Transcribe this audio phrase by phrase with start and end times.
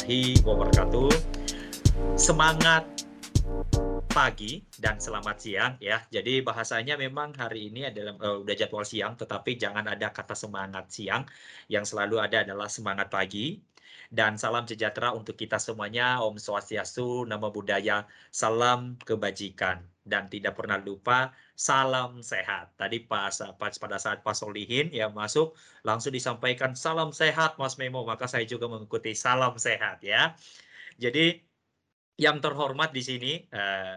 [0.00, 1.12] warahmatullahi wabarakatuh.
[2.16, 2.84] Semangat
[4.10, 6.00] pagi dan selamat siang ya.
[6.08, 10.88] Jadi bahasanya memang hari ini adalah uh, udah jadwal siang, tetapi jangan ada kata semangat
[10.88, 11.28] siang.
[11.68, 13.60] Yang selalu ada adalah semangat pagi.
[14.10, 16.18] Dan salam sejahtera untuk kita semuanya.
[16.24, 19.84] Om Swastiastu, Nama Budaya, salam kebajikan.
[20.00, 22.72] Dan tidak pernah lupa salam sehat.
[22.80, 25.52] Tadi pas, pas pada saat Pak Solihin ya masuk
[25.84, 28.02] langsung disampaikan salam sehat Mas Memo.
[28.02, 30.32] Maka saya juga mengikuti salam sehat ya.
[30.96, 31.36] Jadi
[32.20, 33.96] yang terhormat di sini eh,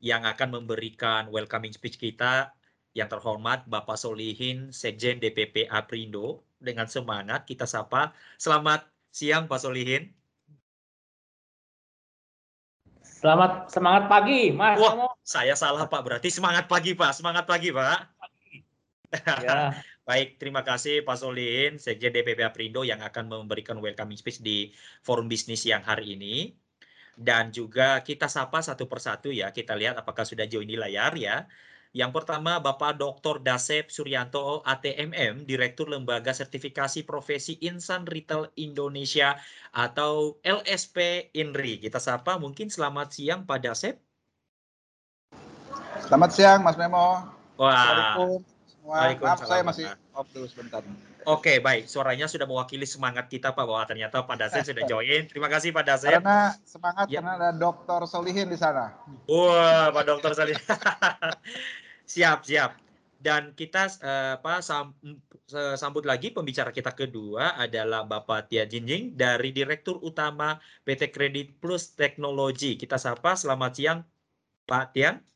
[0.00, 2.52] yang akan memberikan welcoming speech kita
[2.96, 8.16] yang terhormat Bapak Solihin Sekjen DPP Aprindo dengan semangat kita sapa.
[8.40, 10.10] Selamat siang Pak Solihin.
[13.04, 14.80] Selamat semangat pagi, Mas.
[14.80, 16.02] Wah, saya salah Pak.
[16.02, 17.12] Berarti semangat pagi Pak.
[17.16, 17.98] Semangat pagi Pak.
[19.42, 19.74] Ya.
[20.08, 24.74] Baik, terima kasih Pak Solihin, Sekjen DPP Aprindo yang akan memberikan welcoming speech di
[25.06, 26.50] forum bisnis yang hari ini
[27.20, 29.52] dan juga kita sapa satu persatu ya.
[29.52, 31.44] Kita lihat apakah sudah join di layar ya.
[31.90, 33.42] Yang pertama Bapak Dr.
[33.42, 39.34] Dasep Suryanto ATMM, Direktur Lembaga Sertifikasi Profesi Insan Retail Indonesia
[39.74, 41.82] atau LSP INRI.
[41.82, 43.98] Kita sapa mungkin selamat siang Pak Dasep.
[46.10, 47.22] Selamat siang Mas Memo.
[47.54, 47.70] Wah.
[47.70, 48.98] Assalamualaikum semua.
[49.30, 50.82] Maaf saya masih off dulu sebentar.
[51.22, 51.86] Oke, baik.
[51.86, 55.30] Suaranya sudah mewakili semangat kita Pak bahwa ternyata Pak Dasep sudah join.
[55.30, 56.18] Terima kasih Pak Dasep.
[56.18, 57.22] Karena semangat ya.
[57.22, 58.90] karena ada Dokter Solihin di sana.
[59.30, 60.58] Wah, Pak Dokter Solihin.
[62.18, 62.74] siap, siap.
[63.14, 64.90] Dan kita uh, Pak sam,
[65.78, 71.94] sambut lagi pembicara kita kedua adalah Bapak Tia Jinjing dari Direktur Utama PT Kredit Plus
[71.94, 72.74] Teknologi.
[72.74, 74.02] Kita sapa, selamat siang
[74.66, 75.30] Pak Tian.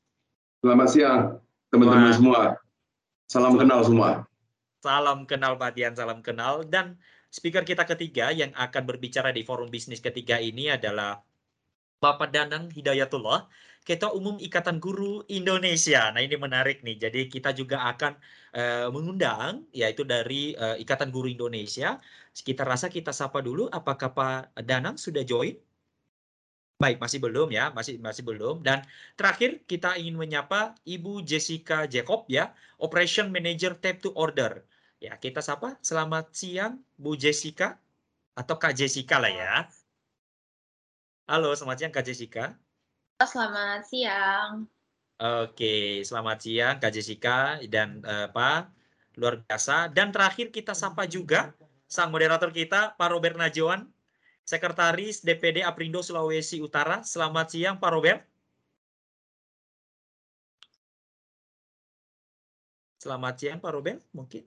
[0.65, 2.57] Selamat siang teman-teman semua.
[3.29, 4.25] Salam kenal semua.
[4.81, 6.65] Salam kenal Pak Dian, salam kenal.
[6.65, 6.97] Dan
[7.29, 11.21] speaker kita ketiga yang akan berbicara di forum bisnis ketiga ini adalah
[12.01, 13.45] Bapak Danang Hidayatullah,
[13.85, 16.09] Ketua Umum Ikatan Guru Indonesia.
[16.17, 18.17] Nah ini menarik nih, jadi kita juga akan
[18.57, 22.01] uh, mengundang, yaitu dari uh, Ikatan Guru Indonesia.
[22.33, 25.61] Kita rasa kita sapa dulu, apakah Pak Danang sudah join?
[26.85, 28.61] Baik, masih belum ya, masih masih belum.
[28.61, 28.85] Dan
[29.17, 34.61] terakhir kita ingin menyapa Ibu Jessica Jacob ya, Operation Manager Tap to Order.
[35.01, 35.81] Ya, kita sapa.
[35.81, 37.81] Selamat siang, Bu Jessica
[38.37, 39.65] atau Kak Jessica lah ya.
[41.25, 42.53] Halo, selamat siang Kak Jessica.
[43.17, 44.69] Selamat siang.
[45.17, 48.69] Oke, selamat siang Kak Jessica dan uh, Pak
[49.17, 49.89] luar biasa.
[49.89, 51.57] Dan terakhir kita sapa juga
[51.89, 53.89] sang moderator kita Pak Robert Najwan,
[54.45, 57.01] Sekretaris DPD Aprindo Sulawesi Utara.
[57.01, 58.21] Selamat siang Pak Robert.
[63.01, 64.45] Selamat siang Pak Robert, mungkin.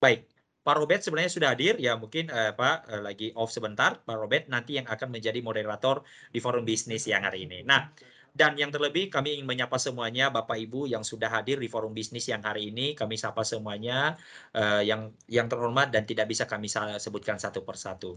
[0.00, 0.28] Baik,
[0.64, 4.00] Pak Robert sebenarnya sudah hadir, ya mungkin eh, Pak eh, lagi off sebentar.
[4.00, 7.60] Pak Robert nanti yang akan menjadi moderator di forum bisnis yang hari ini.
[7.64, 7.92] Nah,
[8.32, 12.24] dan yang terlebih kami ingin menyapa semuanya Bapak Ibu yang sudah hadir di forum bisnis
[12.30, 12.96] yang hari ini.
[12.96, 14.16] Kami sapa semuanya
[14.56, 18.16] eh, yang yang terhormat dan tidak bisa kami sebutkan satu persatu.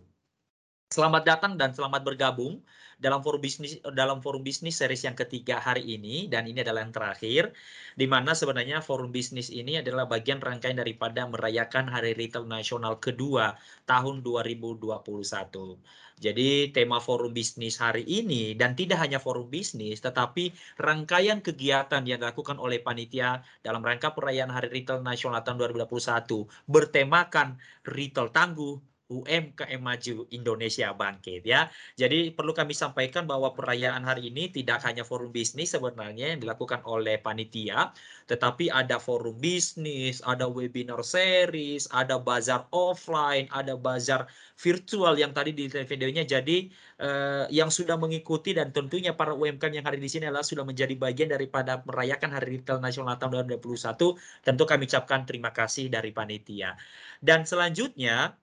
[0.86, 2.62] Selamat datang dan selamat bergabung
[3.02, 6.94] dalam forum bisnis dalam forum bisnis series yang ketiga hari ini dan ini adalah yang
[6.94, 7.58] terakhir
[7.98, 13.58] di mana sebenarnya forum bisnis ini adalah bagian rangkaian daripada merayakan Hari Retail Nasional kedua
[13.90, 15.02] tahun 2021.
[16.22, 22.22] Jadi tema forum bisnis hari ini dan tidak hanya forum bisnis tetapi rangkaian kegiatan yang
[22.22, 27.58] dilakukan oleh panitia dalam rangka perayaan Hari Retail Nasional tahun 2021 bertemakan
[27.90, 31.70] retail tangguh UMKM Maju Indonesia Bangkit ya.
[31.94, 36.82] Jadi perlu kami sampaikan bahwa perayaan hari ini tidak hanya forum bisnis sebenarnya yang dilakukan
[36.90, 37.94] oleh panitia,
[38.26, 44.26] tetapi ada forum bisnis, ada webinar series, ada bazar offline, ada bazar
[44.58, 46.26] virtual yang tadi di videonya.
[46.26, 50.66] Jadi eh, yang sudah mengikuti dan tentunya para UMKM yang hari di sini adalah sudah
[50.66, 54.18] menjadi bagian daripada merayakan Hari Retail Nasional tahun 2021.
[54.42, 56.74] Tentu kami ucapkan terima kasih dari panitia.
[57.22, 58.34] Dan selanjutnya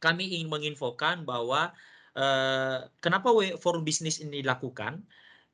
[0.00, 1.70] kami ingin menginfokan bahwa
[2.16, 3.30] eh, kenapa
[3.60, 5.04] forum bisnis ini dilakukan.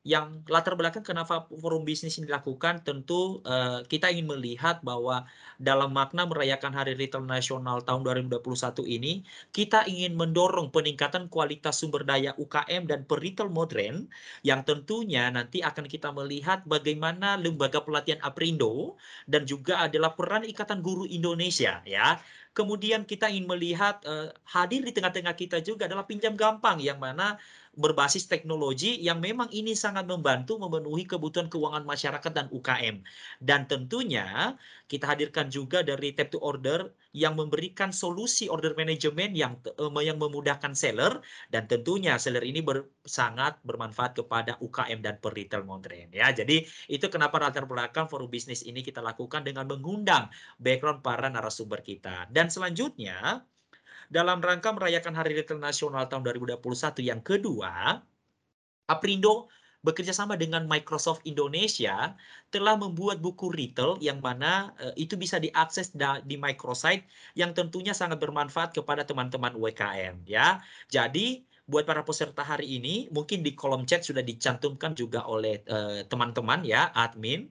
[0.07, 5.27] Yang latar belakang kenapa forum bisnis ini dilakukan tentu eh, kita ingin melihat bahwa
[5.59, 12.07] dalam makna merayakan Hari Retail Nasional tahun 2021 ini kita ingin mendorong peningkatan kualitas sumber
[12.07, 14.07] daya UKM dan peritel modern
[14.47, 18.95] yang tentunya nanti akan kita melihat bagaimana lembaga pelatihan Aprindo
[19.27, 22.23] dan juga adalah peran Ikatan Guru Indonesia ya
[22.57, 27.37] Kemudian kita ingin melihat uh, hadir di tengah-tengah kita juga adalah pinjam gampang yang mana
[27.77, 33.05] berbasis teknologi yang memang ini sangat membantu memenuhi kebutuhan keuangan masyarakat dan UKM.
[33.45, 34.57] Dan tentunya
[34.89, 40.21] kita hadirkan juga dari tap to order yang memberikan solusi order management yang uh, yang
[40.21, 46.13] memudahkan seller dan tentunya seller ini ber, sangat bermanfaat kepada UKM dan per retail modern
[46.13, 46.29] ya.
[46.37, 50.29] Jadi itu kenapa latar belakang forum bisnis ini kita lakukan dengan mengundang
[50.61, 52.29] background para narasumber kita.
[52.29, 53.41] Dan selanjutnya
[54.13, 56.61] dalam rangka merayakan Hari Retail Nasional tahun 2021
[57.01, 57.97] yang kedua,
[58.87, 59.49] Aprindo
[59.87, 62.19] bekerja sama dengan Microsoft Indonesia
[62.51, 65.95] telah membuat buku retail yang mana uh, itu bisa diakses
[66.27, 67.07] di microsite
[67.39, 70.59] yang tentunya sangat bermanfaat kepada teman-teman UKM ya.
[70.91, 76.07] Jadi buat para peserta hari ini mungkin di kolom chat sudah dicantumkan juga oleh eh,
[76.07, 77.51] teman-teman uh, ya admin.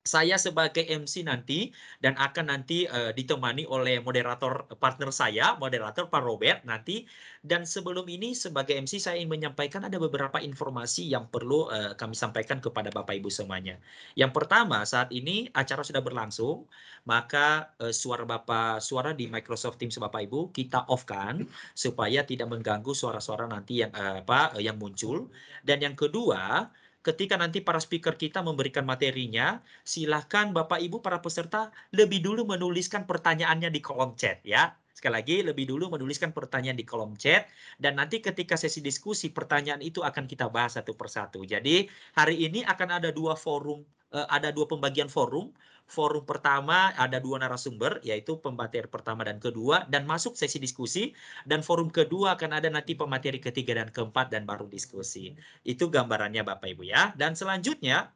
[0.00, 6.22] saya sebagai MC nanti dan akan nanti uh, ditemani oleh moderator partner saya, moderator Pak
[6.24, 7.04] Robert nanti.
[7.44, 12.16] Dan sebelum ini sebagai MC saya ingin menyampaikan ada beberapa informasi yang perlu uh, kami
[12.16, 13.76] sampaikan kepada Bapak Ibu semuanya.
[14.16, 16.64] Yang pertama, saat ini acara sudah berlangsung,
[17.04, 21.44] maka uh, suara Bapak suara di Microsoft Teams Bapak Ibu kita off-kan
[21.76, 25.28] supaya tidak mengganggu suara-suara nanti yang uh, apa yang muncul.
[25.60, 31.72] Dan yang kedua, ketika nanti para speaker kita memberikan materinya, silahkan Bapak Ibu para peserta
[31.96, 34.76] lebih dulu menuliskan pertanyaannya di kolom chat ya.
[34.92, 37.48] Sekali lagi, lebih dulu menuliskan pertanyaan di kolom chat
[37.80, 41.40] dan nanti ketika sesi diskusi pertanyaan itu akan kita bahas satu persatu.
[41.40, 43.80] Jadi hari ini akan ada dua forum,
[44.12, 45.56] eh, ada dua pembagian forum
[45.90, 51.12] forum pertama ada dua narasumber yaitu pemateri pertama dan kedua dan masuk sesi diskusi
[51.44, 55.34] dan forum kedua akan ada nanti pemateri ketiga dan keempat dan baru diskusi.
[55.66, 57.10] Itu gambarannya Bapak Ibu ya.
[57.18, 58.14] Dan selanjutnya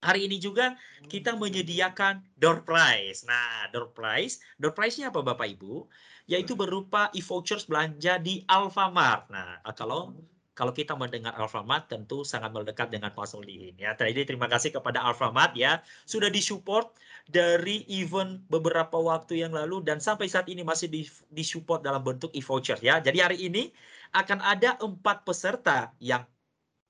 [0.00, 0.78] hari ini juga
[1.10, 3.26] kita menyediakan door prize.
[3.28, 5.84] Nah, door prize, door prize-nya apa Bapak Ibu?
[6.30, 9.28] Yaitu berupa e-vouchers belanja di Alfamart.
[9.34, 10.14] Nah, kalau
[10.60, 13.96] kalau kita mendengar Alfamart tentu sangat melekat dengan Pak Solihin ya.
[13.96, 16.92] Jadi terima kasih kepada Alfamart ya sudah disupport
[17.24, 20.92] dari event beberapa waktu yang lalu dan sampai saat ini masih
[21.32, 23.00] disupport dalam bentuk e-voucher ya.
[23.00, 23.72] Jadi hari ini
[24.12, 26.28] akan ada empat peserta yang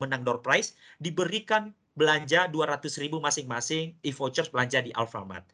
[0.03, 5.47] menang door prize diberikan belanja 200.000 masing-masing e-vouchers belanja di Alfamart.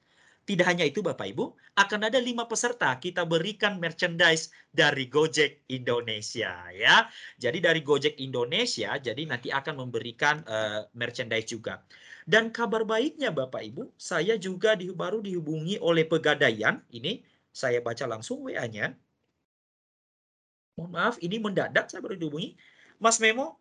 [0.46, 6.54] Tidak hanya itu Bapak Ibu, akan ada lima peserta kita berikan merchandise dari Gojek Indonesia
[6.70, 7.10] ya.
[7.34, 11.82] Jadi dari Gojek Indonesia, jadi nanti akan memberikan uh, merchandise juga.
[12.22, 16.78] Dan kabar baiknya Bapak Ibu, saya juga di, baru dihubungi oleh Pegadaian.
[16.94, 18.94] Ini saya baca langsung WA-nya.
[20.78, 22.54] Mohon maaf, ini mendadak saya baru dihubungi.
[23.02, 23.58] Mas Memo,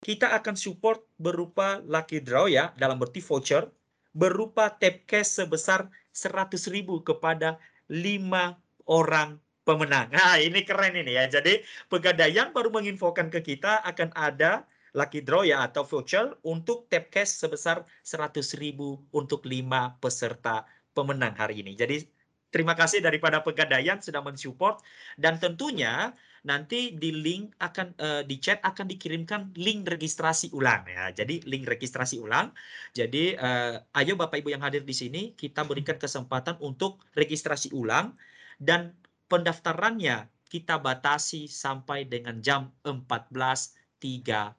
[0.00, 3.68] kita akan support berupa lucky draw ya, dalam berarti voucher,
[4.12, 7.58] berupa tap cash sebesar 100 ribu kepada
[7.90, 8.56] lima
[8.86, 10.12] orang pemenang.
[10.12, 11.26] Nah, ini keren ini ya.
[11.26, 14.64] Jadi Pegadaian baru menginfokan ke kita akan ada
[14.94, 20.62] lucky draw ya atau voucher untuk tap cash sebesar 100 ribu untuk lima peserta
[20.94, 21.74] pemenang hari ini.
[21.74, 22.06] Jadi
[22.54, 24.78] terima kasih daripada Pegadaian sudah mensupport
[25.18, 26.14] dan tentunya
[26.46, 31.10] nanti di link akan uh, di chat akan dikirimkan link registrasi ulang ya.
[31.10, 32.54] Jadi link registrasi ulang.
[32.94, 38.14] Jadi uh, ayo Bapak Ibu yang hadir di sini kita berikan kesempatan untuk registrasi ulang
[38.62, 38.94] dan
[39.26, 44.54] pendaftarannya kita batasi sampai dengan jam 14.30.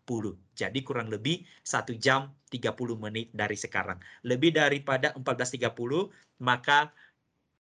[0.58, 4.02] Jadi kurang lebih satu jam 30 menit dari sekarang.
[4.28, 5.72] Lebih daripada 14.30
[6.44, 6.92] maka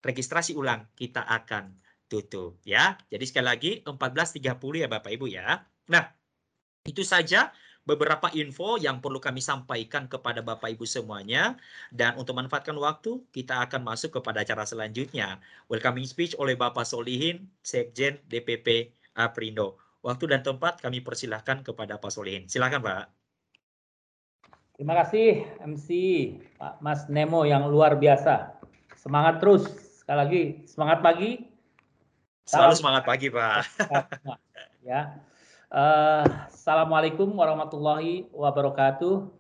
[0.02, 1.78] registrasi ulang kita akan
[2.12, 3.00] tutup ya.
[3.08, 5.64] Jadi sekali lagi 14.30 ya Bapak Ibu ya.
[5.88, 6.04] Nah,
[6.84, 11.58] itu saja beberapa info yang perlu kami sampaikan kepada Bapak Ibu semuanya.
[11.90, 15.42] Dan untuk manfaatkan waktu, kita akan masuk kepada acara selanjutnya.
[15.72, 19.80] Welcoming speech oleh Bapak Solihin, Sekjen DPP Aprindo.
[20.02, 22.50] Waktu dan tempat kami persilahkan kepada Pak Solihin.
[22.50, 23.06] Silakan Pak.
[24.74, 25.88] Terima kasih MC
[26.58, 28.58] Pak Mas Nemo yang luar biasa.
[28.98, 29.81] Semangat terus.
[30.12, 31.40] Sekali lagi, semangat pagi,
[32.44, 33.64] Selalu semangat pagi, Pak.
[34.92, 35.24] ya.
[35.72, 39.32] Uh, Assalamualaikum warahmatullahi wabarakatuh.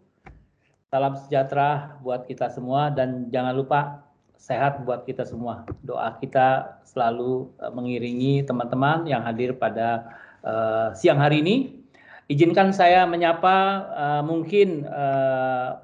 [0.87, 4.07] Salam sejahtera buat kita semua dan jangan lupa
[4.39, 5.67] sehat buat kita semua.
[5.83, 10.07] Doa kita selalu uh, mengiringi teman-teman yang hadir pada
[10.39, 11.83] uh, siang hari ini.
[12.31, 13.55] Izinkan saya menyapa
[13.91, 15.83] uh, mungkin uh,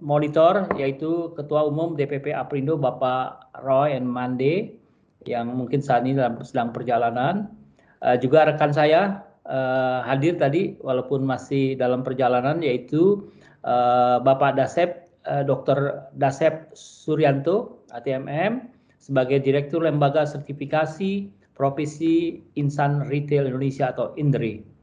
[0.00, 4.78] monitor yaitu Ketua Umum DPP Aprindo Bapak Roy and Mande
[5.26, 7.50] yang mungkin saat ini dalam sedang perjalanan.
[7.98, 13.26] Uh, juga rekan saya uh, hadir tadi walaupun masih dalam perjalanan yaitu
[13.66, 16.06] uh, Bapak Dasep, uh, Dr.
[16.14, 18.70] Dasep Suryanto, ATMM,
[19.02, 21.26] sebagai Direktur Lembaga Sertifikasi
[21.58, 24.77] Profesi Insan Retail Indonesia atau INDRI.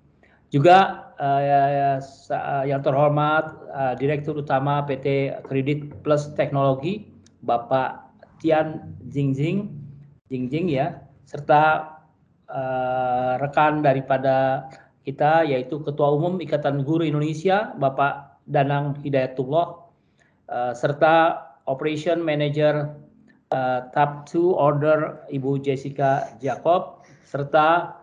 [0.53, 7.09] Juga uh, yang terhormat uh, Direktur Utama PT Kredit Plus Teknologi,
[7.43, 8.05] Bapak
[8.39, 9.73] Tian Jingjing,
[10.29, 11.95] Jingjing ya, serta
[12.49, 14.69] uh, rekan daripada
[15.05, 19.85] kita yaitu Ketua Umum Ikatan Guru Indonesia Bapak Danang Hidayatullah
[20.49, 22.93] uh, serta Operation Manager
[23.53, 28.01] uh, Tab 2 Order Ibu Jessica Jacob serta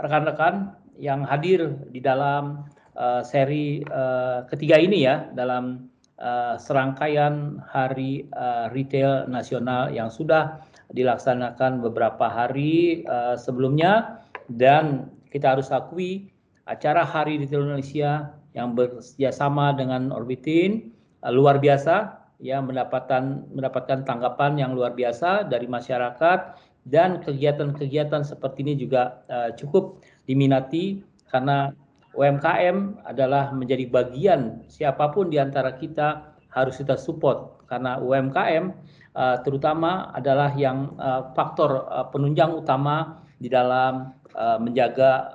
[0.00, 2.66] rekan-rekan uh, yang hadir di dalam
[2.98, 5.86] uh, seri uh, ketiga ini ya dalam
[6.18, 10.60] uh, serangkaian Hari uh, Retail Nasional yang sudah
[10.92, 14.20] dilaksanakan beberapa hari uh, sebelumnya.
[14.48, 16.32] Dan kita harus akui
[16.66, 20.90] acara Hari di Indonesia yang bekerjasama dengan Orbitin
[21.22, 26.66] uh, luar biasa ya mendapatkan mendapatkan tanggapan yang luar biasa dari masyarakat.
[26.88, 31.00] Dan kegiatan-kegiatan seperti ini juga uh, cukup diminati
[31.32, 31.72] karena
[32.12, 38.64] UMKM adalah menjadi bagian siapa pun di antara kita harus kita support karena UMKM
[39.16, 45.34] uh, terutama adalah yang uh, faktor uh, penunjang utama di dalam menjaga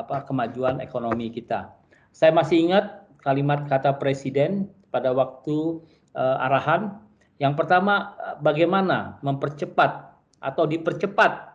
[0.00, 1.76] apa kemajuan ekonomi kita.
[2.08, 5.80] Saya masih ingat kalimat kata presiden pada waktu
[6.16, 6.96] arahan
[7.36, 11.49] yang pertama bagaimana mempercepat atau dipercepat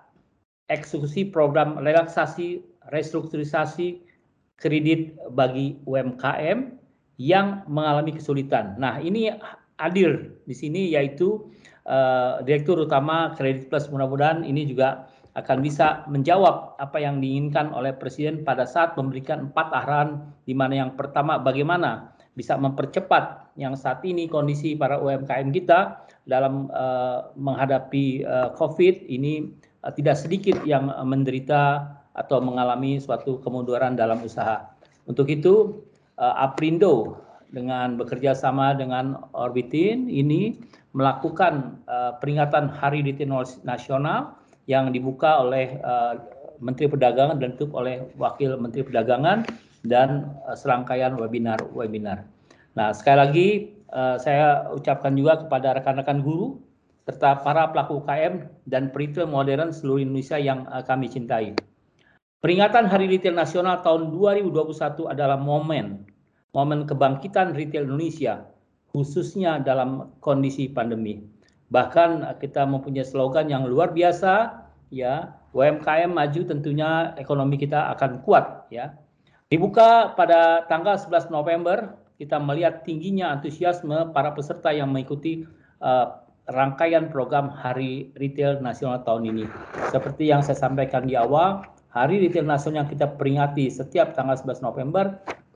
[0.71, 4.01] eksekusi program relaksasi restrukturisasi
[4.57, 6.79] kredit bagi UMKM
[7.19, 8.75] yang mengalami kesulitan.
[8.79, 9.31] Nah, ini
[9.79, 11.43] hadir di sini yaitu
[11.87, 17.91] uh, Direktur Utama Kredit Plus mudah-mudahan ini juga akan bisa menjawab apa yang diinginkan oleh
[17.91, 24.03] Presiden pada saat memberikan empat arahan di mana yang pertama bagaimana bisa mempercepat yang saat
[24.07, 29.51] ini kondisi para UMKM kita dalam uh, menghadapi uh, COVID ini
[29.93, 34.65] tidak sedikit yang menderita atau mengalami suatu kemunduran dalam usaha.
[35.05, 35.85] Untuk itu
[36.17, 37.21] uh, Aprindo
[37.53, 40.57] dengan bekerja sama dengan Orbitin ini
[40.95, 41.83] melakukan
[42.23, 43.27] peringatan Hari Retail
[43.67, 45.75] Nasional yang dibuka oleh
[46.63, 49.43] Menteri Perdagangan dan ditutup oleh Wakil Menteri Perdagangan
[49.83, 52.23] dan serangkaian webinar-webinar.
[52.79, 53.47] Nah, sekali lagi
[54.19, 56.63] saya ucapkan juga kepada rekan-rekan guru
[57.05, 61.53] serta para pelaku UKM dan peritel modern seluruh Indonesia yang uh, kami cintai.
[62.41, 66.05] Peringatan Hari Retail Nasional tahun 2021 adalah momen
[66.55, 68.47] momen kebangkitan retail Indonesia
[68.95, 71.19] khususnya dalam kondisi pandemi.
[71.67, 78.71] Bahkan kita mempunyai slogan yang luar biasa ya, UMKM maju tentunya ekonomi kita akan kuat
[78.71, 78.95] ya.
[79.51, 85.43] Dibuka pada tanggal 11 November, kita melihat tingginya antusiasme para peserta yang mengikuti
[85.83, 89.45] uh, rangkaian program Hari Retail Nasional tahun ini.
[89.89, 94.61] Seperti yang saya sampaikan di awal, Hari Retail Nasional yang kita peringati setiap tanggal 11
[94.61, 95.15] November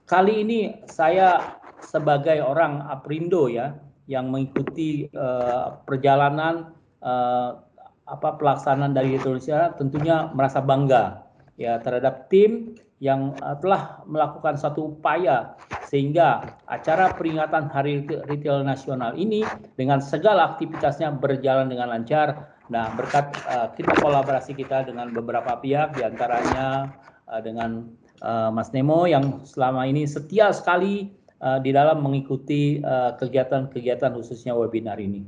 [0.10, 1.54] Kali ini saya
[1.86, 3.78] sebagai orang Aprindo ya
[4.10, 6.74] yang mengikuti uh, perjalanan
[7.06, 7.62] uh,
[8.10, 11.30] apa pelaksanaan dari Indonesia tentunya merasa bangga
[11.62, 15.56] ya terhadap tim yang uh, telah melakukan satu upaya
[15.88, 19.42] sehingga acara peringatan Hari Retail Nasional ini
[19.80, 22.54] dengan segala aktivitasnya berjalan dengan lancar.
[22.70, 26.94] Nah, berkat uh, kita kolaborasi kita dengan beberapa pihak di antaranya
[27.26, 27.90] uh, dengan
[28.22, 31.10] uh, Mas Nemo yang selama ini setia sekali
[31.42, 35.24] uh, di dalam mengikuti eh, kegiatan-kegiatan uh, khususnya webinar ini.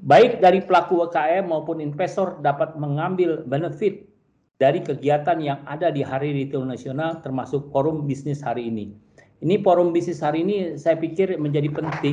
[0.00, 4.08] Baik dari pelaku UKM maupun investor dapat mengambil benefit
[4.60, 8.92] dari kegiatan yang ada di Hari Retail Nasional termasuk forum bisnis hari ini.
[9.40, 12.12] Ini forum bisnis hari ini saya pikir menjadi penting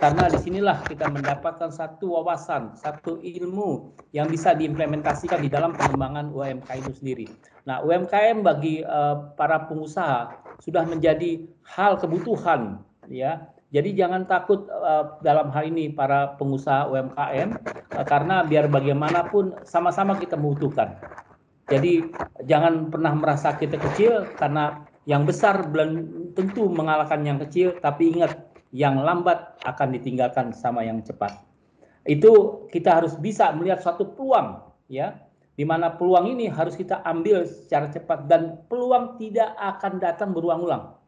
[0.00, 6.32] karena di sinilah kita mendapatkan satu wawasan, satu ilmu yang bisa diimplementasikan di dalam pengembangan
[6.32, 7.26] UMKM itu sendiri.
[7.68, 10.32] Nah, UMKM bagi uh, para pengusaha
[10.64, 13.52] sudah menjadi hal kebutuhan, ya.
[13.68, 17.48] Jadi jangan takut uh, dalam hal ini para pengusaha UMKM
[18.00, 20.96] uh, karena biar bagaimanapun sama-sama kita membutuhkan.
[21.70, 22.10] Jadi
[22.46, 28.38] jangan pernah merasa kita kecil karena yang besar belum tentu mengalahkan yang kecil, tapi ingat
[28.74, 31.38] yang lambat akan ditinggalkan sama yang cepat.
[32.02, 34.58] Itu kita harus bisa melihat suatu peluang,
[34.90, 35.22] ya,
[35.54, 40.98] di mana peluang ini harus kita ambil secara cepat dan peluang tidak akan datang berulang-ulang.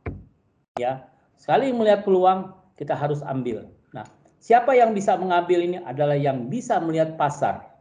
[0.79, 1.09] Ya,
[1.41, 3.67] sekali melihat peluang kita harus ambil.
[3.95, 4.07] Nah,
[4.39, 7.74] siapa yang bisa mengambil ini adalah yang bisa melihat pasar.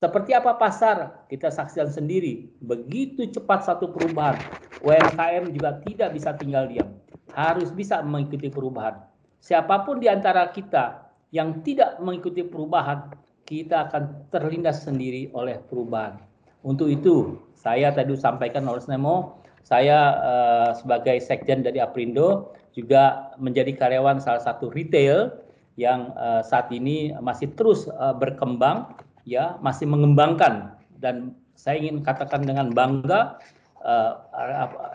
[0.00, 1.28] Seperti apa pasar?
[1.28, 2.48] Kita saksikan sendiri.
[2.64, 4.40] Begitu cepat satu perubahan.
[4.80, 6.88] UMKM juga tidak bisa tinggal diam.
[7.36, 8.96] Harus bisa mengikuti perubahan.
[9.44, 11.04] Siapa pun di antara kita
[11.36, 13.12] yang tidak mengikuti perubahan,
[13.44, 16.16] kita akan terlindas sendiri oleh perubahan.
[16.64, 19.36] Untuk itu, saya tadi sampaikan oleh Snemo,
[19.68, 25.28] saya uh, sebagai sekjen dari Aprindo juga menjadi karyawan salah satu retail
[25.76, 32.44] yang uh, saat ini masih terus uh, berkembang ya masih mengembangkan dan saya ingin katakan
[32.44, 33.36] dengan bangga
[33.84, 34.12] uh,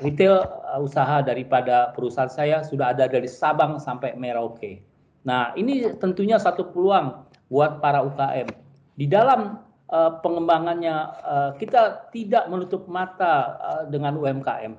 [0.01, 4.81] retail uh, usaha daripada perusahaan saya sudah ada dari Sabang sampai Merauke.
[5.25, 8.49] Nah, ini tentunya satu peluang buat para UKM.
[8.97, 14.73] Di dalam uh, pengembangannya uh, kita tidak menutup mata uh, dengan UMKM.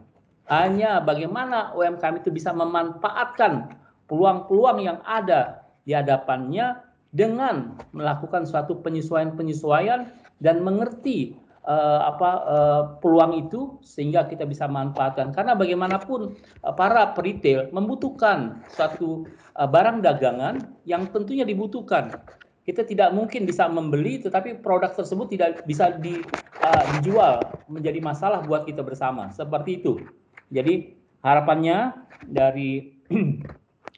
[0.46, 3.74] Hanya bagaimana UMKM itu bisa memanfaatkan
[4.06, 6.78] peluang-peluang yang ada di hadapannya
[7.16, 10.12] dengan melakukan suatu penyesuaian-penyesuaian
[10.44, 11.32] dan mengerti
[11.64, 15.32] uh, apa uh, peluang itu sehingga kita bisa manfaatkan.
[15.32, 19.24] Karena bagaimanapun uh, para retail membutuhkan suatu
[19.56, 22.20] uh, barang dagangan yang tentunya dibutuhkan.
[22.66, 26.18] Kita tidak mungkin bisa membeli tetapi produk tersebut tidak bisa di,
[26.62, 27.38] uh, dijual
[27.70, 29.30] menjadi masalah buat kita bersama.
[29.30, 30.02] Seperti itu.
[30.50, 31.94] Jadi harapannya
[32.26, 32.98] dari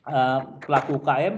[0.08, 1.34] uh, pelaku UKM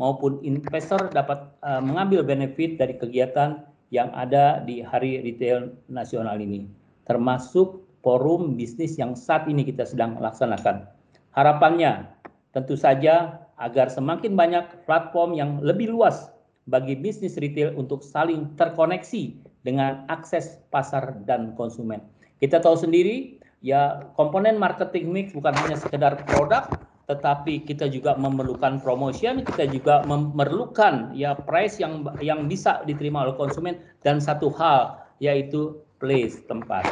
[0.00, 6.64] maupun investor dapat uh, mengambil benefit dari kegiatan yang ada di Hari Retail Nasional ini,
[7.04, 10.88] termasuk forum bisnis yang saat ini kita sedang laksanakan.
[11.36, 12.08] Harapannya
[12.56, 16.32] tentu saja agar semakin banyak platform yang lebih luas
[16.66, 19.34] bagi bisnis retail untuk saling terkoneksi
[19.66, 22.02] dengan akses pasar dan konsumen.
[22.42, 26.66] Kita tahu sendiri ya komponen marketing mix bukan hanya sekedar produk
[27.12, 33.36] tetapi kita juga memerlukan promotion, kita juga memerlukan ya price yang yang bisa diterima oleh
[33.36, 36.82] konsumen dan satu hal yaitu place tempat.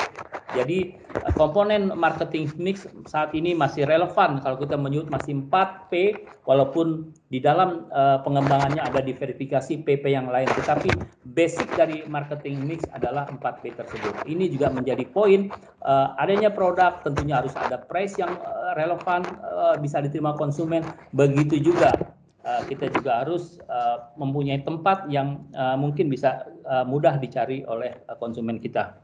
[0.54, 7.10] Jadi eh, komponen marketing mix saat ini masih relevan kalau kita menyebut masih 4P walaupun
[7.30, 10.90] di dalam uh, pengembangannya ada diverifikasi PP yang lain tetapi
[11.30, 14.14] basic dari marketing mix adalah 4P tersebut.
[14.26, 15.50] Ini juga menjadi poin
[15.86, 20.82] uh, adanya produk tentunya harus ada price yang uh, relevan uh, bisa diterima konsumen
[21.14, 21.94] begitu juga
[22.40, 26.48] kita juga harus uh, mempunyai tempat yang uh, mungkin bisa
[26.86, 28.94] mudah dicari oleh konsumen kita.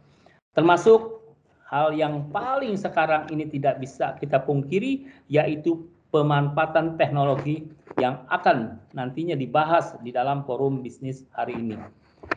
[0.55, 1.21] Termasuk
[1.67, 7.67] hal yang paling sekarang ini tidak bisa kita pungkiri yaitu pemanfaatan teknologi
[7.99, 11.77] yang akan nantinya dibahas di dalam forum bisnis hari ini.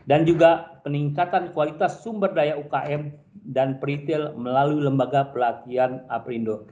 [0.05, 3.13] Dan juga peningkatan kualitas sumber daya UKM
[3.53, 6.65] dan retail melalui lembaga pelatihan Aprindo.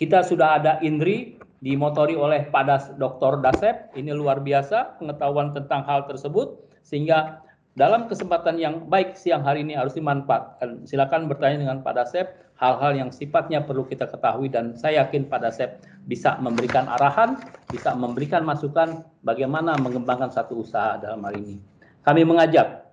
[0.00, 3.40] Kita sudah ada Indri dimotori oleh Padas Dr.
[3.40, 3.96] Dasep.
[3.96, 7.40] Ini luar biasa pengetahuan tentang hal tersebut sehingga
[7.74, 10.84] dalam kesempatan yang baik siang hari ini harus dimanfaatkan.
[10.84, 12.26] Silakan bertanya dengan Pak Dasep
[12.60, 17.40] hal-hal yang sifatnya perlu kita ketahui dan saya yakin Pak Dasep bisa memberikan arahan,
[17.72, 21.58] bisa memberikan masukan bagaimana mengembangkan satu usaha dalam hal ini.
[22.04, 22.86] Kami mengajak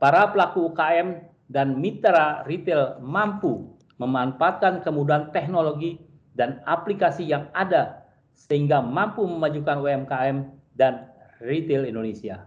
[0.00, 3.68] para pelaku UKM dan mitra retail mampu
[4.00, 6.00] memanfaatkan kemudahan teknologi
[6.34, 8.03] dan aplikasi yang ada
[8.34, 10.36] sehingga mampu memajukan UMKM
[10.76, 11.08] dan
[11.40, 12.44] retail Indonesia.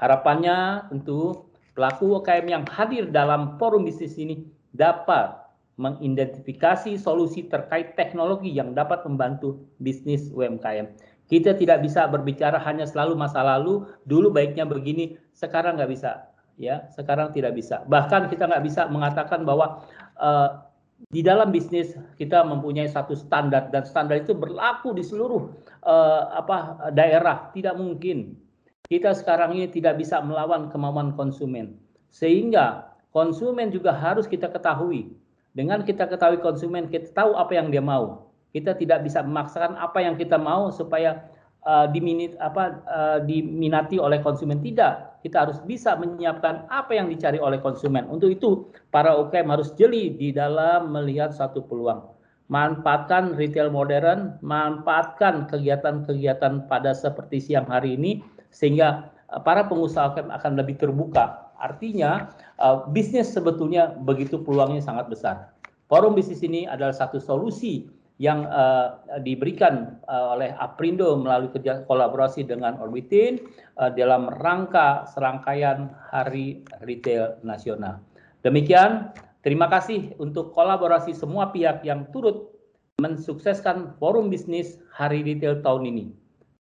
[0.00, 5.40] Harapannya tentu pelaku UKM yang hadir dalam forum bisnis ini dapat
[5.80, 10.92] mengidentifikasi solusi terkait teknologi yang dapat membantu bisnis UMKM.
[11.24, 16.28] Kita tidak bisa berbicara hanya selalu masa lalu, dulu baiknya begini, sekarang nggak bisa.
[16.60, 17.80] Ya, sekarang tidak bisa.
[17.88, 19.80] Bahkan kita nggak bisa mengatakan bahwa
[20.20, 20.68] uh,
[21.08, 25.48] di dalam bisnis kita mempunyai satu standar dan standar itu berlaku di seluruh
[25.88, 27.48] uh, apa daerah.
[27.56, 28.36] Tidak mungkin
[28.90, 31.80] kita sekarang ini tidak bisa melawan kemauan konsumen.
[32.12, 35.16] Sehingga konsumen juga harus kita ketahui.
[35.56, 38.28] Dengan kita ketahui konsumen, kita tahu apa yang dia mau.
[38.50, 41.22] Kita tidak bisa memaksakan apa yang kita mau supaya
[41.64, 44.60] uh, diminit, apa, uh, diminati oleh konsumen.
[44.60, 48.08] Tidak, kita harus bisa menyiapkan apa yang dicari oleh konsumen.
[48.08, 48.50] Untuk itu,
[48.88, 52.04] para UKM harus jeli di dalam melihat satu peluang.
[52.50, 60.30] Manfaatkan retail modern, manfaatkan kegiatan-kegiatan pada seperti siang hari ini sehingga uh, para pengusaha UMKM
[60.34, 61.50] akan lebih terbuka.
[61.60, 65.36] Artinya uh, bisnis sebetulnya begitu peluangnya sangat besar.
[65.90, 72.44] Forum bisnis ini adalah satu solusi yang uh, diberikan uh, oleh Aprindo melalui kerja kolaborasi
[72.44, 73.40] dengan Orbitin
[73.80, 78.04] uh, dalam rangka serangkaian Hari Retail Nasional.
[78.44, 82.52] Demikian, terima kasih untuk kolaborasi semua pihak yang turut
[83.00, 86.04] mensukseskan forum bisnis Hari Retail tahun ini.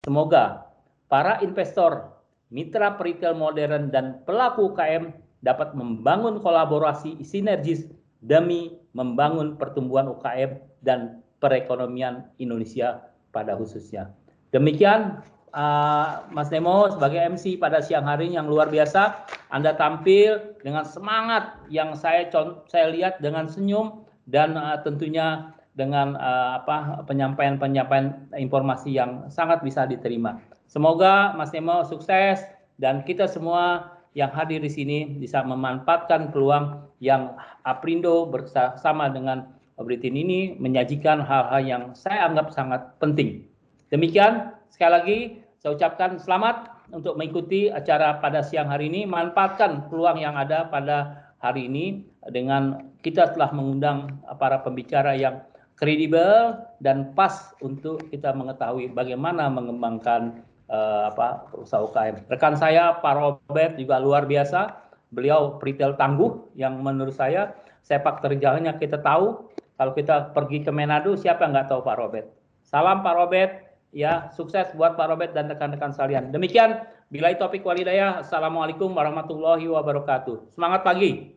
[0.03, 0.67] Semoga
[1.07, 2.19] para investor,
[2.51, 7.87] mitra retail modern, dan pelaku UKM dapat membangun kolaborasi sinergis
[8.19, 14.11] demi membangun pertumbuhan UKM dan perekonomian Indonesia pada khususnya.
[14.55, 15.19] Demikian
[15.55, 19.27] uh, Mas Nemo sebagai MC pada siang hari yang luar biasa.
[19.51, 22.27] Anda tampil dengan semangat yang saya
[22.71, 29.83] saya lihat dengan senyum dan uh, tentunya dengan uh, apa penyampaian-penyampaian informasi yang sangat bisa
[29.83, 30.39] diterima.
[30.71, 32.41] Semoga Mas Nemo sukses
[32.79, 37.35] dan kita semua yang hadir di sini bisa memanfaatkan peluang yang
[37.67, 43.43] Aprindo bersama dengan Britin ini menyajikan hal-hal yang saya anggap sangat penting.
[43.91, 45.19] Demikian, sekali lagi
[45.59, 49.03] saya ucapkan selamat untuk mengikuti acara pada siang hari ini.
[49.03, 55.43] Manfaatkan peluang yang ada pada hari ini dengan kita telah mengundang para pembicara yang
[55.75, 60.39] kredibel dan pas untuk kita mengetahui bagaimana mengembangkan
[60.71, 62.25] uh, apa usaha UKM.
[62.31, 64.81] Rekan saya Pak Robert juga luar biasa.
[65.13, 67.53] Beliau retail tangguh yang menurut saya
[67.85, 69.44] sepak terjangnya kita tahu.
[69.75, 72.27] Kalau kita pergi ke Manado, siapa yang nggak tahu Pak Robert?
[72.63, 73.51] Salam Pak Robert,
[73.91, 76.31] ya sukses buat Pak Robert dan rekan-rekan sekalian.
[76.31, 78.23] Demikian, bila topik walidaya.
[78.23, 80.55] Assalamualaikum warahmatullahi wabarakatuh.
[80.55, 81.35] Semangat pagi.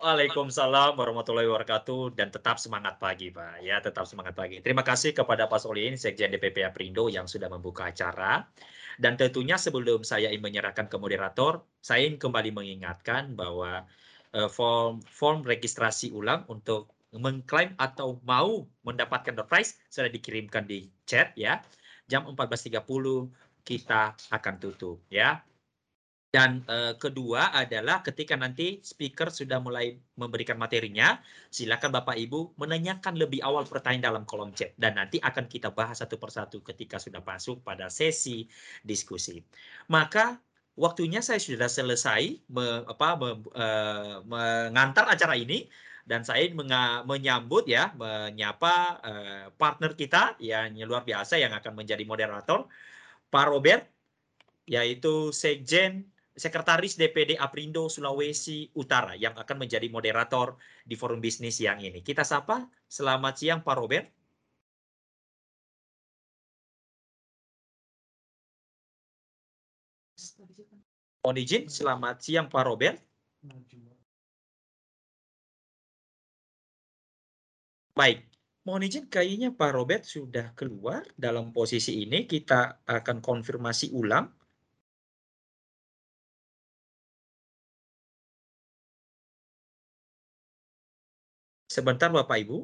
[0.00, 4.56] Waalaikumsalam warahmatullahi wabarakatuh dan tetap semangat pagi Pak ya tetap semangat pagi.
[4.64, 8.48] Terima kasih kepada Pak Solin Sekjen DPP Aprindo yang sudah membuka acara
[8.96, 13.84] dan tentunya sebelum saya ingin menyerahkan ke moderator saya ingin kembali mengingatkan bahwa
[14.32, 20.86] uh, form form registrasi ulang untuk mengklaim atau mau mendapatkan door prize sudah dikirimkan di
[21.06, 21.58] chat ya.
[22.06, 22.82] Jam 14.30
[23.66, 25.42] kita akan tutup ya.
[26.30, 31.18] Dan uh, kedua adalah ketika nanti speaker sudah mulai memberikan materinya,
[31.50, 35.98] silakan Bapak Ibu menanyakan lebih awal pertanyaan dalam kolom chat dan nanti akan kita bahas
[35.98, 38.46] satu persatu ketika sudah masuk pada sesi
[38.86, 39.42] diskusi.
[39.90, 40.38] Maka
[40.78, 45.66] waktunya saya sudah selesai me, apa, me, uh, mengantar acara ini
[46.10, 46.50] dan saya
[47.06, 52.66] menyambut ya menyapa uh, partner kita yang luar biasa yang akan menjadi moderator
[53.30, 53.86] Pak Robert
[54.66, 61.78] yaitu Sekjen Sekretaris DPD Aprindo Sulawesi Utara yang akan menjadi moderator di forum bisnis yang
[61.82, 62.00] ini.
[62.00, 64.06] Kita sapa, selamat siang Pak Robert.
[71.20, 72.96] Mohon izin, selamat siang Pak Robert.
[78.00, 78.18] Baik,
[78.64, 82.24] mohon izin kayaknya Pak Robert sudah keluar dalam posisi ini.
[82.32, 84.26] Kita akan konfirmasi ulang
[91.74, 92.58] Sebentar Bapak Ibu.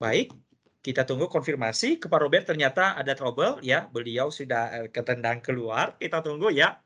[0.00, 0.30] Baik,
[0.88, 6.00] kita tunggu konfirmasi ke Pak Robert ternyata ada trouble ya, beliau sudah eh, ketendang keluar.
[6.00, 6.80] Kita tunggu ya.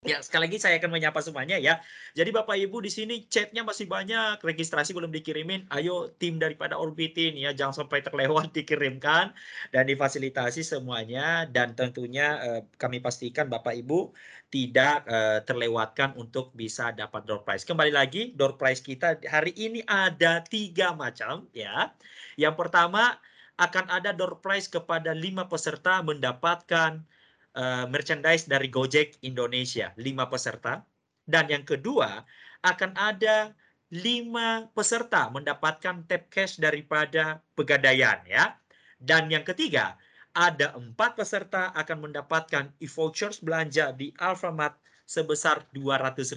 [0.00, 1.84] Ya, sekali lagi saya akan menyapa semuanya ya.
[2.16, 5.68] Jadi Bapak Ibu di sini chatnya masih banyak, registrasi belum dikirimin.
[5.68, 9.36] Ayo tim daripada Orbitin ya, jangan sampai terlewat dikirimkan
[9.72, 11.44] dan difasilitasi semuanya.
[11.48, 14.12] Dan tentunya eh, kami pastikan Bapak Ibu
[14.48, 17.68] tidak eh, terlewatkan untuk bisa dapat door prize.
[17.68, 21.92] Kembali lagi, door prize kita hari ini ada tiga macam ya.
[22.40, 23.20] Yang pertama
[23.60, 27.04] akan ada door prize kepada lima peserta mendapatkan
[27.52, 30.80] uh, merchandise dari Gojek Indonesia, lima peserta.
[31.28, 32.24] Dan yang kedua,
[32.64, 33.52] akan ada
[33.92, 38.56] lima peserta mendapatkan tap cash daripada Pegadaian ya.
[38.96, 40.00] Dan yang ketiga,
[40.32, 46.32] ada empat peserta akan mendapatkan e-vouchers belanja di Alfamart sebesar 200.000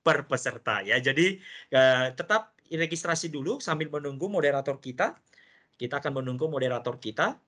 [0.00, 0.96] per peserta ya.
[0.96, 1.36] Jadi
[1.76, 5.16] uh, tetap registrasi dulu sambil menunggu moderator kita.
[5.78, 7.38] Kita akan menunggu moderator kita.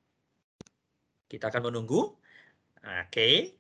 [1.27, 2.15] Kita akan menunggu.
[2.81, 3.59] Oke.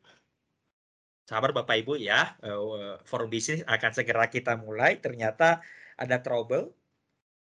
[1.26, 4.98] Sabar Bapak Ibu ya, uh, forum bisnis akan segera kita mulai.
[4.98, 5.62] Ternyata
[5.94, 6.70] ada trouble.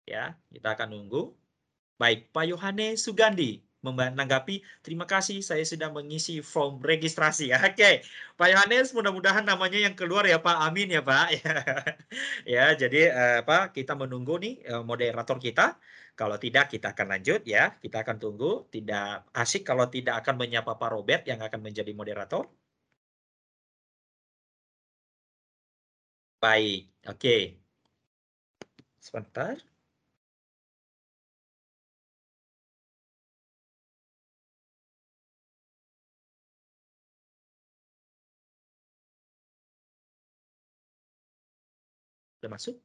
[0.06, 1.34] Ya, kita akan nunggu.
[1.98, 7.54] Baik, Pak Yohane Sugandi menanggapi, terima kasih saya sudah mengisi form registrasi.
[7.68, 8.02] Oke,
[8.34, 10.56] Pak Yohanes, mudah-mudahan namanya yang keluar ya Pak.
[10.66, 11.26] Amin ya Pak.
[12.54, 15.78] ya, jadi uh, Pak kita menunggu nih uh, moderator kita.
[16.18, 17.62] Kalau tidak, kita akan lanjut ya.
[17.82, 18.50] Kita akan tunggu.
[18.74, 22.44] Tidak asik kalau tidak akan menyapa Pak Robert yang akan menjadi moderator.
[26.42, 27.18] Baik, oke.
[27.18, 27.42] Okay.
[29.00, 29.58] Sebentar.
[42.38, 42.76] Sudah masuk?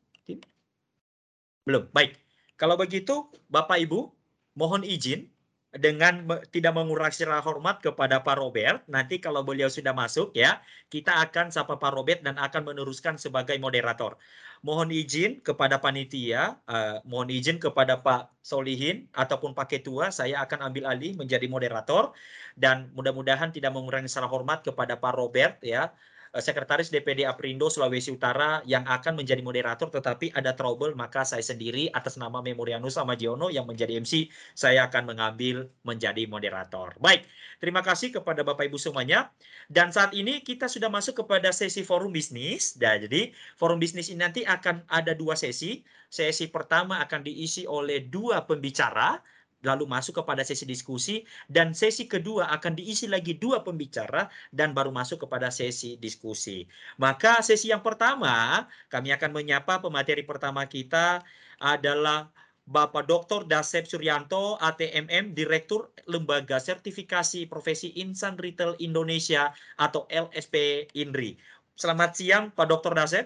[1.65, 1.87] Belum.
[1.95, 2.22] Baik.
[2.63, 4.07] Kalau begitu, Bapak Ibu,
[4.55, 5.27] mohon izin
[5.75, 8.87] dengan tidak mengurangi secara hormat kepada Pak Robert.
[8.87, 13.59] Nanti kalau beliau sudah masuk ya, kita akan sapa Pak Robert dan akan meneruskan sebagai
[13.59, 14.15] moderator.
[14.63, 20.71] Mohon izin kepada panitia, uh, mohon izin kepada Pak Solihin ataupun Pak Ketua, saya akan
[20.71, 22.15] ambil alih menjadi moderator
[22.55, 25.91] dan mudah-mudahan tidak mengurangi secara hormat kepada Pak Robert ya
[26.33, 31.93] Sekretaris DPD Aprindo Sulawesi Utara yang akan menjadi moderator tetapi ada trouble maka saya sendiri
[31.93, 36.97] atas nama Memorianus Amagiono yang menjadi MC saya akan mengambil menjadi moderator.
[36.97, 37.29] Baik,
[37.61, 39.29] terima kasih kepada Bapak Ibu semuanya
[39.71, 42.75] dan saat ini kita sudah masuk kepada sesi forum bisnis.
[42.75, 45.85] Dan jadi forum bisnis ini nanti akan ada dua sesi.
[46.11, 49.17] Sesi pertama akan diisi oleh dua pembicara
[49.63, 54.91] lalu masuk kepada sesi diskusi dan sesi kedua akan diisi lagi dua pembicara dan baru
[54.91, 56.67] masuk kepada sesi diskusi.
[56.99, 61.23] Maka sesi yang pertama kami akan menyapa pemateri pertama kita
[61.57, 62.29] adalah
[62.63, 63.43] Bapak Dr.
[63.43, 71.35] Dasep Suryanto, ATMM, Direktur Lembaga Sertifikasi Profesi Insan Retail Indonesia atau LSP INRI.
[71.75, 72.95] Selamat siang Pak Dr.
[72.95, 73.25] Dasep.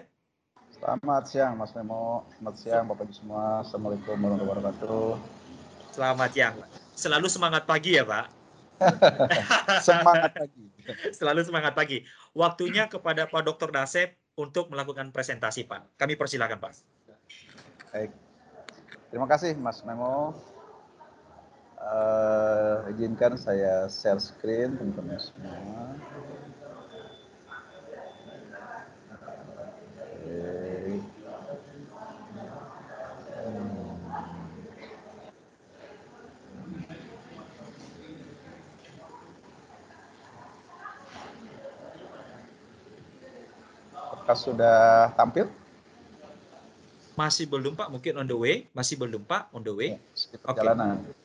[0.74, 3.62] Selamat siang Mas Memo, selamat siang Bapak Ibu semua.
[3.62, 5.37] Assalamualaikum warahmatullahi wabarakatuh.
[5.98, 6.54] Selamat siang.
[6.94, 8.30] Selalu semangat pagi ya Pak.
[9.86, 10.64] semangat pagi.
[11.18, 12.06] Selalu semangat pagi.
[12.38, 13.74] Waktunya kepada Pak Dr.
[13.74, 15.98] Dasep untuk melakukan presentasi Pak.
[15.98, 16.72] Kami persilakan Pak.
[17.90, 18.14] Baik.
[19.10, 20.38] Terima kasih Mas Memo.
[21.82, 25.98] Uh, izinkan saya share screen teman-teman semua.
[44.28, 45.48] Apakah sudah tampil?
[47.16, 48.68] Masih belum Pak, mungkin on the way.
[48.76, 49.96] Masih belum Pak, on the way.
[49.96, 51.00] Ya, perjalanan.
[51.00, 51.16] Okay.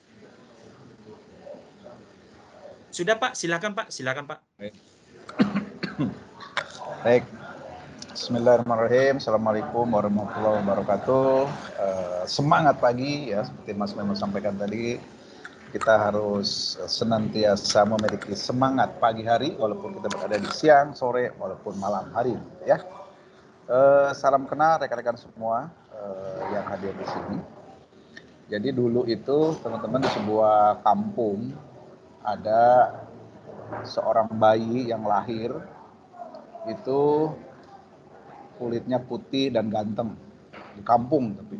[2.95, 4.39] Sudah Pak, silakan Pak, silakan Pak.
[4.55, 4.75] Baik.
[7.03, 7.27] Baik.
[8.15, 9.19] Bismillahirrahmanirrahim.
[9.19, 11.35] Assalamualaikum warahmatullahi wabarakatuh.
[11.75, 14.95] Uh, semangat pagi ya, seperti Mas Memo sampaikan tadi
[15.73, 22.13] kita harus senantiasa memiliki semangat pagi hari walaupun kita berada di siang, sore, walaupun malam
[22.13, 22.77] hari ya.
[23.65, 27.39] Uh, salam kenal rekan-rekan semua uh, yang hadir di sini.
[28.53, 31.57] Jadi dulu itu teman-teman di sebuah kampung
[32.21, 32.93] ada
[33.81, 35.57] seorang bayi yang lahir
[36.69, 37.33] itu
[38.61, 40.13] kulitnya putih dan ganteng
[40.77, 41.57] di kampung tapi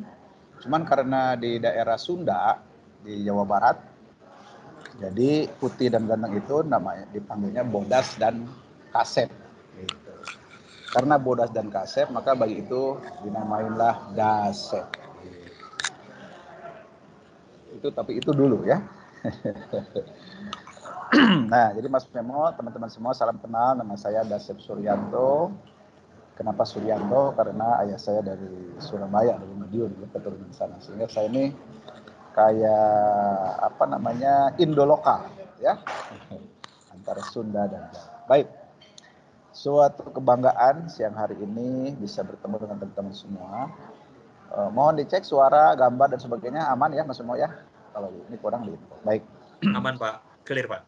[0.62, 2.62] cuman karena di daerah Sunda
[3.02, 3.93] di Jawa Barat
[5.02, 8.46] jadi putih dan ganteng itu namanya dipanggilnya bodas dan
[8.94, 9.30] kasep.
[10.94, 14.86] Karena bodas dan kasep maka bagi itu dinamainlah dasep.
[17.74, 18.78] Itu tapi itu dulu ya.
[21.52, 23.78] nah, jadi Mas Memo, teman-teman semua salam kenal.
[23.78, 25.54] Nama saya Dasep Suryanto.
[26.34, 27.34] Kenapa Suryanto?
[27.38, 30.82] Karena ayah saya dari Surabaya, dari Madiun, keturunan sana.
[30.82, 31.54] Sehingga saya ini
[32.34, 35.30] kayak apa namanya Indolokal
[35.62, 35.78] ya
[36.94, 38.28] antara Sunda dan Jawa.
[38.28, 38.48] Baik.
[39.54, 43.70] Suatu kebanggaan siang hari ini bisa bertemu dengan teman-teman semua.
[44.50, 47.54] Uh, mohon dicek suara, gambar dan sebagainya aman ya Mas Mo ya.
[47.94, 48.74] Kalau ini kurang di
[49.06, 49.22] Baik.
[49.78, 50.82] Aman Pak, clear Pak.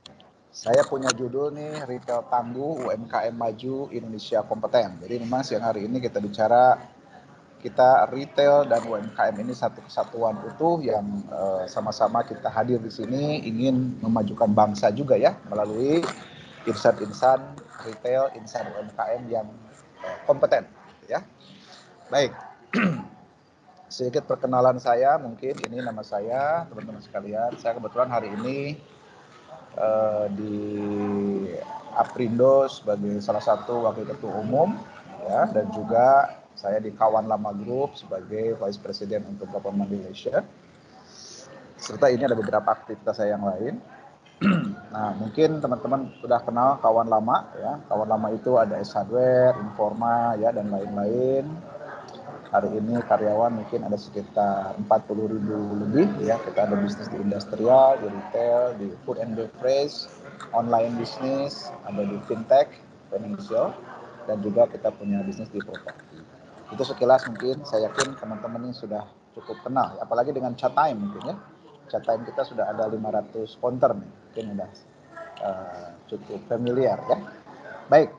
[0.56, 5.04] Saya punya judul nih retail tangguh UMKM maju Indonesia kompeten.
[5.04, 6.80] Jadi memang siang hari ini kita bicara
[7.66, 12.94] kita retail dan UMKM ini satu kesatuan utuh yang eh, sama-sama uh, kita hadir di
[12.94, 16.06] sini ingin memajukan bangsa juga ya melalui
[16.70, 17.42] insan-insan
[17.82, 19.50] retail, insan UMKM yang
[20.06, 20.70] uh, kompeten
[21.10, 21.26] ya.
[22.14, 22.38] Baik.
[23.96, 27.58] Sedikit perkenalan saya mungkin ini nama saya teman-teman sekalian.
[27.58, 28.78] Saya kebetulan hari ini
[29.74, 30.54] uh, di
[31.98, 34.78] Aprindo sebagai salah satu wakil ketua umum
[35.26, 40.42] ya dan juga saya di Kawan Lama Group sebagai Vice President untuk Government Malaysia.
[41.76, 43.76] Serta ini ada beberapa aktivitas saya yang lain.
[44.96, 47.80] nah, mungkin teman-teman sudah kenal Kawan Lama ya.
[47.92, 51.46] Kawan Lama itu ada S Hardware, Informa ya dan lain-lain.
[52.56, 56.40] Hari ini karyawan mungkin ada sekitar 40 ribu lebih ya.
[56.40, 60.08] Kita ada bisnis di industrial, di retail, di food and beverage,
[60.56, 62.72] online bisnis, ada di fintech,
[63.12, 63.76] financial,
[64.24, 66.05] dan juga kita punya bisnis di properti.
[66.74, 69.06] Itu sekilas mungkin saya yakin teman-teman ini sudah
[69.38, 71.36] cukup kenal, apalagi dengan chat time mungkin ya.
[71.92, 74.70] Chat time kita sudah ada 500 counter nih, mungkin sudah
[75.46, 77.18] uh, cukup familiar ya.
[77.86, 78.10] Baik,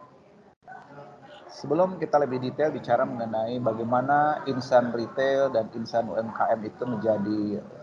[1.51, 7.41] sebelum kita lebih detail bicara mengenai bagaimana insan retail dan insan UMKM itu menjadi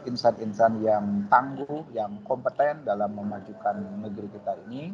[0.08, 4.93] insan-insan yang tangguh, yang kompeten dalam memajukan negeri kita ini,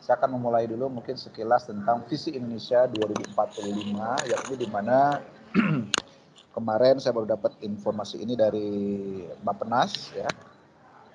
[0.00, 5.20] saya akan memulai dulu mungkin sekilas tentang visi Indonesia 2045, yakni di mana
[6.56, 8.68] kemarin saya baru dapat informasi ini dari
[9.44, 10.28] Bapenas ya,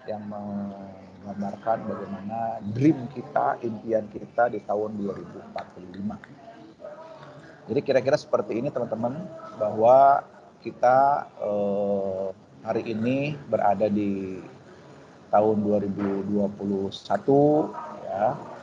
[0.06, 6.46] yang menggambarkan bagaimana dream kita, impian kita di tahun 2045.
[7.66, 9.26] Jadi kira-kira seperti ini teman-teman
[9.58, 10.22] bahwa
[10.62, 12.28] kita eh,
[12.62, 14.42] hari ini berada di
[15.34, 16.30] tahun 2021
[18.06, 18.55] ya.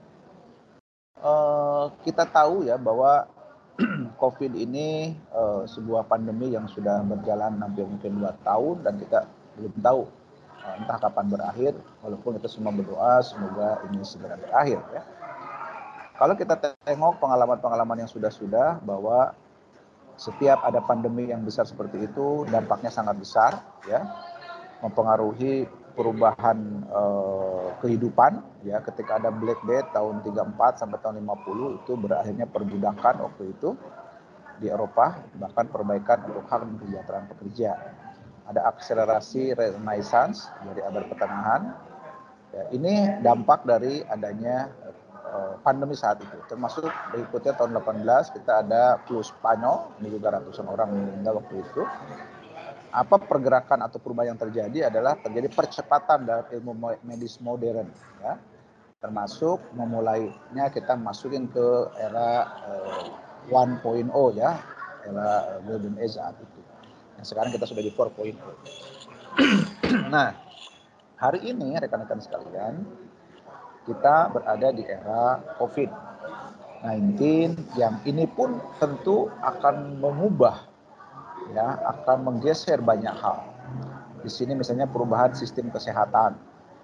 [1.19, 3.27] Uh, kita tahu ya bahwa
[4.21, 9.19] COVID ini uh, sebuah pandemi yang sudah berjalan hampir mungkin dua tahun dan kita
[9.55, 10.01] belum tahu
[10.63, 11.73] uh, entah kapan berakhir.
[12.03, 15.03] Walaupun kita semua berdoa semoga ini segera berakhir ya.
[16.19, 19.31] Kalau kita tengok pengalaman-pengalaman yang sudah-sudah bahwa
[20.19, 24.03] setiap ada pandemi yang besar seperti itu dampaknya sangat besar ya
[24.83, 31.91] mempengaruhi perubahan eh, kehidupan ya ketika ada Black Death tahun 34 sampai tahun 50 itu
[31.95, 33.69] berakhirnya perbudakan waktu itu
[34.59, 37.69] di Eropa bahkan perbaikan untuk hak dan kesejahteraan pekerja
[38.49, 41.61] ada akselerasi renaissance dari abad pertengahan
[42.51, 44.67] ya, ini dampak dari adanya
[45.29, 46.37] Eh, pandemi saat itu.
[46.49, 51.85] Termasuk berikutnya tahun 18 kita ada flu Spanyol, ini juga ratusan orang meninggal waktu itu.
[52.89, 56.73] Apa pergerakan atau perubahan yang terjadi adalah terjadi percepatan dalam ilmu
[57.05, 57.85] medis modern,
[58.21, 58.37] ya.
[58.99, 61.67] Termasuk memulainya kita masukin ke
[62.01, 63.05] era uh,
[63.47, 63.85] 1.0
[64.35, 64.59] ya,
[65.07, 66.59] era golden age saat itu.
[67.15, 68.35] Nah, sekarang kita sudah di 4.0.
[70.13, 70.35] nah,
[71.15, 72.83] hari ini rekan-rekan sekalian,
[73.89, 77.17] kita berada di era COVID-19
[77.73, 80.68] yang ini pun tentu akan mengubah
[81.53, 83.45] ya akan menggeser banyak hal.
[84.19, 86.35] Di sini misalnya perubahan sistem kesehatan.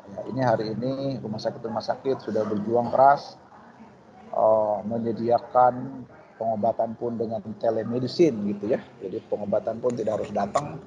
[0.05, 3.41] Ya, ini hari ini rumah sakit rumah sakit sudah berjuang keras
[4.37, 6.05] uh, menyediakan
[6.37, 8.79] pengobatan pun dengan telemedicine gitu ya.
[9.01, 10.77] Jadi pengobatan pun tidak harus datang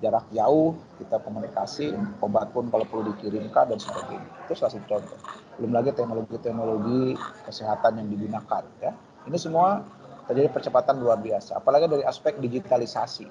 [0.00, 1.92] jarak jauh kita komunikasi
[2.24, 5.18] obat pun kalau perlu dikirimkan dan sebagainya itu salah satu contoh
[5.60, 8.96] belum lagi teknologi-teknologi kesehatan yang digunakan ya
[9.28, 9.84] ini semua
[10.28, 13.28] terjadi percepatan luar biasa apalagi dari aspek digitalisasi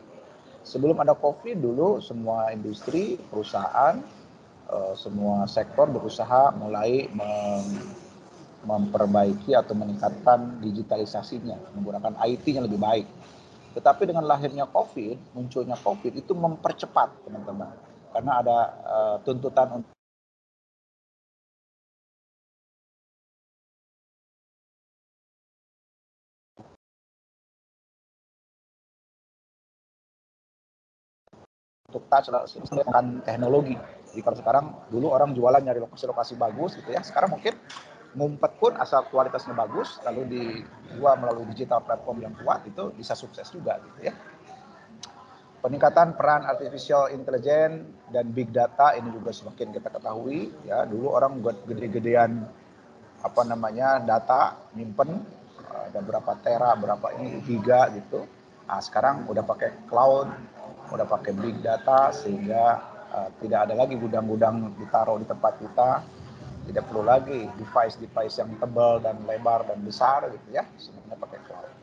[0.63, 3.99] sebelum ada covid dulu semua industri perusahaan
[4.69, 7.09] eh, semua sektor berusaha mulai
[8.59, 13.07] memperbaiki atau meningkatkan digitalisasinya menggunakan IT-nya lebih baik
[13.69, 17.69] tetapi dengan lahirnya COVID, munculnya COVID itu mempercepat teman-teman.
[18.09, 19.93] Karena ada uh, tuntutan untuk
[31.89, 33.73] untuk touch dengan teknologi.
[34.13, 37.57] Jadi kalau sekarang dulu orang jualan nyari lokasi-lokasi bagus gitu ya, sekarang mungkin
[38.17, 43.45] ngumpet pun asal kualitasnya bagus lalu dijual melalui digital platform yang kuat itu bisa sukses
[43.53, 44.13] juga gitu ya.
[45.59, 47.83] Peningkatan peran artificial intelligence
[48.15, 50.87] dan big data ini juga semakin kita ketahui ya.
[50.87, 52.47] Dulu orang gede-gedean
[53.19, 55.19] apa namanya data nyimpen
[55.89, 58.23] ada berapa tera, berapa ini giga gitu.
[58.69, 60.29] Nah, sekarang udah pakai cloud,
[60.89, 62.81] udah pakai big data sehingga
[63.13, 65.89] uh, tidak ada lagi gudang-gudang ditaruh di tempat kita.
[66.69, 70.61] Tidak perlu lagi device-device yang tebal dan lebar dan besar gitu ya.
[70.77, 71.79] Semuanya pakai cloud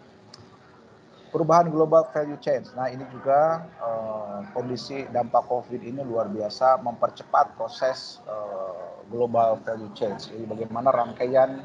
[1.36, 2.64] perubahan global value chain.
[2.72, 9.92] Nah ini juga uh, kondisi dampak COVID ini luar biasa mempercepat proses uh, global value
[9.92, 10.16] chain.
[10.16, 11.61] Jadi bagaimana rangkaian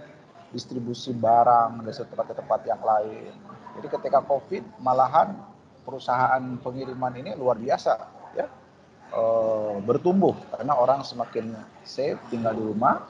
[0.51, 3.31] distribusi barang dari satu tempat ke tempat yang lain.
[3.79, 5.39] Jadi ketika COVID malahan
[5.81, 7.93] perusahaan pengiriman ini luar biasa
[8.37, 8.47] ya
[9.13, 11.53] uh, bertumbuh karena orang semakin
[11.83, 13.01] safe tinggal di rumah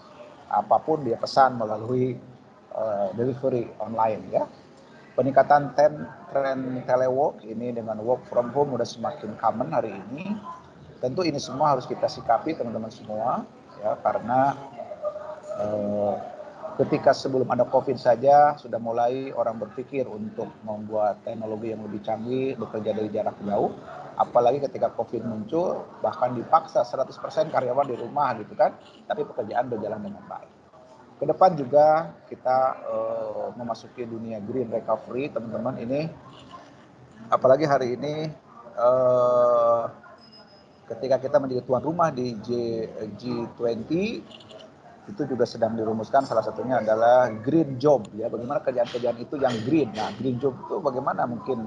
[0.52, 2.16] apa pun dia pesan melalui
[2.76, 4.44] uh, delivery online ya
[5.16, 10.34] peningkatan ten, tren telework ini dengan work from home udah semakin common hari ini.
[11.02, 13.42] Tentu ini semua harus kita sikapi teman-teman semua
[13.82, 14.54] ya karena
[15.58, 16.14] eh,
[16.82, 22.58] ketika sebelum ada COVID saja sudah mulai orang berpikir untuk membuat teknologi yang lebih canggih
[22.58, 23.70] bekerja dari jarak jauh.
[24.18, 28.74] Apalagi ketika COVID muncul bahkan dipaksa 100% karyawan di rumah gitu kan,
[29.06, 30.52] tapi pekerjaan berjalan dengan baik.
[31.22, 35.78] Ke depan juga kita uh, memasuki dunia green recovery, teman-teman.
[35.78, 36.10] Ini
[37.30, 38.26] apalagi hari ini
[38.74, 39.86] uh,
[40.90, 42.50] ketika kita menjadi tuan rumah di G,
[43.22, 43.94] G20
[45.10, 48.30] itu juga sedang dirumuskan salah satunya adalah green job ya.
[48.30, 49.90] Bagaimana kerjaan-kerjaan itu yang green?
[49.98, 51.26] Nah green job itu bagaimana?
[51.26, 51.66] Mungkin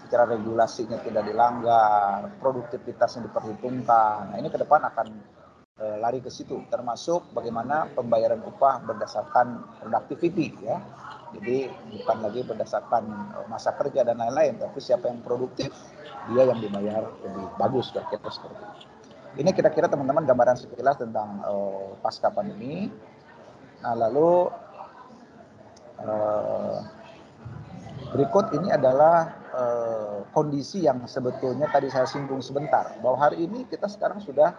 [0.00, 4.32] secara regulasinya tidak dilanggar produktivitasnya diperhitungkan.
[4.32, 5.06] Nah ini ke depan akan
[5.80, 10.76] Eh, lari ke situ termasuk bagaimana pembayaran upah berdasarkan productivity ya.
[11.32, 15.72] Jadi bukan lagi berdasarkan eh, masa kerja dan lain-lain tapi siapa yang produktif
[16.28, 18.99] dia yang dibayar lebih bagus kira-kira seperti itu
[19.38, 22.90] ini kira-kira teman-teman gambaran sekilas tentang uh, pasca pandemi
[23.80, 24.50] nah lalu
[26.02, 26.78] uh,
[28.10, 33.86] berikut ini adalah uh, kondisi yang sebetulnya tadi saya singgung sebentar bahwa hari ini kita
[33.86, 34.52] sekarang sudah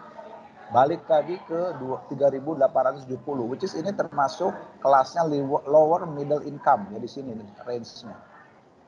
[0.72, 1.76] balik lagi ke
[2.08, 3.12] 3.870
[3.44, 5.28] which is ini termasuk kelasnya
[5.68, 7.36] lower middle income ya di sini
[7.68, 8.16] range-nya.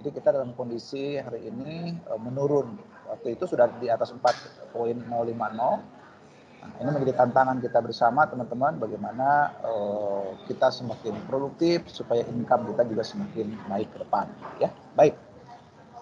[0.00, 2.93] Jadi kita dalam kondisi hari ini uh, menurun.
[3.08, 5.94] Waktu itu sudah di atas 4.050.
[6.64, 12.88] Nah, ini menjadi tantangan kita bersama teman-teman bagaimana uh, kita semakin produktif supaya income kita
[12.88, 14.72] juga semakin naik ke depan ya.
[14.96, 15.12] Baik.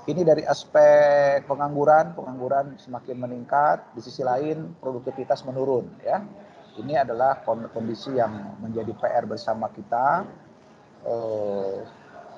[0.02, 6.22] Ini dari aspek pengangguran, pengangguran semakin meningkat, di sisi lain produktivitas menurun ya.
[6.74, 10.26] Ini adalah kondisi yang menjadi PR bersama kita.
[11.06, 11.78] Eh,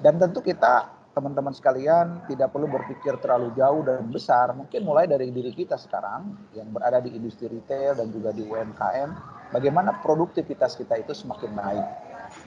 [0.04, 4.50] dan tentu kita teman-teman sekalian tidak perlu berpikir terlalu jauh dan besar.
[4.50, 9.10] Mungkin mulai dari diri kita sekarang yang berada di industri retail dan juga di UMKM,
[9.54, 11.86] bagaimana produktivitas kita itu semakin naik.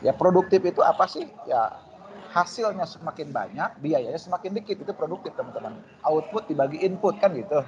[0.03, 1.32] Ya produktif itu apa sih?
[1.47, 1.80] Ya
[2.36, 4.84] hasilnya semakin banyak, biayanya semakin dikit.
[4.84, 5.80] Itu produktif teman-teman.
[6.03, 7.63] Output dibagi input kan gitu.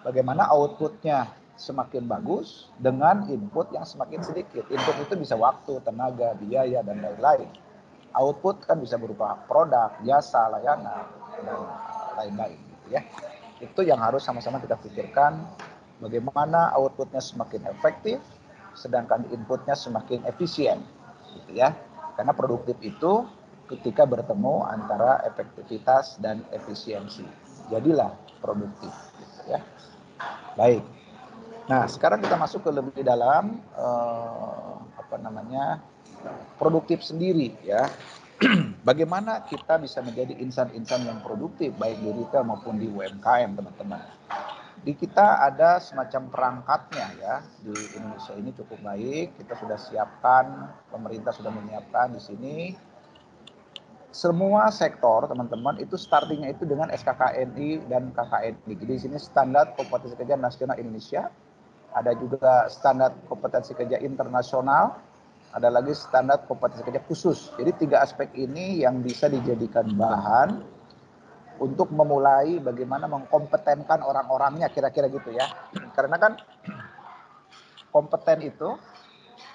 [0.00, 4.64] Bagaimana outputnya semakin bagus dengan input yang semakin sedikit.
[4.72, 7.46] Input itu bisa waktu, tenaga, biaya, dan lain-lain.
[8.14, 11.04] Output kan bisa berupa produk, jasa, layanan,
[11.34, 11.58] dan
[12.14, 12.58] lain-lain.
[12.58, 13.02] Gitu ya.
[13.58, 15.42] Itu yang harus sama-sama kita pikirkan.
[15.98, 18.22] Bagaimana outputnya semakin efektif,
[18.78, 20.78] sedangkan inputnya semakin efisien.
[21.34, 21.74] Gitu ya.
[22.14, 23.26] Karena produktif itu
[23.66, 27.26] ketika bertemu antara efektivitas dan efisiensi.
[27.72, 28.92] Jadilah produktif.
[29.18, 29.60] Gitu ya.
[30.54, 30.84] Baik.
[31.64, 35.80] Nah, sekarang kita masuk ke lebih dalam eh, apa namanya
[36.58, 37.88] produktif sendiri ya.
[38.88, 44.02] Bagaimana kita bisa menjadi insan-insan yang produktif baik di retail maupun di UMKM teman-teman.
[44.84, 49.38] Di kita ada semacam perangkatnya ya di Indonesia ini cukup baik.
[49.40, 52.56] Kita sudah siapkan, pemerintah sudah menyiapkan di sini
[54.14, 58.72] semua sektor teman-teman itu startingnya itu dengan SKKNI dan KKNI.
[58.78, 61.26] Jadi di sini standar kompetensi kerja nasional Indonesia,
[61.90, 65.02] ada juga standar kompetensi kerja internasional,
[65.54, 67.54] ada lagi standar kompetensi kerja khusus.
[67.54, 70.66] Jadi tiga aspek ini yang bisa dijadikan bahan
[71.62, 75.46] untuk memulai bagaimana mengkompetenkan orang-orangnya kira-kira gitu ya.
[75.94, 76.34] Karena kan
[77.94, 78.74] kompeten itu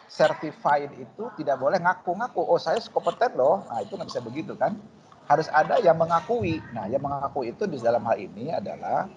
[0.08, 3.68] certified itu tidak boleh ngaku-ngaku, oh saya kompeten loh.
[3.68, 4.80] Nah itu nggak bisa begitu kan.
[5.28, 6.64] Harus ada yang mengakui.
[6.72, 9.12] Nah yang mengaku itu di dalam hal ini adalah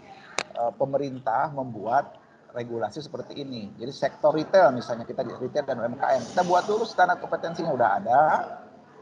[0.58, 2.21] uh, pemerintah membuat
[2.52, 3.72] regulasi seperti ini.
[3.80, 7.88] Jadi sektor retail misalnya kita di retail dan UMKM, kita buat dulu standar kompetensinya udah
[7.98, 8.22] ada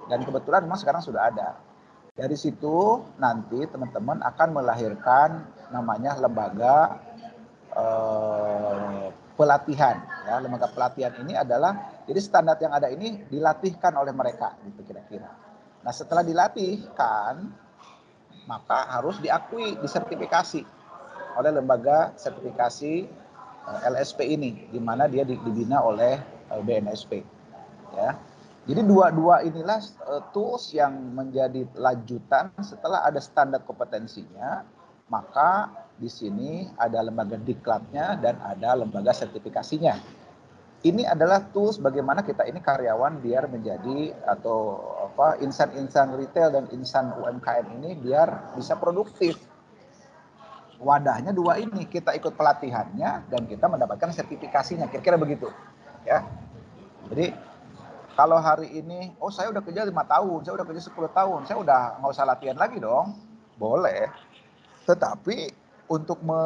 [0.07, 1.59] dan kebetulan memang sekarang sudah ada.
[2.15, 6.99] Dari situ nanti teman-teman akan melahirkan namanya lembaga
[7.75, 9.07] eh,
[9.39, 9.97] pelatihan
[10.29, 15.33] ya lembaga pelatihan ini adalah jadi standar yang ada ini dilatihkan oleh mereka gitu kira-kira.
[15.81, 17.49] Nah setelah dilatihkan
[18.45, 20.61] maka harus diakui disertifikasi
[21.39, 23.07] oleh lembaga sertifikasi
[23.87, 26.19] LSP ini di mana dia dibina oleh
[26.51, 27.13] eh, BNSP
[27.95, 28.17] ya.
[28.69, 34.63] Jadi dua-dua inilah uh, tools yang menjadi lanjutan setelah ada standar kompetensinya,
[35.09, 39.97] maka di sini ada lembaga diklatnya dan ada lembaga sertifikasinya.
[40.81, 44.81] Ini adalah tools bagaimana kita ini karyawan biar menjadi atau
[45.13, 49.37] apa insan-insan retail dan insan UMKM ini biar bisa produktif.
[50.81, 55.53] Wadahnya dua ini, kita ikut pelatihannya dan kita mendapatkan sertifikasinya, kira-kira begitu.
[56.09, 56.25] Ya.
[57.13, 57.37] Jadi
[58.17, 61.59] kalau hari ini, oh saya udah kerja lima tahun, saya udah kerja 10 tahun, saya
[61.61, 63.17] udah nggak usah latihan lagi dong.
[63.57, 64.09] Boleh.
[64.85, 65.53] Tetapi
[65.89, 66.43] untuk me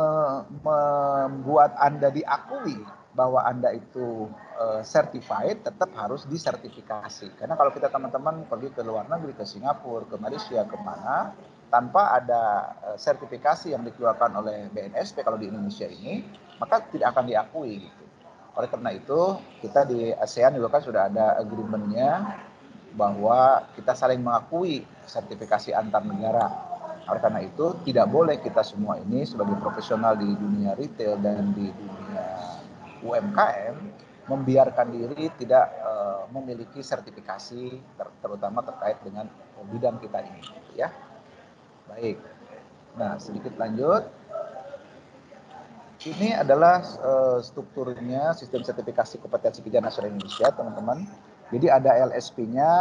[0.63, 2.79] membuat Anda diakui
[3.15, 4.27] bahwa Anda itu
[4.59, 7.39] uh, certified tetap harus disertifikasi.
[7.39, 11.31] Karena kalau kita teman-teman pergi ke luar negeri, ke Singapura, ke Malaysia, ke mana,
[11.75, 16.23] tanpa ada uh, sertifikasi yang dikeluarkan oleh BNSP kalau di Indonesia ini,
[16.63, 18.05] maka tidak akan diakui gitu.
[18.55, 22.39] Oleh karena itu, kita di ASEAN juga kan sudah ada agreement-nya
[22.95, 26.47] bahwa kita saling mengakui sertifikasi antar negara.
[27.11, 31.67] Oleh karena itu, tidak boleh kita semua ini sebagai profesional di dunia retail dan di
[31.75, 32.27] dunia
[33.03, 33.75] UMKM
[34.31, 39.29] membiarkan diri tidak uh, memiliki sertifikasi ter terutama terkait dengan
[39.69, 40.41] bidang kita ini
[40.79, 40.89] ya.
[41.85, 42.17] Baik.
[42.97, 44.09] Nah, sedikit lanjut.
[46.05, 51.09] Ini adalah uh, strukturnya sistem sertifikasi kompetensi kerja nasional Indonesia, teman-teman.
[51.49, 52.73] Jadi ada LSP-nya,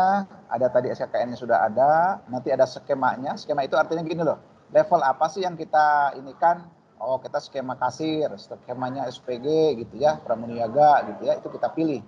[0.51, 3.35] ada tadi SKKN-nya sudah ada, nanti ada skemanya.
[3.39, 4.39] Skema itu artinya gini loh,
[4.75, 6.67] level apa sih yang kita ini kan?
[6.99, 11.99] Oh, kita skema kasir, skemanya SPG gitu ya, pramuniaga gitu ya, itu kita pilih.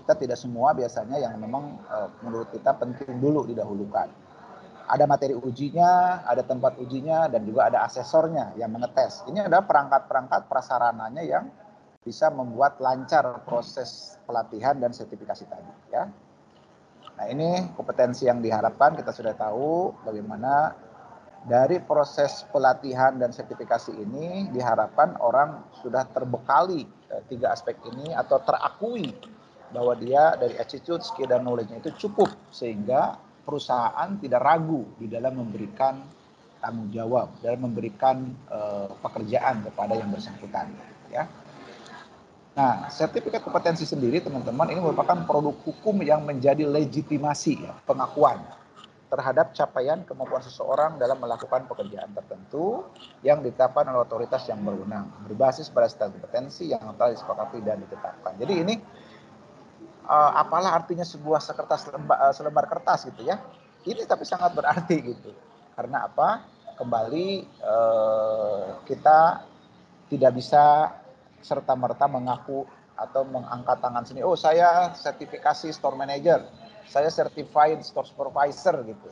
[0.00, 4.23] Kita tidak semua biasanya yang memang uh, menurut kita penting dulu didahulukan
[4.84, 9.24] ada materi ujinya, ada tempat ujinya, dan juga ada asesornya yang mengetes.
[9.24, 11.44] Ini adalah perangkat-perangkat prasarananya yang
[12.04, 15.72] bisa membuat lancar proses pelatihan dan sertifikasi tadi.
[15.88, 16.04] Ya.
[17.16, 20.76] Nah ini kompetensi yang diharapkan kita sudah tahu bagaimana
[21.44, 28.40] dari proses pelatihan dan sertifikasi ini diharapkan orang sudah terbekali eh, tiga aspek ini atau
[28.40, 29.12] terakui
[29.72, 35.38] bahwa dia dari attitude, skill, dan knowledge-nya itu cukup sehingga perusahaan tidak ragu di dalam
[35.38, 36.00] memberikan
[36.64, 40.72] tanggung jawab dalam memberikan uh, pekerjaan kepada yang bersangkutan
[41.12, 41.28] ya.
[42.54, 48.38] Nah, sertifikat kompetensi sendiri teman-teman ini merupakan produk hukum yang menjadi legitimasi ya, pengakuan
[49.10, 52.86] terhadap capaian kemampuan seseorang dalam melakukan pekerjaan tertentu
[53.26, 58.38] yang ditetapkan oleh otoritas yang berwenang berbasis pada standar kompetensi yang telah disepakati dan ditetapkan.
[58.38, 58.74] Jadi ini
[60.04, 63.40] uh, apalah artinya sebuah sekertas lembar, uh, selembar kertas gitu ya.
[63.84, 65.30] Ini tapi sangat berarti gitu.
[65.76, 66.44] Karena apa?
[66.74, 69.44] Kembali uh, kita
[70.10, 70.90] tidak bisa
[71.44, 74.24] serta merta mengaku atau mengangkat tangan sini.
[74.24, 76.46] Oh saya sertifikasi store manager,
[76.88, 79.10] saya certified store supervisor gitu.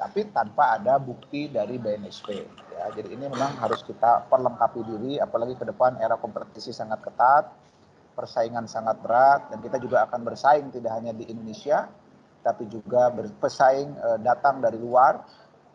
[0.00, 2.28] Tapi tanpa ada bukti dari BNSP.
[2.72, 7.52] Ya, jadi ini memang harus kita perlengkapi diri, apalagi ke depan era kompetisi sangat ketat
[8.20, 11.88] persaingan sangat berat dan kita juga akan bersaing tidak hanya di Indonesia
[12.44, 15.24] tapi juga berpesaing uh, datang dari luar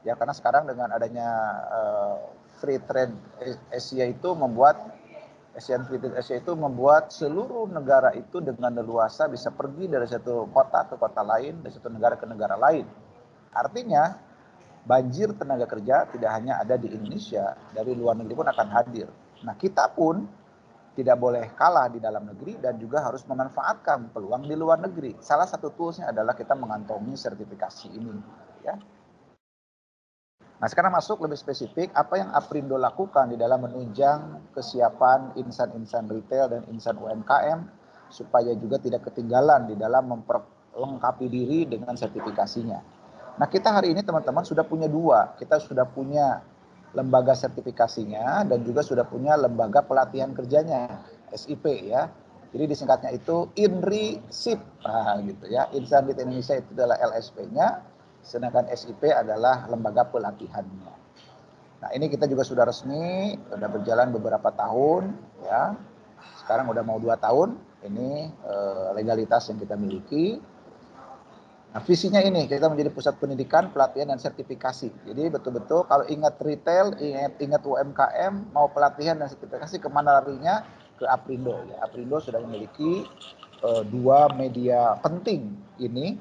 [0.06, 1.30] ya karena sekarang dengan adanya
[1.74, 2.16] uh,
[2.62, 3.18] free trade
[3.74, 4.78] Asia itu membuat
[5.56, 10.52] Asian Free Trade Asia itu membuat seluruh negara itu dengan leluasa bisa pergi dari satu
[10.52, 12.84] kota ke kota lain, dari satu negara ke negara lain.
[13.56, 14.20] Artinya
[14.84, 19.08] banjir tenaga kerja tidak hanya ada di Indonesia, dari luar negeri pun akan hadir.
[19.48, 20.28] Nah kita pun
[20.96, 25.20] tidak boleh kalah di dalam negeri dan juga harus memanfaatkan peluang di luar negeri.
[25.20, 28.16] Salah satu toolsnya adalah kita mengantongi sertifikasi ini.
[28.64, 28.80] Ya.
[30.56, 36.48] Nah sekarang masuk lebih spesifik apa yang Aprindo lakukan di dalam menunjang kesiapan insan-insan retail
[36.48, 37.68] dan insan UMKM
[38.08, 42.80] supaya juga tidak ketinggalan di dalam memperlengkapi diri dengan sertifikasinya.
[43.36, 46.39] Nah kita hari ini teman-teman sudah punya dua, kita sudah punya
[46.96, 51.04] lembaga sertifikasinya dan juga sudah punya lembaga pelatihan kerjanya
[51.36, 52.08] SIP ya.
[52.56, 55.68] Jadi disingkatnya itu INRI SIP nah, gitu ya.
[55.76, 57.68] Insan di Indonesia itu adalah LSP-nya,
[58.24, 60.93] sedangkan SIP adalah lembaga pelatihannya.
[61.84, 65.12] Nah, ini kita juga sudah resmi, sudah berjalan beberapa tahun
[65.43, 65.76] ya.
[66.39, 70.39] Sekarang udah mau dua tahun, ini uh, legalitas yang kita miliki.
[71.76, 74.95] Nah, visinya ini kita menjadi pusat pendidikan, pelatihan dan sertifikasi.
[75.11, 80.63] Jadi betul-betul kalau ingat retail, ingat ingat UMKM, mau pelatihan dan sertifikasi ke mana larinya?
[80.95, 81.51] Ke Aprindo.
[81.67, 81.84] Ya.
[81.84, 83.03] Aprindo sudah memiliki
[83.59, 85.51] uh, dua media penting
[85.84, 86.15] ini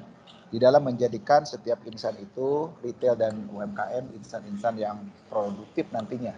[0.51, 6.35] di dalam menjadikan setiap insan itu retail dan UMKM insan-insan yang produktif nantinya.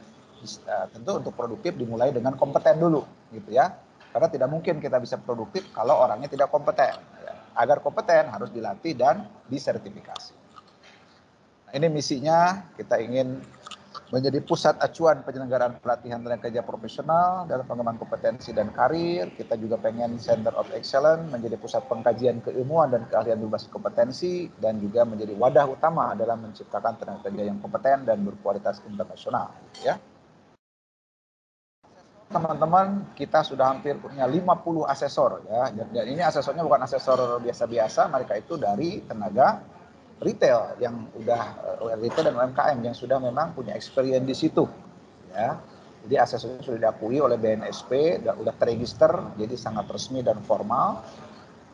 [0.70, 3.02] Uh, tentu untuk produktif dimulai dengan kompeten dulu,
[3.34, 3.82] gitu ya.
[4.14, 7.17] Karena tidak mungkin kita bisa produktif kalau orangnya tidak kompeten.
[7.58, 10.34] Agar kompeten harus dilatih dan disertifikasi.
[11.68, 13.42] Nah, ini misinya kita ingin
[14.08, 19.36] menjadi pusat acuan penyelenggaraan pelatihan tenaga kerja profesional dalam pengembangan kompetensi dan karir.
[19.36, 24.80] Kita juga pengen Center of Excellence menjadi pusat pengkajian keilmuan dan keahlian berbasis kompetensi dan
[24.80, 29.52] juga menjadi wadah utama dalam menciptakan tenaga kerja yang kompeten dan berkualitas internasional.
[29.84, 30.00] Ya
[32.28, 35.72] teman-teman kita sudah hampir punya 50 asesor ya.
[35.72, 39.64] Dan ini asesornya bukan asesor biasa-biasa mereka itu dari tenaga
[40.20, 41.44] retail yang udah
[41.80, 44.68] uh, retail dan UMKM yang sudah memang punya experience di situ
[45.32, 45.56] ya.
[46.08, 51.08] Jadi asesornya sudah diakui oleh BNSP sudah, udah terregister jadi sangat resmi dan formal.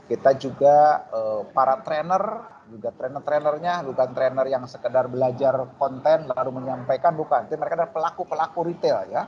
[0.06, 7.18] Kita juga uh, para trainer juga trainer-trainernya bukan trainer yang sekedar belajar konten lalu menyampaikan
[7.18, 7.50] bukan.
[7.50, 9.24] Tapi mereka adalah pelaku-pelaku retail ya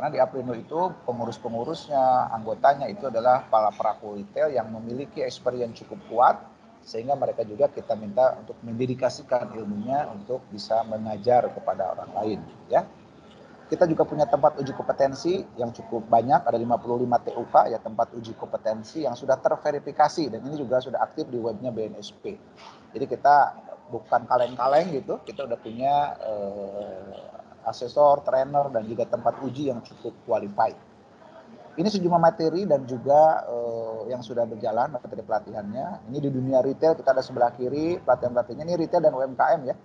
[0.00, 6.00] karena di Aprindo itu pengurus-pengurusnya, anggotanya itu adalah para pelaku retail yang memiliki experience cukup
[6.08, 6.36] kuat
[6.80, 12.40] sehingga mereka juga kita minta untuk mendedikasikan ilmunya untuk bisa mengajar kepada orang lain
[12.72, 12.88] ya.
[13.68, 16.80] Kita juga punya tempat uji kompetensi yang cukup banyak, ada 55
[17.28, 21.68] TUK ya tempat uji kompetensi yang sudah terverifikasi dan ini juga sudah aktif di webnya
[21.68, 22.40] BNSP.
[22.96, 23.36] Jadi kita
[23.92, 30.14] bukan kaleng-kaleng gitu, kita udah punya eh, asesor, trainer, dan juga tempat uji yang cukup
[30.24, 30.90] qualified.
[31.80, 36.10] Ini sejumlah materi dan juga uh, yang sudah berjalan materi pelatihannya.
[36.10, 39.76] Ini di dunia retail kita ada sebelah kiri pelatihan-pelatihannya ini retail dan UMKM ya.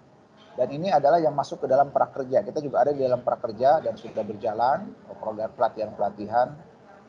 [0.55, 2.41] Dan ini adalah yang masuk ke dalam prakerja.
[2.41, 6.47] Kita juga ada di dalam prakerja dan sudah berjalan program pelatihan-pelatihan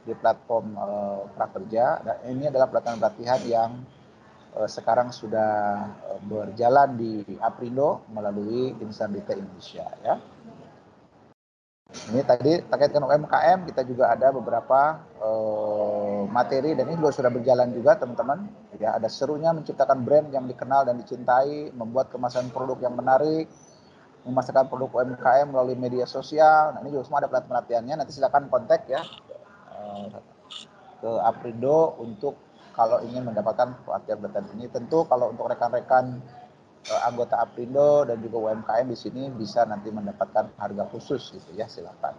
[0.07, 2.05] di platform uh, prakerja.
[2.05, 3.71] Dan ini adalah pelatihan-pelatihan yang
[4.61, 5.83] uh, sekarang sudah
[6.31, 10.36] berjalan di Aprindo melalui Insan Retail Indonesia ya.
[11.87, 17.31] Ini tadi terkait dengan UMKM kita juga ada beberapa uh, materi dan ini juga sudah
[17.31, 18.51] berjalan juga teman-teman.
[18.83, 23.47] Ya ada serunya menciptakan brand yang dikenal dan dicintai, membuat kemasan produk yang menarik,
[24.27, 26.75] memasarkan produk UMKM melalui media sosial.
[26.75, 27.95] Nah ini juga semua ada pelatihan-pelatihannya.
[28.03, 29.07] Nanti silakan kontak ya
[29.71, 30.11] uh,
[30.99, 32.35] ke Aprindo untuk
[32.75, 34.67] kalau ingin mendapatkan pelatihan-pelatihan ini.
[34.75, 36.19] Tentu kalau untuk rekan-rekan
[37.03, 42.15] anggota Aprindo dan juga UMKM di sini bisa nanti mendapatkan harga khusus gitu ya silakan.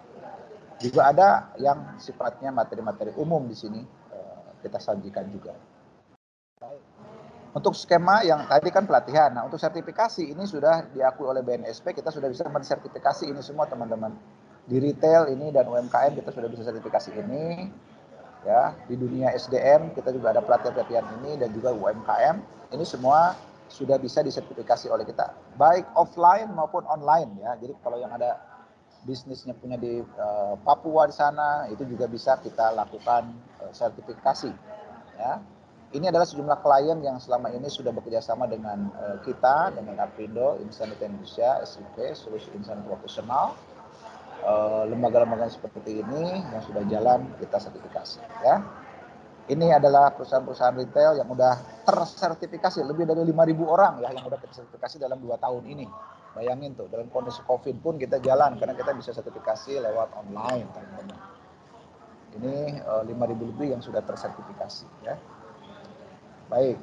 [0.78, 5.55] Juga ada yang sifatnya materi-materi umum di sini uh, kita sajikan juga.
[7.57, 12.13] Untuk skema yang tadi kan pelatihan, nah untuk sertifikasi ini sudah diakui oleh BNSP, kita
[12.13, 14.13] sudah bisa mensertifikasi ini semua teman-teman.
[14.68, 17.65] Di retail ini dan UMKM kita sudah bisa sertifikasi ini,
[18.45, 22.36] ya di dunia SDM kita juga ada pelatihan-pelatihan ini dan juga UMKM
[22.78, 23.34] ini semua
[23.68, 25.36] sudah bisa disertifikasi oleh kita.
[25.59, 27.55] Baik offline maupun online ya.
[27.59, 28.39] Jadi kalau yang ada
[29.03, 33.32] bisnisnya punya di uh, Papua di sana itu juga bisa kita lakukan
[33.63, 34.51] uh, sertifikasi
[35.20, 35.39] ya.
[35.88, 40.59] Ini adalah sejumlah klien yang selama ini sudah bekerja sama dengan uh, kita dengan Aprindo
[40.59, 43.55] Insan Indonesia SIP Solusi Insan Profesional
[44.88, 48.63] lembaga-lembaga seperti ini yang sudah jalan kita sertifikasi ya
[49.48, 51.56] ini adalah perusahaan-perusahaan retail yang sudah
[51.88, 55.88] tersertifikasi lebih dari 5.000 orang ya yang sudah tersertifikasi dalam dua tahun ini.
[56.36, 61.20] Bayangin tuh dalam kondisi COVID pun kita jalan karena kita bisa sertifikasi lewat online teman-teman.
[62.38, 65.16] Ini uh, eh, 5.000 lebih yang sudah tersertifikasi ya.
[66.52, 66.78] Baik.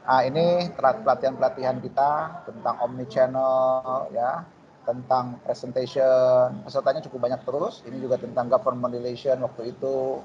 [0.00, 4.46] Nah, ini pelatihan-pelatihan kita tentang omni channel ya,
[4.86, 6.64] tentang presentation.
[6.64, 7.84] Pesertanya cukup banyak terus.
[7.84, 10.24] Ini juga tentang government relation waktu itu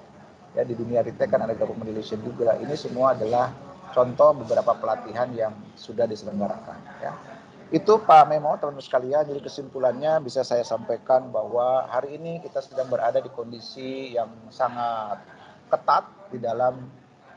[0.55, 2.55] ya di dunia retail kan ada government relation juga.
[2.55, 3.51] Ini semua adalah
[3.91, 7.13] contoh beberapa pelatihan yang sudah diselenggarakan ya.
[7.73, 12.87] Itu Pak Memo teman-teman sekalian jadi kesimpulannya bisa saya sampaikan bahwa hari ini kita sedang
[12.87, 15.19] berada di kondisi yang sangat
[15.67, 16.87] ketat di dalam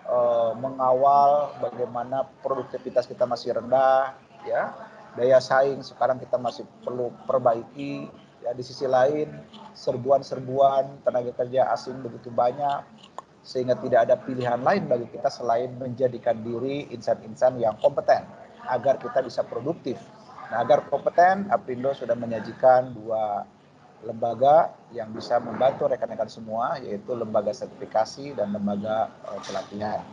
[0.05, 4.15] uh, mengawal bagaimana produktivitas kita masih rendah
[4.45, 4.77] ya.
[5.17, 8.07] Daya saing sekarang kita masih perlu perbaiki
[8.49, 9.29] ya di sisi lain
[9.77, 12.81] serbuan-serbuan tenaga kerja asing begitu banyak
[13.45, 18.25] sehingga tidak ada pilihan lain bagi kita selain menjadikan diri insan-insan yang kompeten
[18.69, 20.01] agar kita bisa produktif.
[20.49, 23.45] Nah, agar kompeten, Aprindo sudah menyajikan dua
[24.05, 30.05] lembaga yang bisa membantu rekan-rekan semua, yaitu lembaga sertifikasi dan lembaga uh, pelatihan.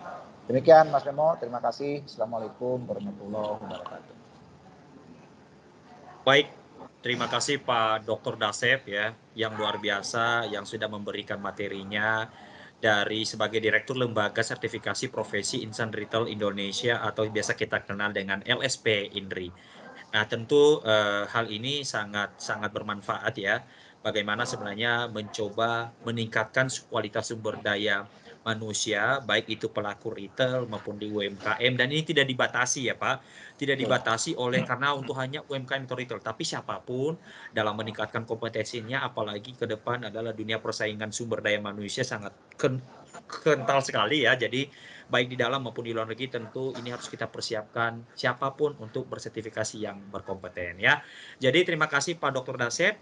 [0.48, 2.08] Demikian Mas Memo, terima kasih.
[2.08, 4.16] Assalamualaikum warahmatullahi wabarakatuh.
[6.26, 6.48] Baik,
[7.06, 8.34] terima kasih Pak Dr.
[8.34, 12.26] Dasep ya, yang luar biasa, yang sudah memberikan materinya
[12.82, 19.14] dari sebagai Direktur Lembaga Sertifikasi Profesi Insan Retail Indonesia atau biasa kita kenal dengan LSP
[19.22, 19.54] INRI.
[20.18, 23.62] Nah, tentu uh, hal ini sangat sangat bermanfaat ya.
[24.02, 28.10] Bagaimana sebenarnya mencoba meningkatkan kualitas sumber daya
[28.46, 33.26] manusia, baik itu pelaku retail maupun di UMKM, dan ini tidak dibatasi ya Pak,
[33.58, 37.18] tidak dibatasi oleh karena untuk hanya UMKM atau retail, tapi siapa pun
[37.50, 42.38] dalam meningkatkan kompetensinya, apalagi ke depan adalah dunia persaingan sumber daya manusia sangat
[43.26, 44.70] kental sekali ya, jadi
[45.06, 49.06] baik di dalam maupun di luar negeri tentu ini harus kita persiapkan siapa pun untuk
[49.06, 51.02] bersertifikasi yang berkompeten ya.
[51.38, 52.58] Jadi terima kasih Pak Dr.
[52.58, 52.98] Dasep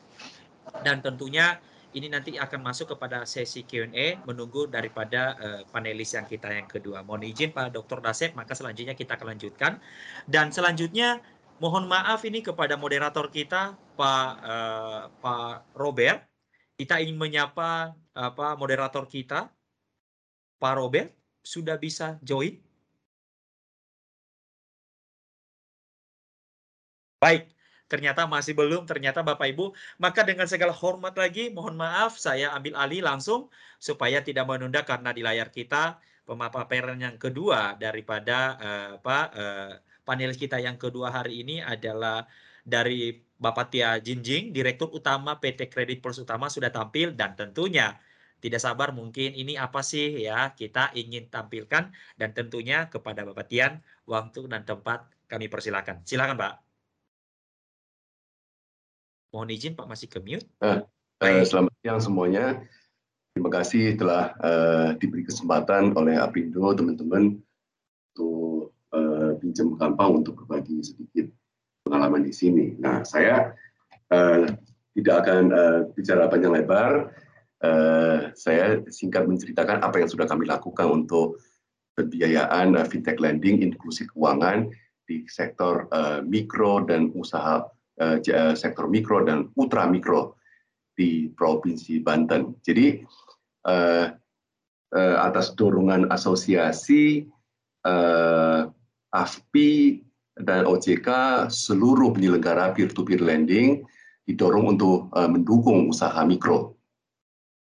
[0.83, 1.59] dan tentunya
[1.93, 7.05] ini nanti akan masuk kepada sesi Q&A menunggu daripada uh, panelis yang kita yang kedua.
[7.05, 8.01] Mohon izin Pak Dr.
[8.01, 9.77] Dasep, maka selanjutnya kita akan lanjutkan.
[10.25, 11.21] Dan selanjutnya
[11.61, 16.25] mohon maaf ini kepada moderator kita Pak uh, Pak Robert.
[16.73, 19.53] Kita ingin menyapa apa moderator kita
[20.57, 21.13] Pak Robert
[21.45, 22.57] sudah bisa join?
[27.21, 27.47] Baik,
[27.91, 29.75] ternyata masih belum, ternyata Bapak Ibu.
[30.01, 35.11] Maka dengan segala hormat lagi, mohon maaf saya ambil alih langsung supaya tidak menunda karena
[35.13, 39.73] di layar kita pemaparan yang kedua daripada uh, apa uh,
[40.07, 42.23] panelis kita yang kedua hari ini adalah
[42.63, 47.99] dari Bapak Tia Jinjing, Direktur Utama PT Kredit Plus Utama sudah tampil dan tentunya
[48.39, 53.83] tidak sabar mungkin ini apa sih ya kita ingin tampilkan dan tentunya kepada Bapak Tian
[54.07, 56.03] waktu dan tempat kami persilakan.
[56.07, 56.62] Silakan Pak.
[59.33, 60.45] Mohon izin Pak masih ke mute.
[60.61, 60.85] Uh,
[61.25, 62.61] uh, selamat siang semuanya.
[63.33, 67.41] Terima kasih telah uh, diberi kesempatan oleh Apindo teman-teman
[68.13, 71.25] untuk uh, pinjam gampang untuk berbagi sedikit
[71.81, 72.77] pengalaman di sini.
[72.77, 73.57] Nah saya
[74.13, 74.45] uh,
[74.93, 77.09] tidak akan uh, bicara panjang lebar
[77.65, 81.41] uh, saya singkat menceritakan apa yang sudah kami lakukan untuk
[81.97, 84.69] pembiayaan uh, fintech lending, inklusi keuangan
[85.09, 87.65] di sektor uh, mikro dan usaha
[88.57, 90.37] sektor mikro dan ultra mikro
[90.93, 92.57] di provinsi Banten.
[92.61, 93.01] Jadi
[93.69, 94.07] uh,
[94.93, 97.25] atas dorongan asosiasi
[97.85, 98.69] uh,
[99.13, 100.01] AFPI
[100.41, 101.09] dan OJK
[101.49, 103.85] seluruh penyelenggara peer-to-peer lending
[104.25, 106.73] didorong untuk mendukung usaha mikro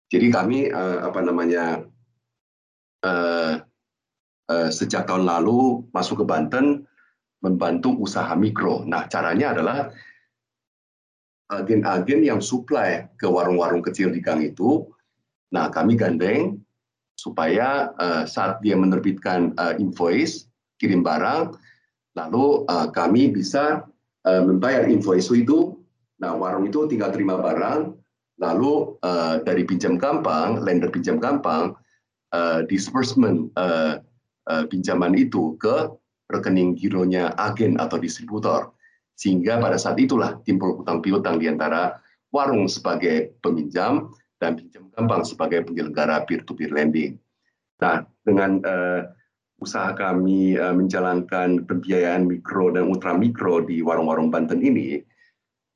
[0.08, 1.84] jadi kami apa namanya
[4.72, 6.88] sejak tahun lalu masuk ke Banten
[7.44, 8.88] membantu usaha mikro.
[8.88, 9.92] Nah caranya adalah
[11.48, 14.84] agen-agen yang supply ke warung-warung kecil di gang itu,
[15.52, 16.60] nah kami gandeng
[17.16, 20.46] supaya uh, saat dia menerbitkan uh, invoice
[20.78, 21.56] kirim barang,
[22.20, 23.88] lalu uh, kami bisa
[24.28, 25.74] uh, membayar invoice itu.
[26.18, 27.98] Nah warung itu tinggal terima barang,
[28.38, 31.74] Lalu uh, dari pinjam gampang, lender pinjam gampang,
[32.34, 33.98] uh, disbursement uh,
[34.46, 35.90] uh, pinjaman itu ke
[36.30, 38.77] rekening gironya agen atau distributor.
[39.18, 41.98] Sehingga pada saat itulah timbul hutang piutang di antara
[42.30, 47.18] warung sebagai peminjam dan pinjam gampang sebagai penyelenggara peer-to-peer lending.
[47.82, 49.10] Nah, dengan uh,
[49.58, 55.02] usaha kami uh, menjalankan pembiayaan mikro dan ultra mikro di warung-warung Banten ini,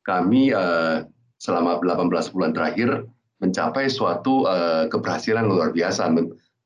[0.06, 1.02] kami uh,
[1.42, 3.10] selama 18 bulan terakhir
[3.42, 6.14] mencapai suatu uh, keberhasilan luar biasa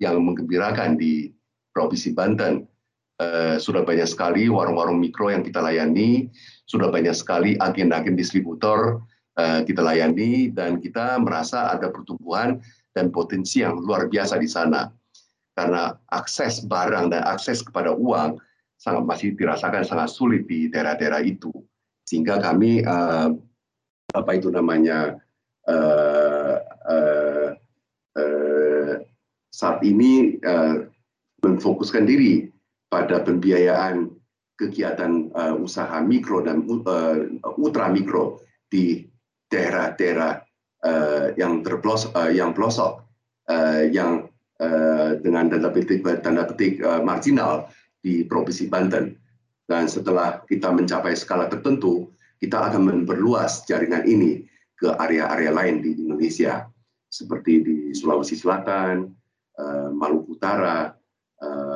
[0.04, 1.32] yang menggembirakan di
[1.72, 2.68] Provinsi Banten.
[3.16, 6.28] Uh, sudah banyak sekali warung-warung mikro yang kita layani,
[6.68, 9.08] sudah banyak sekali agen-agen distributor
[9.40, 12.60] uh, kita layani, dan kita merasa ada pertumbuhan
[12.92, 14.92] dan potensi yang luar biasa di sana.
[15.56, 18.36] Karena akses barang dan akses kepada uang
[18.76, 21.56] sangat masih dirasakan sangat sulit di daerah-daerah itu.
[22.04, 23.32] Sehingga kami uh,
[24.12, 25.16] apa itu namanya
[25.72, 26.60] uh,
[26.92, 27.50] uh,
[28.20, 28.94] uh,
[29.56, 30.84] saat ini uh,
[31.40, 32.52] memfokuskan diri
[32.88, 34.10] pada pembiayaan
[34.56, 37.18] kegiatan uh, usaha mikro dan uh,
[37.60, 38.40] ultra mikro
[38.72, 39.04] di
[39.52, 40.40] daerah-daerah
[40.86, 43.04] uh, yang terpelosok, uh, yang pelosok,
[43.52, 44.32] uh, yang
[44.64, 47.68] uh, dengan tanda petik tanda petik uh, marginal
[48.00, 49.18] di provinsi Banten.
[49.66, 54.46] Dan setelah kita mencapai skala tertentu, kita akan memperluas jaringan ini
[54.78, 56.70] ke area-area lain di Indonesia,
[57.10, 59.08] seperti di Sulawesi Selatan,
[59.56, 60.92] eh, Maluku Utara,
[61.40, 61.75] eh,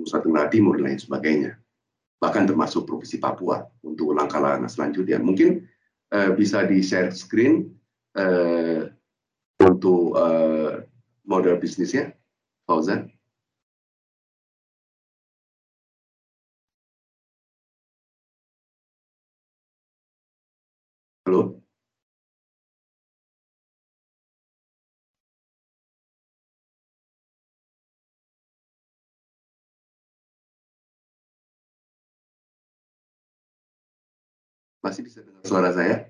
[0.00, 1.60] Nusa Tenggara Timur, dan lain sebagainya.
[2.20, 5.20] Bahkan termasuk Provinsi Papua untuk langkah-langkah selanjutnya.
[5.20, 5.68] Mungkin
[6.16, 7.68] uh, bisa di share screen
[8.16, 8.88] uh,
[9.60, 10.80] untuk uh,
[11.28, 12.16] model bisnisnya,
[12.64, 13.09] Fauzan.
[34.80, 36.08] Masih bisa dengar suara saya?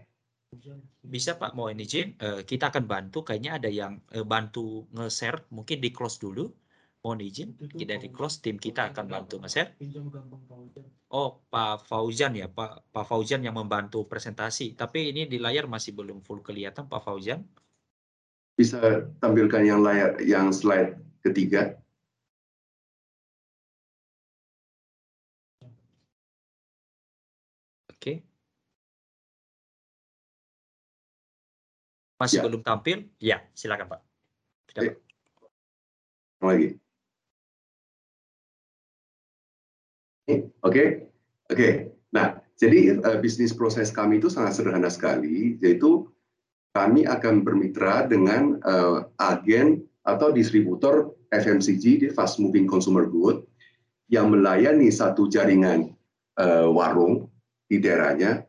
[1.02, 3.22] Bisa Pak, mau ini izin, uh, kita akan bantu.
[3.22, 6.50] Kayaknya ada yang uh, bantu nge-share, mungkin di close dulu.
[7.00, 9.78] Mohon izin, kita di close, tim kita akan bantu nge-share.
[11.10, 14.76] Oh, Pak Fauzan ya, Pak, Pak Fauzan yang membantu presentasi.
[14.76, 17.40] Tapi ini di layar masih belum full kelihatan, Pak Fauzan.
[18.54, 21.79] Bisa tampilkan yang layar, yang slide ketiga.
[32.20, 32.44] Masih ya.
[32.44, 33.08] belum tampil?
[33.16, 34.00] Ya, silakan Pak.
[34.76, 35.00] Oke.
[36.44, 36.68] Lagi.
[40.28, 40.86] Oke, okay.
[41.48, 41.56] oke.
[41.56, 41.72] Okay.
[42.12, 46.06] Nah, jadi uh, bisnis proses kami itu sangat sederhana sekali, yaitu
[46.76, 53.42] kami akan bermitra dengan uh, agen atau distributor FMCG di fast moving consumer good
[54.12, 55.96] yang melayani satu jaringan
[56.38, 57.26] uh, warung
[57.66, 58.44] di daerahnya.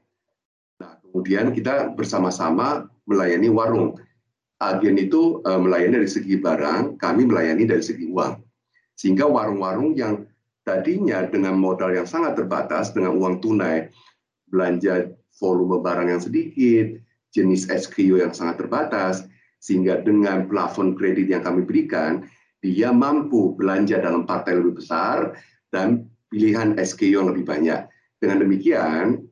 [0.82, 4.00] Nah, kemudian kita bersama-sama melayani warung.
[4.62, 8.40] Agen itu uh, melayani dari segi barang, kami melayani dari segi uang.
[8.96, 10.30] Sehingga warung-warung yang
[10.64, 13.90] tadinya dengan modal yang sangat terbatas, dengan uang tunai,
[14.48, 15.10] belanja
[15.42, 17.02] volume barang yang sedikit,
[17.34, 19.26] jenis SKU yang sangat terbatas,
[19.58, 22.30] sehingga dengan plafon kredit yang kami berikan,
[22.62, 25.34] dia mampu belanja dalam partai lebih besar
[25.74, 27.90] dan pilihan SKU yang lebih banyak.
[28.22, 29.26] Dengan demikian,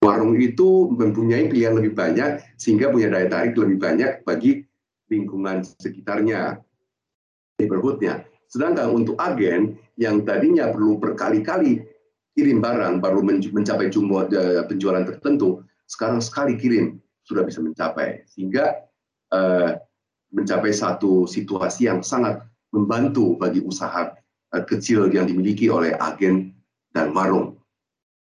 [0.00, 4.64] warung itu mempunyai pilihan lebih banyak sehingga punya daya tarik lebih banyak bagi
[5.12, 6.56] lingkungan sekitarnya,
[7.60, 8.24] neighborhoodnya.
[8.48, 11.84] Sedangkan untuk agen yang tadinya perlu berkali-kali
[12.32, 13.20] kirim barang baru
[13.52, 16.96] mencapai jumlah eh, penjualan tertentu, sekarang sekali kirim
[17.26, 18.86] sudah bisa mencapai sehingga
[19.30, 19.78] uh,
[20.34, 22.42] mencapai satu situasi yang sangat
[22.74, 24.14] membantu bagi usaha
[24.50, 26.54] uh, kecil yang dimiliki oleh agen
[26.90, 27.58] dan warung.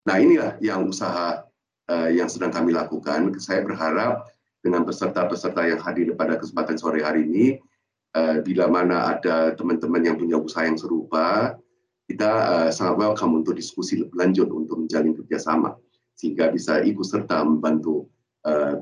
[0.08, 1.45] Nah inilah yang usaha
[1.90, 3.34] uh, yang sedang kami lakukan.
[3.42, 4.30] Saya berharap
[4.62, 7.46] dengan peserta-peserta yang hadir pada kesempatan sore hari ini,
[8.18, 11.54] uh, bila mana ada teman-teman yang punya usaha yang serupa,
[12.06, 15.74] kita uh, sangat welcome untuk diskusi lebih lanjut untuk menjalin kerjasama
[16.16, 18.08] sehingga bisa ikut serta membantu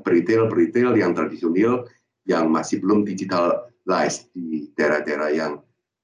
[0.05, 1.89] peritel-peritel uh, yang tradisional
[2.29, 5.53] yang masih belum digitalized di daerah-daerah yang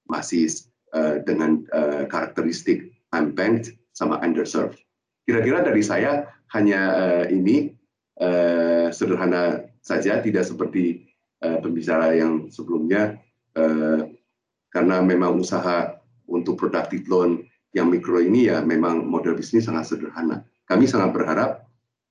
[0.10, 0.49] masih
[0.93, 4.80] uh, dengan uh, karakteristik unbanked sama underserved.
[5.26, 7.72] Kira-kira dari saya hanya uh, ini
[8.19, 11.09] uh, sederhana saja, tidak seperti
[11.45, 13.17] uh, pembicara yang sebelumnya,
[13.57, 14.05] uh,
[14.72, 15.99] karena memang usaha
[16.32, 20.43] untuk productive loan yang mikro ini ya memang model bisnis sangat sederhana.
[20.67, 21.51] Kami sangat berharap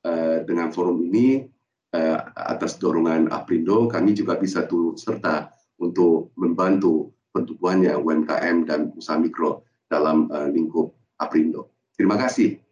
[0.04, 1.48] uh, dengan forum ini
[1.96, 9.16] uh, atas dorongan Aprindo, kami juga bisa turut serta untuk membantu pertumbuhannya UMKM dan usaha
[9.16, 11.72] mikro dalam uh, lingkup Aprindo.
[11.96, 12.69] Terima kasih.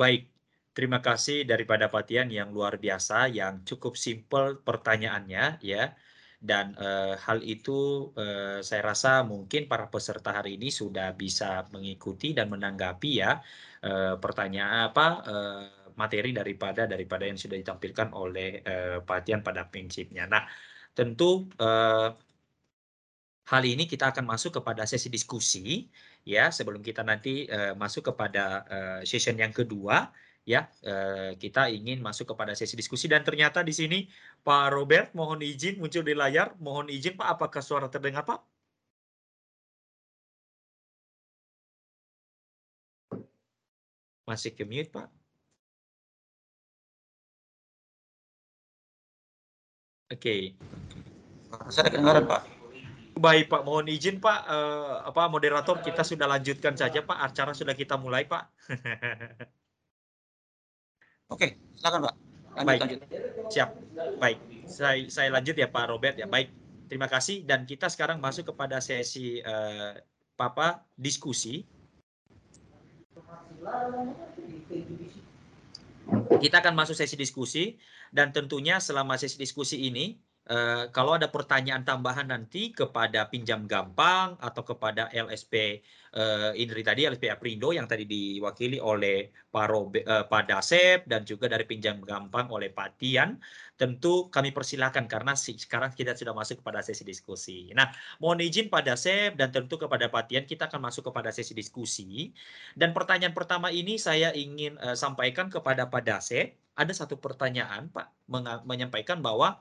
[0.00, 0.32] Baik,
[0.76, 5.92] terima kasih daripada Patian yang luar biasa, yang cukup simpel pertanyaannya ya.
[6.40, 6.88] Dan e,
[7.20, 8.24] hal itu e,
[8.64, 13.44] saya rasa mungkin para peserta hari ini sudah bisa mengikuti dan menanggapi ya
[13.84, 15.34] e, pertanyaan apa e,
[16.00, 18.74] materi daripada daripada yang sudah ditampilkan oleh e,
[19.04, 20.24] Patian pada prinsipnya.
[20.32, 20.48] Nah,
[20.96, 21.68] tentu e,
[23.52, 25.90] hal ini kita akan masuk kepada sesi diskusi
[26.24, 30.12] ya sebelum kita nanti uh, masuk kepada uh, session yang kedua
[30.44, 33.98] ya uh, kita ingin masuk kepada sesi diskusi dan ternyata di sini
[34.44, 38.40] Pak Robert mohon izin muncul di layar mohon izin Pak apakah suara terdengar Pak
[44.28, 45.20] masih ke mute Pak
[50.10, 50.26] Oke.
[50.26, 51.70] Okay.
[51.70, 52.59] Saya kedengaran Pak.
[53.18, 57.74] Baik Pak, mohon izin Pak, uh, apa moderator kita sudah lanjutkan saja Pak, acara sudah
[57.74, 58.46] kita mulai Pak.
[61.34, 62.14] Oke, silakan Pak.
[62.50, 63.00] Lanjut, Baik, lanjut.
[63.50, 63.70] siap.
[64.18, 66.26] Baik, saya, saya lanjut ya Pak Robert ya.
[66.26, 66.50] Baik,
[66.90, 69.94] terima kasih dan kita sekarang masuk kepada sesi uh,
[70.34, 71.66] Papa diskusi.
[76.40, 77.76] Kita akan masuk sesi diskusi
[78.10, 80.18] dan tentunya selama sesi diskusi ini
[80.50, 85.80] eh, kalau ada pertanyaan tambahan nanti kepada pinjam gampang atau kepada LSP
[86.14, 91.22] eh, Indri tadi LSP Aprindo yang tadi diwakili oleh Pak, Robe, eh, Pak Dasep dan
[91.22, 93.38] juga dari pinjam gampang oleh Pak Tian,
[93.80, 97.72] tentu kami persilahkan karena sekarang kita sudah masuk kepada sesi diskusi.
[97.72, 97.88] Nah,
[98.20, 102.34] mohon izin Pak Dasep dan tentu kepada Pak Tian kita akan masuk kepada sesi diskusi.
[102.76, 106.60] Dan pertanyaan pertama ini saya ingin uh, sampaikan kepada Pak Dasep.
[106.76, 108.28] Ada satu pertanyaan Pak
[108.64, 109.60] menyampaikan bahwa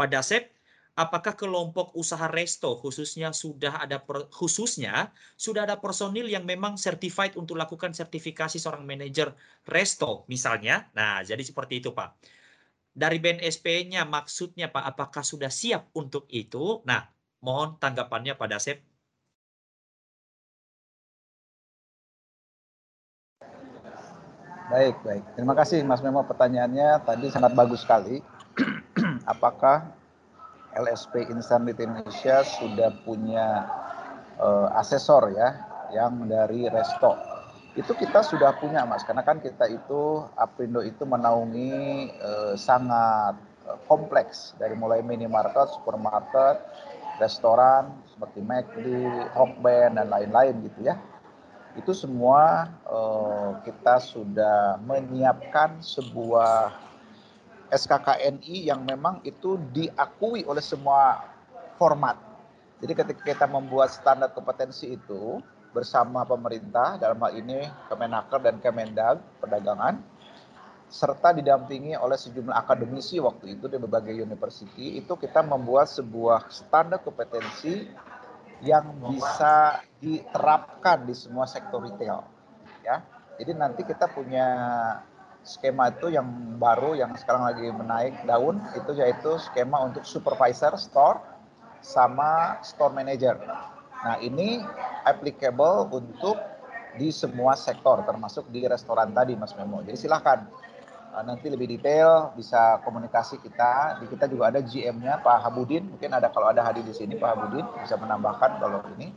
[0.00, 0.48] Pak Dasep
[0.96, 4.00] apakah kelompok usaha resto khususnya sudah ada
[4.32, 9.36] khususnya sudah ada personil yang memang certified untuk lakukan sertifikasi seorang manajer
[9.68, 10.88] resto misalnya.
[10.96, 12.16] Nah, jadi seperti itu, Pak
[12.90, 16.82] dari BNSP-nya maksudnya Pak, apakah sudah siap untuk itu?
[16.84, 17.06] Nah,
[17.40, 18.82] mohon tanggapannya pada Sep.
[24.70, 25.24] Baik, baik.
[25.34, 28.22] Terima kasih Mas Memo pertanyaannya tadi sangat bagus sekali.
[29.30, 29.94] Apakah
[30.74, 33.66] LSP Instan di Indonesia sudah punya
[34.38, 35.48] uh, asesor ya
[35.94, 37.30] yang dari resto
[37.78, 43.78] itu kita sudah punya mas karena kan kita itu Aprindo itu menaungi eh, sangat eh,
[43.86, 46.58] kompleks dari mulai minimarket, supermarket,
[47.22, 48.86] restoran seperti McD,
[49.38, 50.98] Hokben dan lain-lain gitu ya.
[51.78, 56.74] Itu semua eh, kita sudah menyiapkan sebuah
[57.70, 61.22] SKKNI yang memang itu diakui oleh semua
[61.78, 62.18] format.
[62.82, 65.38] Jadi ketika kita membuat standar kompetensi itu,
[65.70, 70.02] bersama pemerintah dalam hal ini Kemenaker dan Kemendag Perdagangan
[70.90, 76.98] serta didampingi oleh sejumlah akademisi waktu itu di berbagai university itu kita membuat sebuah standar
[76.98, 77.86] kompetensi
[78.66, 82.26] yang bisa diterapkan di semua sektor retail
[82.82, 83.06] ya
[83.38, 84.48] jadi nanti kita punya
[85.42, 86.26] skema itu yang
[86.60, 91.20] baru yang sekarang lagi menaik daun itu yaitu skema untuk supervisor store
[91.80, 93.40] sama store manager
[94.00, 94.64] Nah, ini
[95.04, 96.40] applicable untuk
[96.96, 99.84] di semua sektor, termasuk di restoran tadi, Mas Memo.
[99.84, 100.48] Jadi silahkan
[101.14, 104.00] uh, nanti lebih detail bisa komunikasi kita.
[104.00, 105.86] Di kita juga ada GM-nya Pak Habudin.
[105.86, 109.12] Mungkin ada kalau ada hadir di sini Pak Habudin bisa menambahkan kalau ini.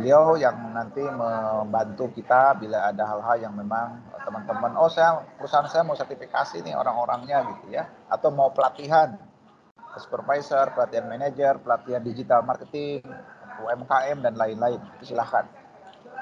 [0.00, 5.84] Beliau yang nanti membantu kita bila ada hal-hal yang memang teman-teman, oh saya perusahaan saya
[5.84, 9.20] mau sertifikasi nih orang-orangnya gitu ya, atau mau pelatihan
[10.00, 13.04] supervisor, pelatihan manager, pelatihan digital marketing,
[13.60, 14.80] UMKM dan lain-lain.
[15.04, 15.44] Silahkan.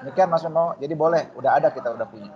[0.03, 0.75] Demikian Mas Memo.
[0.83, 2.35] Jadi boleh, udah ada kita udah punya.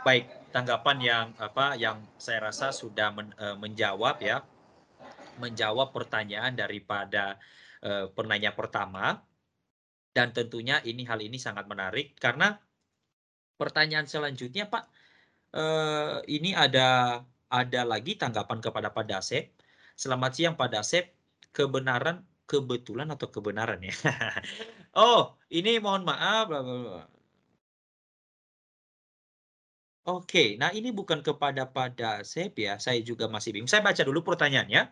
[0.00, 4.40] Baik, tanggapan yang apa yang saya rasa sudah men, uh, menjawab ya,
[5.36, 7.36] menjawab pertanyaan daripada
[7.82, 9.25] uh, penanya pertama.
[10.16, 12.56] Dan tentunya ini hal ini sangat menarik karena
[13.60, 14.84] pertanyaan selanjutnya Pak,
[15.52, 17.20] uh, ini ada
[17.52, 19.52] ada lagi tanggapan kepada Pak Dasep.
[19.92, 21.12] Selamat siang Pak Dasep,
[21.52, 23.92] kebenaran kebetulan atau kebenaran ya.
[24.96, 26.48] oh, ini mohon maaf.
[30.06, 33.66] Oke, nah ini bukan kepada pada Sep ya, saya juga masih bingung.
[33.68, 34.86] Saya baca dulu pertanyaannya.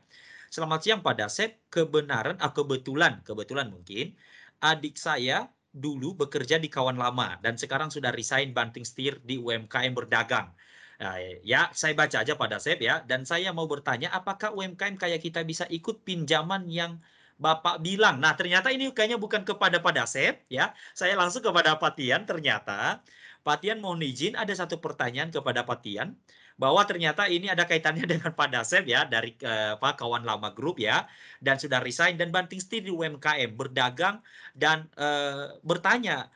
[0.51, 4.18] Selamat siang pada Sep, kebenaran atau ah, kebetulan, kebetulan mungkin
[4.61, 9.91] adik saya dulu bekerja di kawan lama dan sekarang sudah resign banting setir di UMKM
[9.91, 10.55] berdagang.
[11.03, 13.03] Nah, ya, saya baca aja pada Sep ya.
[13.03, 17.03] Dan saya mau bertanya, apakah UMKM kayak kita bisa ikut pinjaman yang
[17.35, 18.23] Bapak bilang.
[18.23, 20.71] Nah, ternyata ini kayaknya bukan kepada Pak Dasep ya.
[20.95, 23.03] Saya langsung kepada Pak Tian ternyata.
[23.43, 26.15] Pak Tian mohon izin ada satu pertanyaan kepada Pak Tian
[26.55, 30.79] bahwa ternyata ini ada kaitannya dengan Pak Dasep ya dari uh, Pak kawan lama grup
[30.79, 31.07] ya
[31.43, 34.23] dan sudah resign dan banting setir di UMKM berdagang
[34.55, 36.31] dan uh, bertanya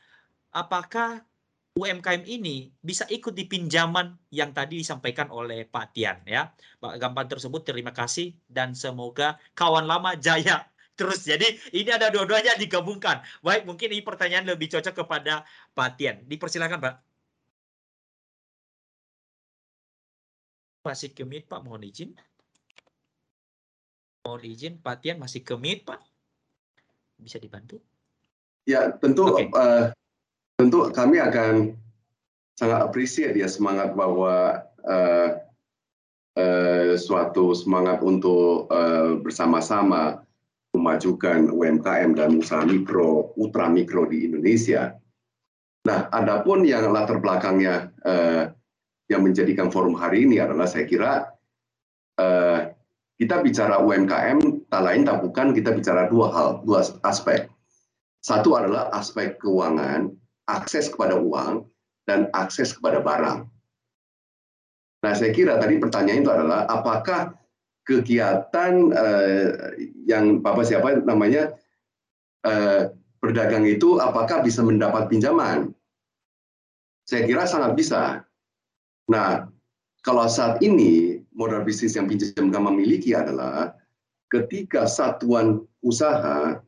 [0.50, 1.22] apakah
[1.78, 6.50] UMKM ini bisa ikut di pinjaman yang tadi disampaikan oleh Pak Tian ya.
[6.82, 10.66] Pak Gampang tersebut terima kasih dan semoga kawan lama jaya
[10.98, 11.22] terus.
[11.22, 13.22] Jadi ini ada dua-duanya digabungkan.
[13.46, 16.26] Baik, mungkin ini pertanyaan lebih cocok kepada Pak Tian.
[16.26, 17.07] Dipersilakan, Pak.
[20.88, 21.60] Masih kemit, Pak.
[21.60, 22.10] Mohon izin.
[24.24, 26.00] Mohon izin, Pak Tian masih kemit, Pak.
[27.20, 27.76] Bisa dibantu?
[28.64, 29.52] Ya, tentu okay.
[29.52, 29.84] uh, eh,
[30.56, 31.76] tentu kami akan
[32.56, 35.30] sangat appreciate ya semangat bahwa uh,
[36.40, 40.24] uh, suatu semangat untuk uh, bersama-sama
[40.72, 44.96] memajukan UMKM dan usaha mikro, ultra mikro di Indonesia.
[45.88, 48.52] Nah, adapun yang latar belakangnya eh,
[49.08, 51.32] yang menjadikan forum hari ini adalah saya kira
[52.20, 52.60] eh,
[53.18, 57.50] kita bicara UMKM, tak lain tak bukan kita bicara dua hal, dua aspek.
[58.22, 60.14] Satu adalah aspek keuangan,
[60.46, 61.66] akses kepada uang,
[62.06, 63.42] dan akses kepada barang.
[65.02, 67.34] Nah, saya kira tadi pertanyaan itu adalah apakah
[67.82, 69.74] kegiatan uh,
[70.06, 71.54] yang Bapak siapa namanya
[72.46, 75.74] uh, berdagang itu apakah bisa mendapat pinjaman?
[77.02, 78.27] Saya kira sangat bisa.
[79.08, 79.48] Nah,
[80.04, 83.72] kalau saat ini modal bisnis yang pinjam kami miliki adalah
[84.28, 86.60] ketika satuan usaha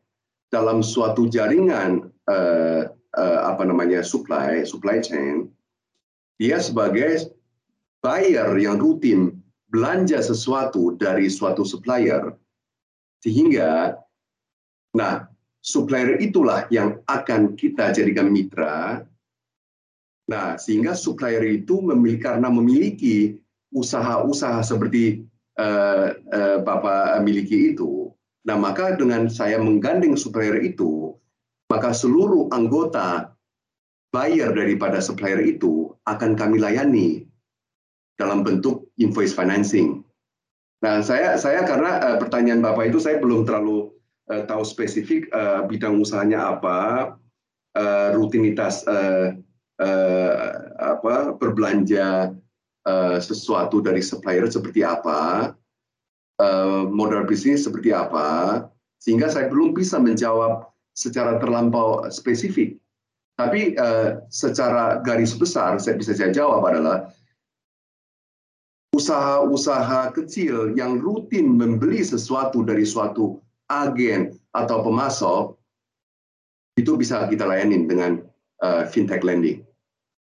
[0.49, 5.47] dalam suatu jaringan uh, uh, apa namanya supply supply chain
[6.41, 7.37] dia sebagai
[8.01, 9.37] buyer yang rutin
[9.69, 12.33] belanja sesuatu dari suatu supplier.
[13.21, 13.95] Sehingga
[14.97, 15.29] nah
[15.61, 19.05] supplier itulah yang akan kita jadikan mitra
[20.31, 23.35] nah sehingga supplier itu memiliki karena memiliki
[23.75, 25.27] usaha-usaha seperti
[25.59, 28.15] uh, uh, Bapak miliki itu
[28.47, 31.19] nah maka dengan saya menggandeng supplier itu
[31.67, 33.35] maka seluruh anggota
[34.11, 37.31] buyer daripada supplier itu akan kami layani
[38.19, 40.03] dalam bentuk invoice financing.
[40.85, 43.89] Nah, saya saya karena uh, pertanyaan Bapak itu saya belum terlalu
[44.29, 46.79] uh, tahu spesifik uh, bidang usahanya apa,
[47.79, 49.37] uh, rutinitas uh,
[50.81, 52.37] apa berbelanja
[52.85, 55.53] uh, sesuatu dari supplier seperti apa,
[56.41, 58.69] uh, modal bisnis seperti apa,
[59.01, 62.77] sehingga saya belum bisa menjawab secara terlampau spesifik.
[63.41, 63.73] Tapi
[64.29, 67.09] secara garis besar saya bisa saya jawab adalah
[68.93, 73.41] usaha-usaha kecil yang rutin membeli sesuatu dari suatu
[73.73, 75.57] agen atau pemasok
[76.77, 78.21] itu bisa kita layani dengan
[78.61, 79.65] uh, fintech lending.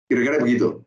[0.10, 0.82] Kira-kira begitu.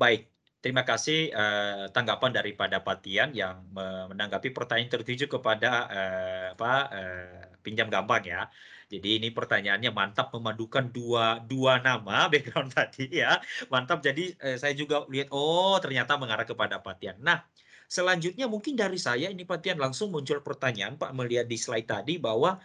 [0.00, 0.26] Baik,
[0.64, 3.62] terima kasih uh, tanggapan daripada Patian yang
[4.08, 8.48] menanggapi pertanyaan tertuju kepada uh, apa uh, pinjam gampang ya.
[8.92, 13.40] Jadi ini pertanyaannya mantap memadukan dua dua nama background tadi ya.
[13.72, 14.04] Mantap.
[14.04, 17.16] Jadi eh, saya juga lihat oh ternyata mengarah kepada Patian.
[17.24, 17.42] Nah,
[17.88, 22.60] selanjutnya mungkin dari saya ini Patian langsung muncul pertanyaan Pak melihat di slide tadi bahwa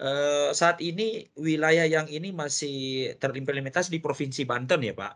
[0.00, 5.14] eh, saat ini wilayah yang ini masih terimplementasi di Provinsi Banten ya Pak.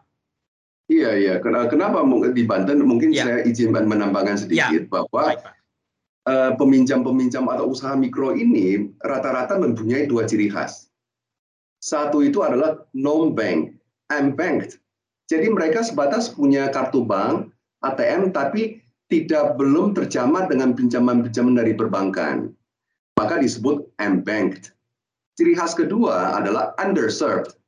[0.93, 1.35] Iya iya.
[1.41, 2.85] Kenapa di Banten?
[2.85, 3.24] Mungkin ya.
[3.24, 4.93] saya izin menambahkan sedikit ya.
[4.93, 5.64] bahwa Baik, Pak
[6.24, 10.89] Eh, peminjam-peminjam atau usaha mikro ini rata-rata mempunyai dua ciri khas.
[11.85, 13.76] Satu itu adalah non-bank,
[14.09, 14.80] unbanked.
[15.28, 17.53] Jadi mereka sebatas punya kartu bank,
[17.85, 18.80] ATM, tapi
[19.12, 22.57] tidak belum terjamah dengan pinjaman-pinjaman dari perbankan.
[23.14, 24.74] Maka disebut unbanked.
[25.34, 27.58] Ciri khas kedua adalah underserved.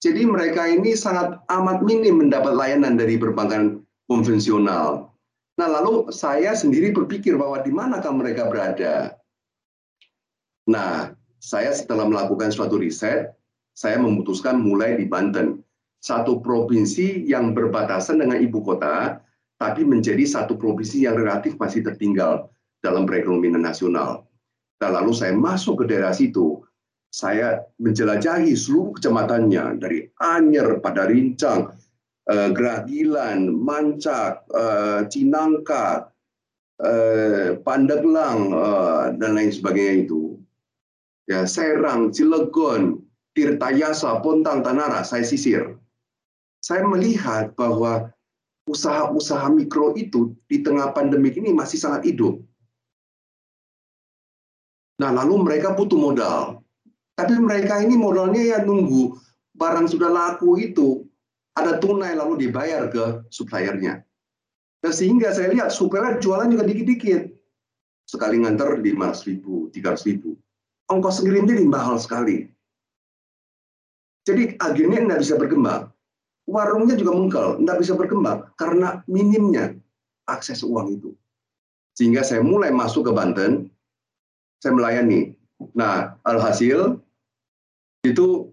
[0.00, 5.12] Jadi mereka ini sangat amat minim mendapat layanan dari perbankan konvensional.
[5.60, 9.20] Nah, lalu saya sendiri berpikir bahwa di manakah mereka berada.
[10.64, 13.36] Nah, saya setelah melakukan suatu riset,
[13.76, 15.60] saya memutuskan mulai di Banten,
[16.00, 19.20] satu provinsi yang berbatasan dengan ibu kota,
[19.60, 22.48] tapi menjadi satu provinsi yang relatif masih tertinggal
[22.80, 24.24] dalam perekonomian nasional.
[24.80, 26.64] Nah, lalu saya masuk ke daerah situ,
[27.12, 31.76] saya menjelajahi seluruh kecamatannya dari Anyer, pada Rincang,
[32.30, 36.14] Eh, Geragilan, Mancak, uh, Cinangka,
[36.78, 40.38] uh, Pandeglang, uh, dan lain sebagainya itu.
[41.26, 43.02] Ya, Serang, Cilegon,
[43.34, 45.74] Tirtayasa, Pontang, Tanara, saya sisir.
[46.62, 48.14] Saya melihat bahwa
[48.70, 52.38] usaha-usaha mikro itu di tengah pandemi ini masih sangat hidup.
[55.00, 56.60] Nah, lalu mereka butuh modal.
[57.16, 59.16] Tapi mereka ini modalnya ya nunggu
[59.56, 61.04] barang sudah laku itu
[61.56, 64.04] ada tunai lalu dibayar ke suppliernya.
[64.80, 67.32] Nah, sehingga saya lihat supplier jualan juga dikit-dikit.
[68.04, 70.36] Sekali nganter 500 ribu, 300 ribu.
[70.92, 72.48] Ongkos ngirimnya di mahal sekali.
[74.24, 75.82] Jadi agennya tidak bisa berkembang.
[76.44, 79.76] Warungnya juga mengkel, tidak bisa berkembang karena minimnya
[80.26, 81.10] akses uang itu.
[81.94, 83.70] Sehingga saya mulai masuk ke Banten,
[84.60, 85.34] saya melayani.
[85.72, 87.00] Nah, alhasil
[88.04, 88.48] itu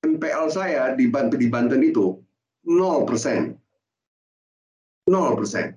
[0.00, 2.20] NPL saya di Banten, di Banten itu
[2.64, 3.56] 0 persen.
[5.08, 5.76] 0 persen.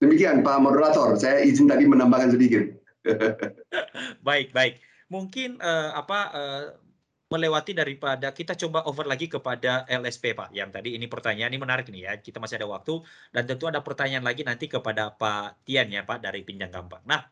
[0.00, 2.64] Demikian Pak Moderator, saya izin tadi menambahkan sedikit.
[4.26, 4.80] baik, baik.
[5.12, 6.64] Mungkin uh, apa uh,
[7.30, 10.56] melewati daripada kita coba over lagi kepada LSP Pak.
[10.56, 12.12] Yang tadi ini pertanyaan ini menarik nih ya.
[12.16, 16.24] Kita masih ada waktu dan tentu ada pertanyaan lagi nanti kepada Pak Tian ya Pak
[16.24, 17.04] dari Pinjang Gampang.
[17.04, 17.22] Nah,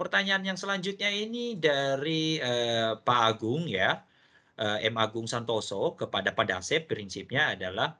[0.00, 4.00] pertanyaan yang selanjutnya ini dari uh, Pak Agung ya.
[4.60, 4.92] M.
[5.00, 7.96] Agung Santoso kepada Padasep prinsipnya adalah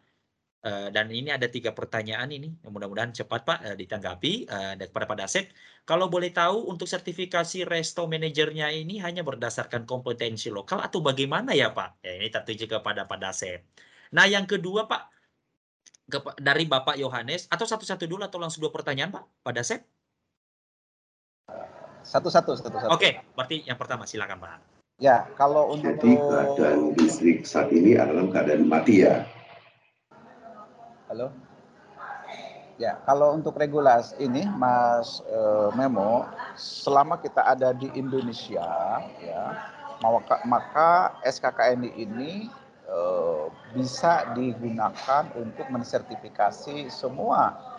[0.92, 2.52] dan ini ada tiga pertanyaan ini.
[2.68, 4.44] Mudah-mudahan cepat Pak ditanggapi
[4.76, 5.48] dan kepada Padasep
[5.88, 11.72] kalau boleh tahu untuk sertifikasi resto manajernya ini hanya berdasarkan kompetensi lokal atau bagaimana ya
[11.72, 12.04] Pak?
[12.04, 13.64] Ya ini tertuju kepada Padasep
[14.12, 15.02] nah yang kedua Pak
[16.42, 19.86] dari Bapak Yohanes atau satu-satu dulu atau langsung dua pertanyaan Pak pada set?
[22.04, 22.90] Satu-satu, satu-satu.
[22.92, 24.60] Oke, berarti yang pertama silakan Pak.
[25.00, 29.24] Ya, kalau untuk Jadi keadaan listrik saat ini adalah keadaan mati ya.
[31.08, 31.32] Halo.
[32.76, 36.24] Ya, kalau untuk regulasi ini Mas eh, Memo,
[36.56, 39.44] selama kita ada di Indonesia ya,
[40.00, 40.90] maka, maka
[41.24, 42.48] SKKNI ini
[42.88, 43.44] eh,
[43.76, 47.69] bisa digunakan untuk mensertifikasi semua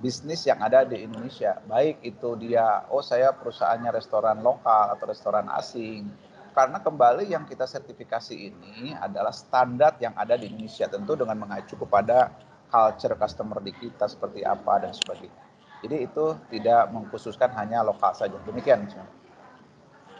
[0.00, 1.60] bisnis yang ada di Indonesia.
[1.68, 6.08] Baik itu dia, oh saya perusahaannya restoran lokal atau restoran asing.
[6.50, 11.78] Karena kembali yang kita sertifikasi ini adalah standar yang ada di Indonesia, tentu dengan mengacu
[11.78, 12.32] kepada
[12.72, 15.42] culture customer di kita seperti apa dan sebagainya.
[15.80, 18.36] Jadi itu tidak mengkhususkan hanya lokal saja.
[18.44, 18.84] Demikian.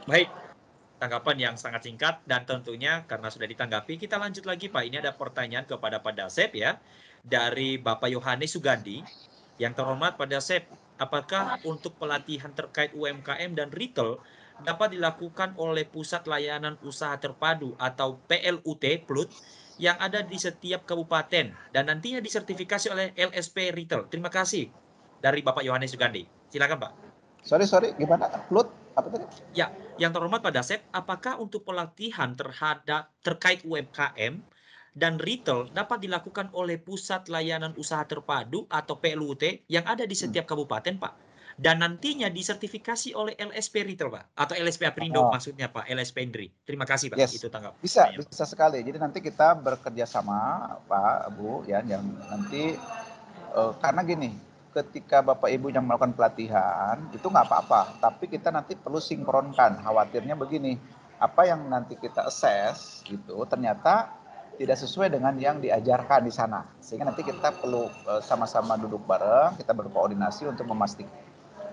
[0.08, 0.30] Baik,
[0.96, 4.82] tanggapan yang sangat singkat dan tentunya karena sudah ditanggapi, kita lanjut lagi Pak.
[4.86, 6.80] Ini ada pertanyaan kepada Pak Dasep ya,
[7.24, 9.04] dari Bapak Yohanes Sugandi.
[9.60, 10.64] Yang terhormat Pak Dasep,
[10.96, 14.16] apakah untuk pelatihan terkait UMKM dan retail
[14.64, 19.28] dapat dilakukan oleh Pusat Layanan Usaha Terpadu atau PLUT PLUT
[19.76, 24.08] yang ada di setiap kabupaten dan nantinya disertifikasi oleh LSP Retail.
[24.08, 24.72] Terima kasih
[25.20, 26.24] dari Bapak Yohanes Sugandi.
[26.48, 26.92] Silakan Pak.
[27.44, 28.32] Sorry, sorry, gimana?
[28.48, 28.68] Plut?
[28.96, 29.24] Apa tadi?
[29.52, 34.40] Ya, yang terhormat Pak Dasep, apakah untuk pelatihan terhadap terkait UMKM
[34.94, 40.50] dan retail dapat dilakukan oleh Pusat Layanan Usaha Terpadu atau PLUT yang ada di setiap
[40.50, 41.14] kabupaten, Pak?
[41.60, 45.28] dan nantinya disertifikasi oleh LSP Retail Pak atau LSP Aprindo oh.
[45.28, 46.48] maksudnya Pak LSP Indri.
[46.64, 47.36] Terima kasih Pak yes.
[47.36, 47.76] itu tanggap.
[47.84, 48.24] Bisa Ayo.
[48.24, 48.80] bisa sekali.
[48.80, 52.00] Jadi nanti kita bekerja sama Pak Bu ya yang
[52.32, 52.80] nanti
[53.52, 54.30] uh, karena gini
[54.72, 60.38] ketika Bapak Ibu yang melakukan pelatihan itu nggak apa-apa tapi kita nanti perlu sinkronkan khawatirnya
[60.38, 60.78] begini
[61.20, 64.08] apa yang nanti kita assess gitu ternyata
[64.60, 69.56] tidak sesuai dengan yang diajarkan di sana sehingga nanti kita perlu eh, sama-sama duduk bareng
[69.56, 71.08] kita berkoordinasi untuk memastikan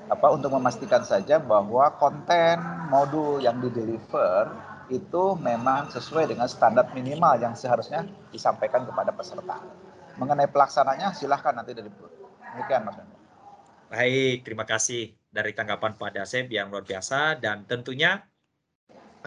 [0.07, 4.47] apa untuk memastikan saja bahwa konten modul yang di deliver
[4.87, 9.59] itu memang sesuai dengan standar minimal yang seharusnya disampaikan kepada peserta.
[10.15, 12.97] Mengenai pelaksananya silahkan nanti dari Demikian Mas.
[13.91, 18.23] Baik, terima kasih dari tanggapan Pak Dasep yang luar biasa dan tentunya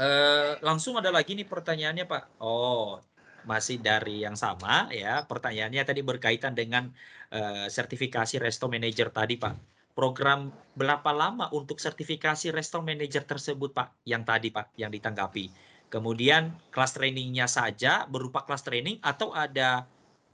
[0.00, 2.40] eh, langsung ada lagi nih pertanyaannya Pak.
[2.40, 2.98] Oh,
[3.44, 5.24] masih dari yang sama ya.
[5.24, 6.90] Pertanyaannya tadi berkaitan dengan
[7.32, 10.48] eh, sertifikasi resto manager tadi Pak program
[10.78, 15.52] berapa lama untuk sertifikasi restaurant manager tersebut Pak yang tadi Pak yang ditanggapi.
[15.92, 19.84] Kemudian kelas trainingnya saja berupa kelas training atau ada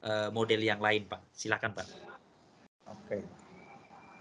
[0.04, 1.18] uh, model yang lain Pak.
[1.32, 1.86] Silakan Pak.
[2.86, 3.26] Oke.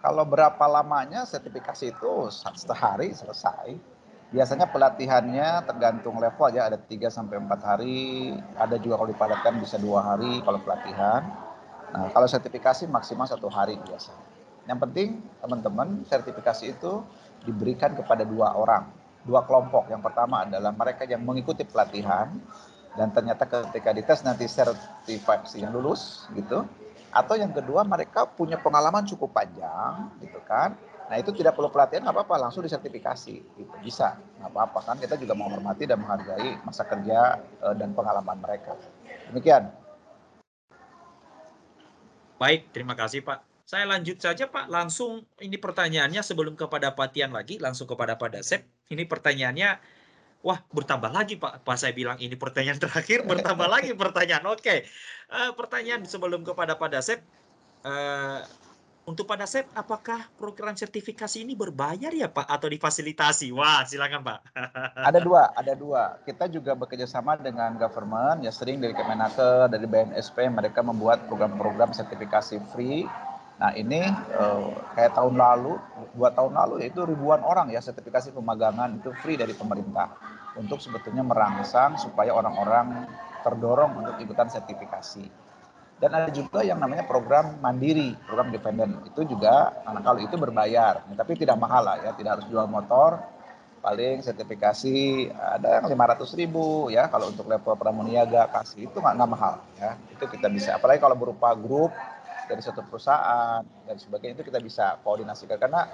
[0.02, 3.95] Kalau berapa lamanya sertifikasi itu sehari selesai.
[4.36, 9.80] Biasanya pelatihannya tergantung level aja ada 3 sampai 4 hari, ada juga kalau dipadatkan bisa
[9.80, 11.24] dua hari kalau pelatihan.
[11.96, 14.20] Nah, kalau sertifikasi maksimal satu hari biasanya.
[14.68, 15.10] Yang penting
[15.40, 17.00] teman-teman sertifikasi itu
[17.48, 18.92] diberikan kepada dua orang,
[19.24, 19.88] dua kelompok.
[19.88, 22.36] Yang pertama adalah mereka yang mengikuti pelatihan
[23.00, 26.68] dan ternyata ketika dites nanti sertifikasi yang lulus gitu.
[27.16, 30.76] Atau yang kedua mereka punya pengalaman cukup panjang gitu kan.
[31.06, 35.14] Nah itu tidak perlu pelatihan nggak apa-apa langsung disertifikasi gitu bisa nggak apa-apa kan kita
[35.22, 38.74] juga menghormati dan menghargai masa kerja eh, dan pengalaman mereka.
[39.30, 39.70] Demikian.
[42.36, 43.56] Baik, terima kasih Pak.
[43.66, 48.38] Saya lanjut saja Pak, langsung ini pertanyaannya sebelum kepada Pak Tian lagi, langsung kepada Pak
[48.38, 48.62] Dasep.
[48.94, 49.82] Ini pertanyaannya,
[50.46, 51.66] wah bertambah lagi Pak.
[51.66, 54.46] Pas saya bilang ini pertanyaan terakhir, bertambah lagi pertanyaan.
[54.54, 54.86] Oke,
[55.34, 57.26] uh, pertanyaan sebelum kepada Pak Dasep.
[57.82, 58.46] Uh,
[59.06, 63.54] untuk Pak Dasep, apakah program sertifikasi ini berbayar ya Pak atau difasilitasi?
[63.54, 64.40] Wah, silakan Pak.
[65.10, 66.18] ada dua, ada dua.
[66.26, 71.94] Kita juga bekerja sama dengan government, ya sering dari Kemenaker, dari BNSP, mereka membuat program-program
[71.94, 73.06] sertifikasi free
[73.56, 74.04] Nah ini
[74.36, 74.68] uh,
[75.00, 75.80] kayak tahun lalu,
[76.12, 80.12] dua tahun lalu yaitu ribuan orang ya sertifikasi pemagangan itu free dari pemerintah
[80.60, 83.08] untuk sebetulnya merangsang supaya orang-orang
[83.48, 85.45] terdorong untuk ikutan sertifikasi.
[85.96, 89.00] Dan ada juga yang namanya program mandiri, program dependen.
[89.08, 93.24] Itu juga, kalau itu berbayar, tapi tidak mahal lah ya, tidak harus jual motor.
[93.80, 99.62] Paling sertifikasi ada yang 500 ribu ya, kalau untuk level pramuniaga kasih itu nggak mahal
[99.80, 99.96] ya.
[100.12, 101.96] Itu kita bisa, apalagi kalau berupa grup
[102.46, 105.90] dari satu perusahaan dan sebagainya itu kita bisa koordinasikan karena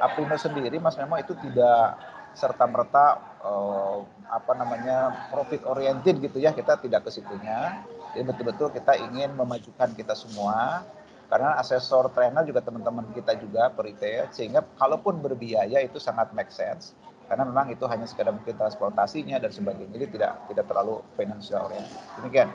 [0.00, 1.96] Aprindo sendiri Mas Memo itu tidak
[2.34, 8.70] serta merta uh, apa namanya profit oriented gitu ya kita tidak ke situnya jadi betul-betul
[8.70, 10.86] kita ingin memajukan kita semua
[11.28, 16.94] karena asesor trainer juga teman-teman kita juga peritel sehingga kalaupun berbiaya itu sangat make sense
[17.26, 21.98] karena memang itu hanya sekedar mungkin transportasinya dan sebagainya jadi tidak tidak terlalu financial oriented
[22.22, 22.48] demikian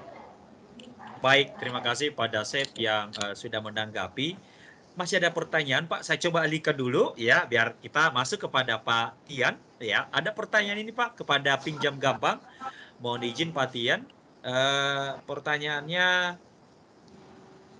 [1.19, 4.39] Baik, terima kasih pada Chef yang uh, sudah menanggapi.
[4.95, 9.59] Masih ada pertanyaan Pak, saya coba alihkan dulu ya biar kita masuk kepada Pak Tian
[9.83, 10.07] ya.
[10.15, 12.39] Ada pertanyaan ini Pak kepada pinjam gampang.
[13.03, 14.07] Mohon izin Pak Tian.
[14.39, 16.39] Uh, pertanyaannya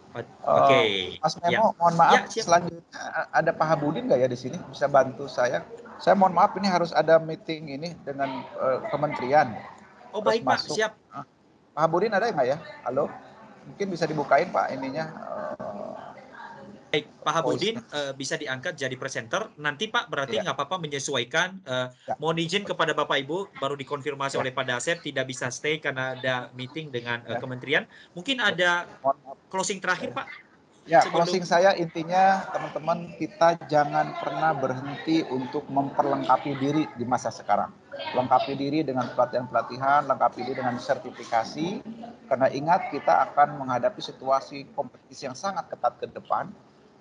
[0.10, 0.26] Oke.
[0.42, 0.90] Okay.
[1.16, 1.62] Uh, Mas Memo, ya.
[1.78, 2.26] mohon maaf.
[2.34, 4.58] Ya, selanjutnya ada Pak Habudin nggak ya di sini?
[4.74, 5.62] Bisa bantu saya?
[6.02, 9.54] Saya mohon maaf, ini harus ada meeting ini dengan uh, kementerian.
[10.10, 10.74] Oh baik masuk.
[10.74, 10.94] Pak, siap.
[11.78, 12.58] Pak Habudin ada nggak ya?
[12.90, 13.06] Halo?
[13.70, 15.14] Mungkin bisa dibukain Pak ininya.
[15.14, 16.09] Uh,
[16.90, 19.54] Baik, Pak Habudin uh, bisa diangkat jadi presenter.
[19.62, 20.50] Nanti Pak berarti ya.
[20.50, 21.62] nggak apa-apa menyesuaikan.
[21.62, 22.18] Uh, ya.
[22.18, 24.42] Mohon izin kepada Bapak Ibu baru dikonfirmasi ya.
[24.42, 27.86] oleh Pak Dasep tidak bisa stay karena ada meeting dengan uh, kementerian.
[28.18, 28.90] Mungkin ada
[29.54, 30.50] closing terakhir Pak.
[30.90, 31.30] Ya, Sebelum...
[31.30, 37.70] closing saya intinya teman-teman kita jangan pernah berhenti untuk memperlengkapi diri di masa sekarang.
[38.18, 41.86] Lengkapi diri dengan pelatihan-pelatihan, lengkapi diri dengan sertifikasi,
[42.26, 46.50] karena ingat kita akan menghadapi situasi kompetisi yang sangat ketat ke depan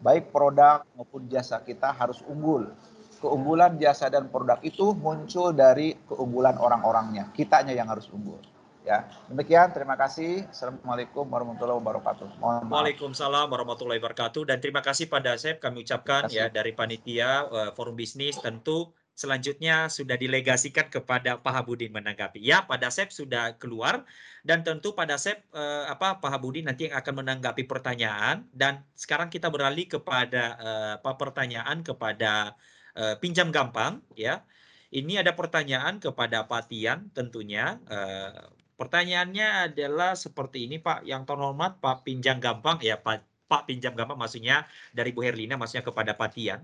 [0.02, 2.70] baik produk maupun jasa kita harus unggul.
[3.18, 7.34] Keunggulan jasa dan produk itu muncul dari keunggulan orang-orangnya.
[7.34, 8.38] Kitanya yang harus unggul.
[8.86, 9.68] Ya, demikian.
[9.74, 10.48] Terima kasih.
[10.48, 12.40] Assalamualaikum warahmatullahi wabarakatuh.
[12.40, 14.48] Mohon Waalaikumsalam warahmatullahi wabarakatuh.
[14.48, 18.88] Dan terima kasih pada Chef kami ucapkan ya dari panitia uh, forum bisnis tentu
[19.18, 22.38] selanjutnya sudah dilegasikan kepada Pak Habudin menanggapi.
[22.38, 24.06] Ya, pada Sep sudah keluar
[24.46, 29.26] dan tentu pada Sep eh, apa Pak Habudin nanti yang akan menanggapi pertanyaan dan sekarang
[29.26, 32.54] kita beralih kepada eh, pertanyaan kepada
[32.94, 34.46] eh, pinjam gampang ya.
[34.88, 37.82] Ini ada pertanyaan kepada Pak Tian tentunya.
[37.90, 38.38] Eh,
[38.78, 44.20] pertanyaannya adalah seperti ini Pak, yang terhormat Pak pinjam gampang ya Pak Pak pinjam gampang
[44.20, 46.62] maksudnya dari Bu Herlina maksudnya kepada Pak Tian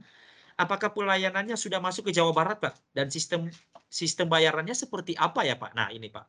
[0.55, 2.75] apakah pelayanannya sudah masuk ke Jawa Barat, Pak?
[2.95, 3.51] Dan sistem
[3.91, 5.73] sistem bayarannya seperti apa ya, Pak?
[5.75, 6.27] Nah, ini, Pak.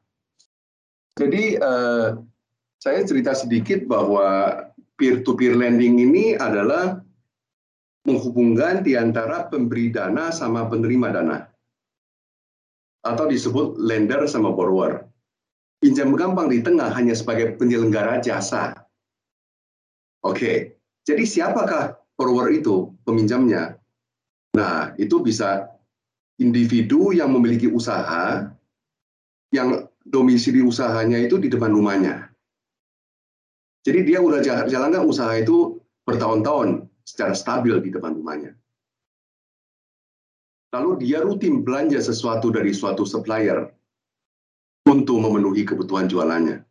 [1.16, 2.20] Jadi uh,
[2.82, 4.60] saya cerita sedikit bahwa
[5.00, 7.00] peer-to-peer lending ini adalah
[8.06, 11.40] menghubungkan di antara pemberi dana sama penerima dana.
[13.06, 15.06] Atau disebut lender sama borrower.
[15.82, 18.74] Pinjam gampang di tengah hanya sebagai penyelenggara jasa.
[20.26, 23.78] Oke, jadi siapakah borrower itu, peminjamnya?
[24.56, 25.68] Nah, itu bisa
[26.40, 28.48] individu yang memiliki usaha
[29.52, 32.32] yang domisili usahanya itu di depan rumahnya.
[33.86, 35.78] Jadi dia udah jalankan usaha itu
[36.08, 38.58] bertahun-tahun secara stabil di depan rumahnya.
[40.74, 43.70] Lalu dia rutin belanja sesuatu dari suatu supplier
[44.90, 46.66] untuk memenuhi kebutuhan jualannya.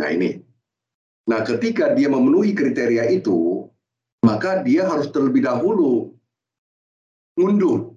[0.00, 0.40] Nah ini.
[1.28, 3.68] Nah ketika dia memenuhi kriteria itu,
[4.24, 6.13] maka dia harus terlebih dahulu
[7.38, 7.94] ngunduh,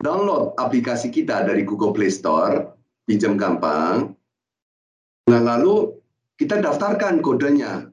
[0.00, 2.72] download aplikasi kita dari Google Play Store,
[3.06, 4.12] pinjam gampang.
[5.28, 5.94] Nah, lalu
[6.40, 7.86] kita daftarkan kodenya.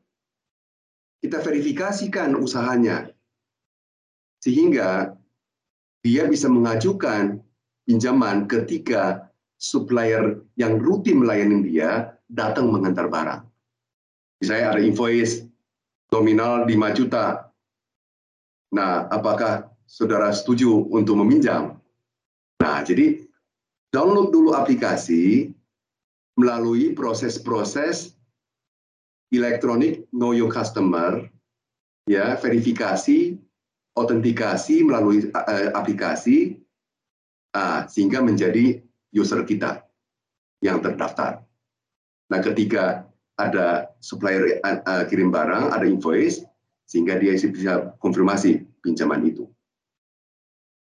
[1.20, 3.12] Kita verifikasikan usahanya.
[4.40, 5.12] Sehingga
[6.00, 7.44] dia bisa mengajukan
[7.84, 9.28] pinjaman ketika
[9.60, 13.44] supplier yang rutin melayani dia datang mengantar barang.
[14.40, 15.44] Misalnya ada invoice
[16.16, 17.52] nominal 5 juta.
[18.72, 21.82] Nah, apakah saudara setuju untuk meminjam.
[22.62, 23.26] Nah, jadi
[23.90, 25.50] download dulu aplikasi
[26.38, 28.14] melalui proses-proses
[29.34, 31.26] elektronik know your customer,
[32.06, 33.34] ya verifikasi,
[33.98, 36.62] autentikasi melalui uh, aplikasi,
[37.58, 38.78] uh, sehingga menjadi
[39.10, 39.82] user kita
[40.62, 41.42] yang terdaftar.
[42.30, 43.10] Nah, ketika
[43.42, 46.46] ada supplier uh, kirim barang, ada invoice,
[46.86, 49.50] sehingga dia bisa konfirmasi pinjaman itu.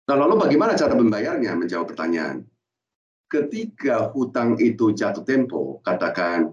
[0.03, 1.55] Nah, lalu bagaimana cara membayarnya?
[1.55, 2.43] Menjawab pertanyaan.
[3.31, 6.53] Ketika hutang itu jatuh tempo, katakan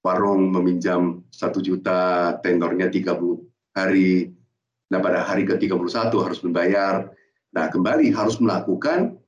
[0.00, 3.44] warung meminjam satu juta, tenornya 30
[3.76, 4.32] hari,
[4.90, 7.12] nah pada hari ke-31 harus membayar.
[7.54, 9.20] Nah, kembali harus melakukan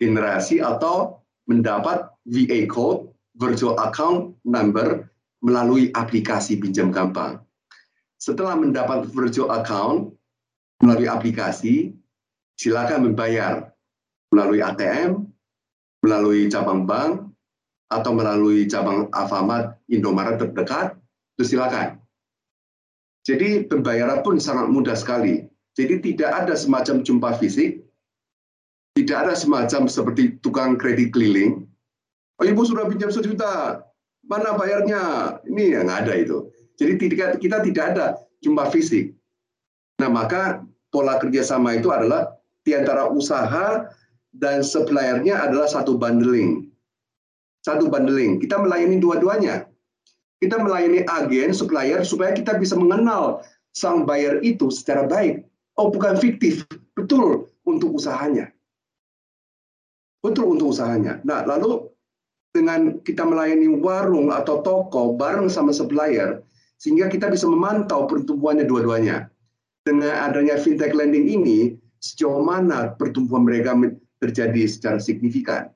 [0.00, 5.06] generasi atau mendapat VA code, virtual account number,
[5.38, 7.38] melalui aplikasi pinjam gampang.
[8.18, 10.17] Setelah mendapat virtual account
[10.82, 11.92] melalui aplikasi,
[12.58, 13.74] silakan membayar
[14.30, 15.26] melalui ATM,
[16.04, 17.26] melalui cabang bank,
[17.88, 20.94] atau melalui cabang Alfamart Indomaret terdekat,
[21.38, 21.96] itu silakan.
[23.24, 25.48] Jadi pembayaran pun sangat mudah sekali.
[25.78, 27.84] Jadi tidak ada semacam jumpa fisik,
[28.98, 31.66] tidak ada semacam seperti tukang kredit keliling.
[32.38, 33.82] Oh ibu sudah pinjam sejuta,
[34.26, 35.02] mana bayarnya?
[35.46, 36.50] Ini yang ada itu.
[36.78, 36.98] Jadi
[37.38, 38.06] kita tidak ada
[38.42, 39.17] jumpa fisik.
[39.98, 40.62] Nah maka
[40.94, 43.90] pola kerjasama itu adalah di antara usaha
[44.34, 46.70] dan suppliernya adalah satu bundling.
[47.66, 48.38] Satu bundling.
[48.38, 49.66] Kita melayani dua-duanya.
[50.38, 53.42] kita melayani agen, supplier supaya kita bisa mengenal
[53.74, 55.42] sang buyer itu secara baik.
[55.74, 56.62] Oh, bukan fiktif,
[56.94, 58.50] betul untuk usahanya.
[60.22, 61.22] Betul untuk usahanya.
[61.26, 61.90] Nah, lalu
[62.54, 66.42] dengan kita melayani warung atau toko bareng sama supplier,
[66.78, 69.30] sehingga kita bisa memantau pertumbuhannya dua-duanya.
[69.88, 73.72] Dengan adanya fintech lending ini, sejauh mana pertumbuhan mereka
[74.20, 75.72] terjadi secara signifikan.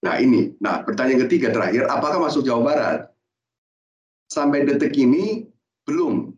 [0.00, 3.00] Nah ini, nah pertanyaan ketiga terakhir, apakah masuk Jawa Barat?
[4.32, 5.44] Sampai detik ini
[5.84, 6.32] belum.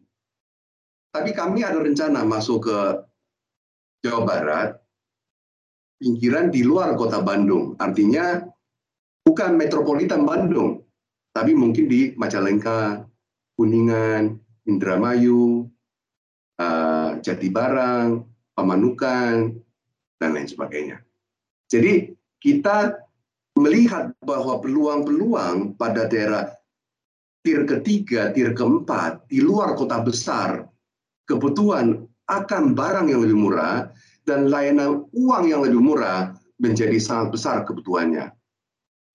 [1.14, 2.78] Tapi kami ada rencana masuk ke
[4.02, 4.82] Jawa Barat,
[6.02, 7.78] pinggiran di luar kota Bandung.
[7.78, 8.42] Artinya
[9.22, 10.82] bukan metropolitan Bandung,
[11.30, 13.06] tapi mungkin di Majalengka,
[13.54, 14.34] Kuningan,
[14.66, 15.70] Indramayu,
[16.58, 19.56] uh, Jatibarang, Pamanukan,
[20.20, 21.00] dan lain sebagainya.
[21.72, 22.12] Jadi
[22.42, 23.00] kita
[23.56, 26.52] melihat bahwa peluang-peluang pada daerah
[27.42, 30.68] tier ketiga, tier keempat, di luar kota besar,
[31.26, 33.90] kebutuhan akan barang yang lebih murah
[34.24, 38.30] dan layanan uang yang lebih murah menjadi sangat besar kebutuhannya.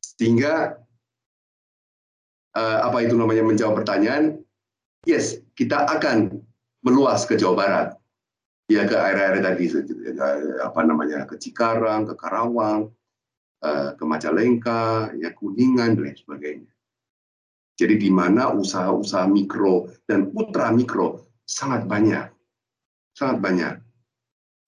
[0.04, 0.76] Sehingga
[2.58, 4.42] uh, apa itu namanya menjawab pertanyaan,
[5.08, 6.44] yes, kita akan
[6.88, 7.90] meluas ke Jawa Barat.
[8.68, 9.72] Ya ke area-area tadi
[10.60, 12.92] apa namanya ke Cikarang, ke Karawang,
[13.58, 16.70] Eh, ke Majalengka, ya Kuningan dan sebagainya.
[17.74, 22.30] Jadi di mana usaha-usaha mikro dan ultra mikro sangat banyak,
[23.18, 23.74] sangat banyak.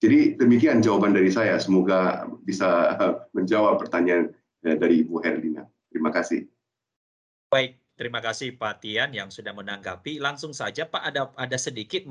[0.02, 1.54] Jadi demikian jawaban dari saya.
[1.62, 2.98] Semoga bisa
[3.36, 4.34] menjawab pertanyaan
[4.66, 5.70] eh, dari Ibu Herlina.
[5.86, 6.50] Terima kasih.
[7.46, 10.16] Baik, terima kasih Pak Tian yang sudah menanggapi.
[10.16, 12.08] Langsung saja Pak ada ada sedikit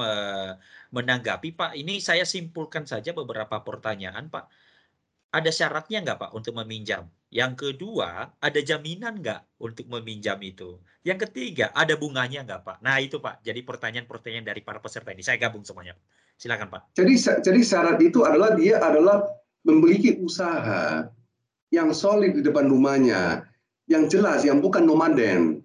[0.94, 1.74] menanggapi Pak.
[1.74, 4.46] Ini saya simpulkan saja beberapa pertanyaan Pak
[5.30, 7.06] ada syaratnya nggak Pak untuk meminjam?
[7.30, 10.82] Yang kedua, ada jaminan nggak untuk meminjam itu?
[11.06, 12.78] Yang ketiga, ada bunganya nggak Pak?
[12.82, 15.22] Nah itu Pak, jadi pertanyaan-pertanyaan dari para peserta ini.
[15.22, 15.94] Saya gabung semuanya.
[16.34, 16.98] Silakan Pak.
[16.98, 17.14] Jadi,
[17.46, 19.22] jadi syarat itu adalah dia adalah
[19.62, 21.06] memiliki usaha
[21.70, 23.46] yang solid di depan rumahnya,
[23.86, 25.62] yang jelas, yang bukan nomaden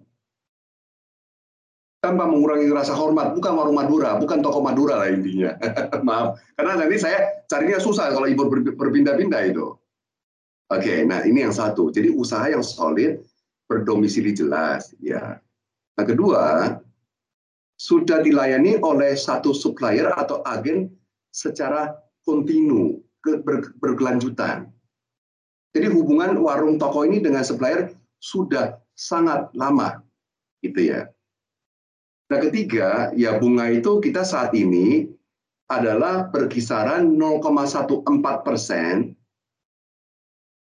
[2.05, 5.57] tanpa mengurangi rasa hormat, bukan warung Madura, bukan toko Madura lah intinya.
[6.07, 8.45] Maaf, karena nanti saya carinya susah kalau ibu
[8.77, 9.73] berpindah-pindah itu.
[10.69, 11.89] Oke, nah ini yang satu.
[11.89, 13.25] Jadi usaha yang solid,
[13.65, 15.41] berdomisili jelas, ya.
[15.97, 16.77] Nah kedua,
[17.81, 20.93] sudah dilayani oleh satu supplier atau agen
[21.33, 21.89] secara
[22.21, 23.01] kontinu,
[23.81, 24.69] berkelanjutan.
[25.73, 27.89] Jadi hubungan warung toko ini dengan supplier
[28.21, 30.05] sudah sangat lama,
[30.61, 31.09] gitu ya.
[32.25, 35.05] Nah, ketiga, ya bunga itu kita saat ini
[35.69, 39.13] adalah berkisaran 0,14 persen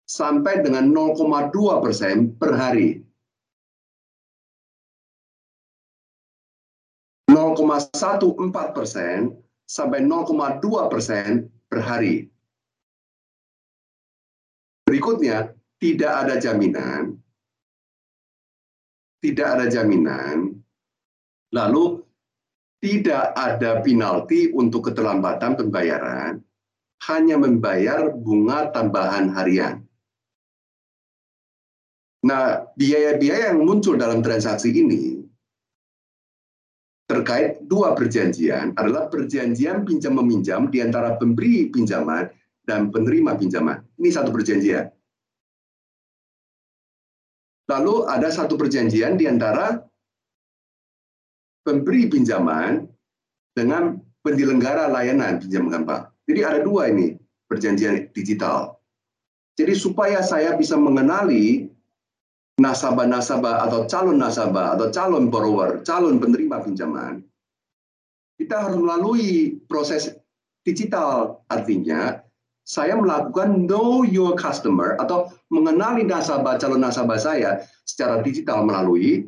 [0.09, 1.53] sampai dengan 0,2
[1.85, 3.05] persen per hari.
[7.29, 9.37] 0,14 persen
[9.69, 12.33] sampai 0,2 persen per hari.
[14.89, 17.17] Berikutnya, tidak ada jaminan,
[19.21, 20.62] tidak ada jaminan
[21.53, 22.01] Lalu
[22.83, 26.43] tidak ada penalti untuk keterlambatan pembayaran,
[27.07, 29.85] hanya membayar bunga tambahan harian.
[32.23, 35.23] Nah, biaya-biaya yang muncul dalam transaksi ini
[37.11, 42.31] terkait dua perjanjian adalah perjanjian pinjam meminjam di antara pemberi pinjaman
[42.65, 43.83] dan penerima pinjaman.
[43.99, 44.87] Ini satu perjanjian.
[47.69, 49.83] Lalu ada satu perjanjian di antara
[51.63, 52.87] pemberi pinjaman
[53.55, 56.07] dengan penyelenggara layanan pinjam gampang.
[56.27, 57.19] Jadi ada dua ini
[57.51, 58.79] perjanjian digital.
[59.59, 61.69] Jadi supaya saya bisa mengenali
[62.63, 67.21] nasabah-nasabah atau calon nasabah atau calon borrower, calon penerima pinjaman,
[68.41, 70.17] kita harus melalui proses
[70.65, 71.43] digital.
[71.53, 72.23] Artinya,
[72.63, 79.27] saya melakukan know your customer atau mengenali nasabah calon nasabah saya secara digital melalui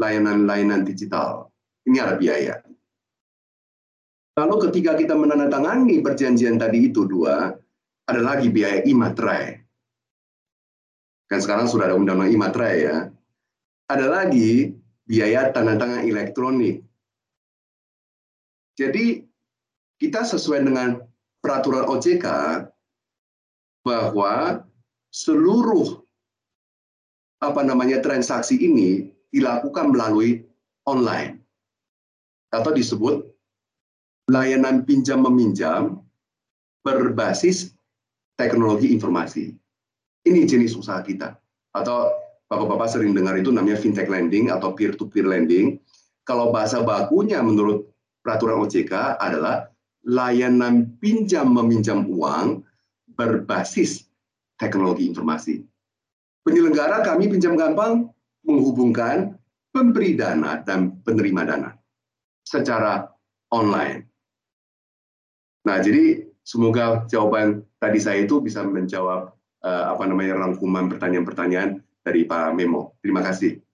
[0.00, 1.48] layanan-layanan digital.
[1.86, 2.60] Ini ada biaya.
[4.36, 7.56] Lalu ketika kita menandatangani perjanjian tadi itu dua,
[8.04, 9.56] ada lagi biaya imaterai.
[11.26, 12.96] Kan sekarang sudah ada undang-undang imaterai ya.
[13.88, 14.76] Ada lagi
[15.08, 16.84] biaya tanda tangan elektronik.
[18.76, 19.24] Jadi
[19.96, 21.00] kita sesuai dengan
[21.40, 22.26] peraturan OJK
[23.80, 24.60] bahwa
[25.08, 26.04] seluruh
[27.40, 30.40] apa namanya transaksi ini dilakukan melalui
[30.88, 31.44] online
[32.48, 33.20] atau disebut
[34.32, 36.00] layanan pinjam meminjam
[36.80, 37.76] berbasis
[38.40, 39.52] teknologi informasi.
[40.24, 41.36] Ini jenis usaha kita
[41.76, 42.10] atau
[42.46, 45.82] Bapak-bapak sering dengar itu namanya fintech lending atau peer-to-peer lending.
[46.22, 47.90] Kalau bahasa bakunya menurut
[48.22, 49.66] peraturan OJK adalah
[50.06, 52.62] layanan pinjam meminjam uang
[53.18, 54.06] berbasis
[54.62, 55.66] teknologi informasi.
[56.46, 58.05] Penyelenggara kami pinjam gampang
[58.46, 59.34] menghubungkan
[59.74, 61.70] pemberi dana dan penerima dana
[62.46, 63.10] secara
[63.52, 64.06] online.
[65.66, 69.34] Nah, jadi semoga jawaban tadi saya itu bisa menjawab
[69.66, 72.94] uh, apa namanya rangkuman pertanyaan-pertanyaan dari Pak Memo.
[73.02, 73.65] Terima kasih.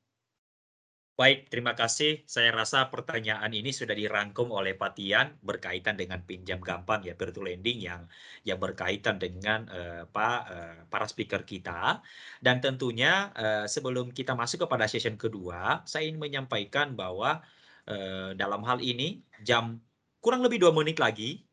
[1.22, 2.26] Baik, terima kasih.
[2.26, 7.38] Saya rasa pertanyaan ini sudah dirangkum oleh Pak Tian berkaitan dengan pinjam gampang ya to
[7.38, 8.10] lending yang
[8.42, 12.02] yang berkaitan dengan uh, Pak uh, para speaker kita.
[12.42, 17.38] Dan tentunya uh, sebelum kita masuk kepada session kedua, saya ingin menyampaikan bahwa
[17.86, 19.78] uh, dalam hal ini jam
[20.18, 21.46] kurang lebih dua menit lagi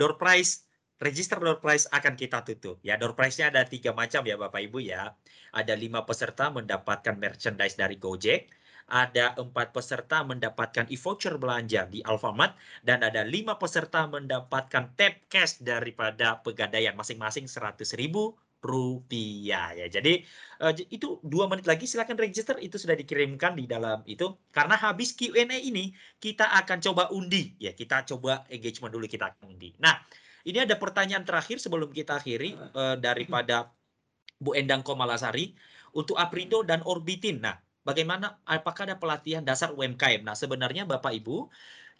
[0.00, 0.64] door prize
[1.04, 2.80] register door prize akan kita tutup.
[2.80, 5.12] Ya, door prize-nya ada tiga macam ya Bapak Ibu ya.
[5.52, 12.56] Ada lima peserta mendapatkan merchandise dari Gojek ada empat peserta mendapatkan e-voucher belanja di Alfamart
[12.82, 19.86] dan ada lima peserta mendapatkan tap cash daripada pegadaian masing-masing seratus ribu rupiah ya.
[19.90, 20.22] Jadi
[20.62, 25.12] uh, itu dua menit lagi silakan register itu sudah dikirimkan di dalam itu karena habis
[25.18, 25.90] Q&A ini
[26.22, 29.74] kita akan coba undi ya kita coba engagement dulu kita undi.
[29.82, 29.98] Nah
[30.46, 33.74] ini ada pertanyaan terakhir sebelum kita akhiri uh, daripada
[34.38, 35.54] Bu Endang Komalasari
[35.98, 37.42] untuk Aprindo dan Orbitin.
[37.42, 40.22] Nah bagaimana apakah ada pelatihan dasar UMKM.
[40.26, 41.50] Nah, sebenarnya Bapak Ibu,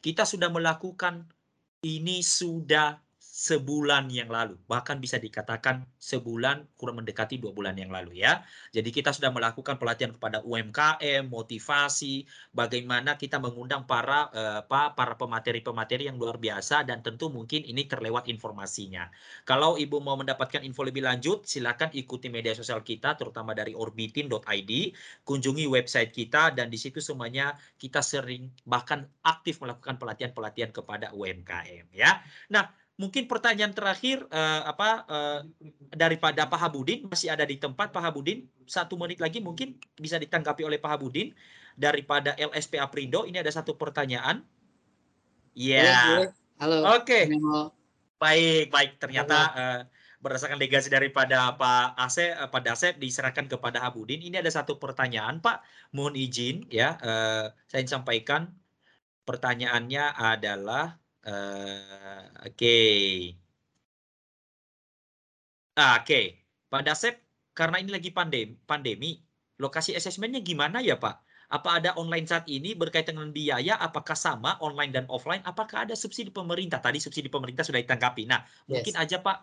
[0.03, 1.27] kita sudah melakukan
[1.83, 2.99] ini sudah
[3.43, 8.47] sebulan yang lalu, bahkan bisa dikatakan sebulan kurang mendekati dua bulan yang lalu ya.
[8.71, 12.23] Jadi kita sudah melakukan pelatihan kepada UMKM, motivasi,
[12.55, 18.31] bagaimana kita mengundang para eh, para pemateri-pemateri yang luar biasa dan tentu mungkin ini terlewat
[18.31, 19.11] informasinya.
[19.43, 24.73] Kalau Ibu mau mendapatkan info lebih lanjut, silakan ikuti media sosial kita terutama dari orbitin.id,
[25.27, 31.91] kunjungi website kita dan di situ semuanya kita sering bahkan aktif melakukan pelatihan-pelatihan kepada UMKM
[31.91, 32.23] ya.
[32.55, 35.41] Nah, mungkin pertanyaan terakhir uh, apa uh,
[35.91, 38.47] daripada Pak Habudin masih ada di tempat Pak Habudin.
[38.71, 41.35] Satu menit lagi mungkin bisa ditanggapi oleh Pak Habudin.
[41.75, 44.47] Daripada LSP Aprindo ini ada satu pertanyaan.
[45.59, 46.31] Ya yeah.
[46.63, 46.87] halo.
[46.95, 47.27] Oke.
[47.27, 47.43] Okay.
[48.23, 49.03] baik baik.
[49.03, 49.81] Ternyata uh,
[50.23, 54.23] berdasarkan legasi daripada Pak Asep Pak Dasep diserahkan kepada Habudin.
[54.23, 55.67] Ini ada satu pertanyaan Pak.
[55.91, 58.55] Mohon izin ya uh, saya sampaikan.
[59.27, 62.59] Pertanyaannya adalah Uh, Oke.
[62.59, 63.07] Okay.
[65.73, 66.25] Ah, Oke, okay.
[66.69, 67.15] Pak Dasep,
[67.57, 69.11] karena ini lagi pandemi, pandemi,
[69.57, 71.25] lokasi asesmennya gimana ya Pak?
[71.53, 73.77] Apa ada online saat ini berkaitan dengan biaya?
[73.81, 75.45] Apakah sama online dan offline?
[75.45, 76.81] Apakah ada subsidi pemerintah?
[76.81, 78.25] Tadi subsidi pemerintah sudah ditanggapi.
[78.25, 78.81] Nah, yes.
[78.81, 79.37] mungkin aja Pak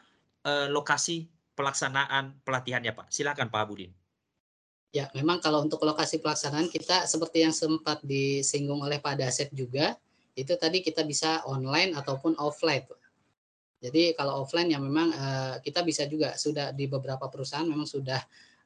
[0.46, 3.14] uh, lokasi pelaksanaan pelatihannya Pak.
[3.14, 3.94] Silakan Pak Budin.
[4.90, 9.94] Ya, memang kalau untuk lokasi pelaksanaan kita seperti yang sempat disinggung oleh Pak Dasep juga,
[10.40, 12.88] itu tadi kita bisa online ataupun offline.
[13.80, 18.20] Jadi kalau offline ya memang uh, kita bisa juga sudah di beberapa perusahaan memang sudah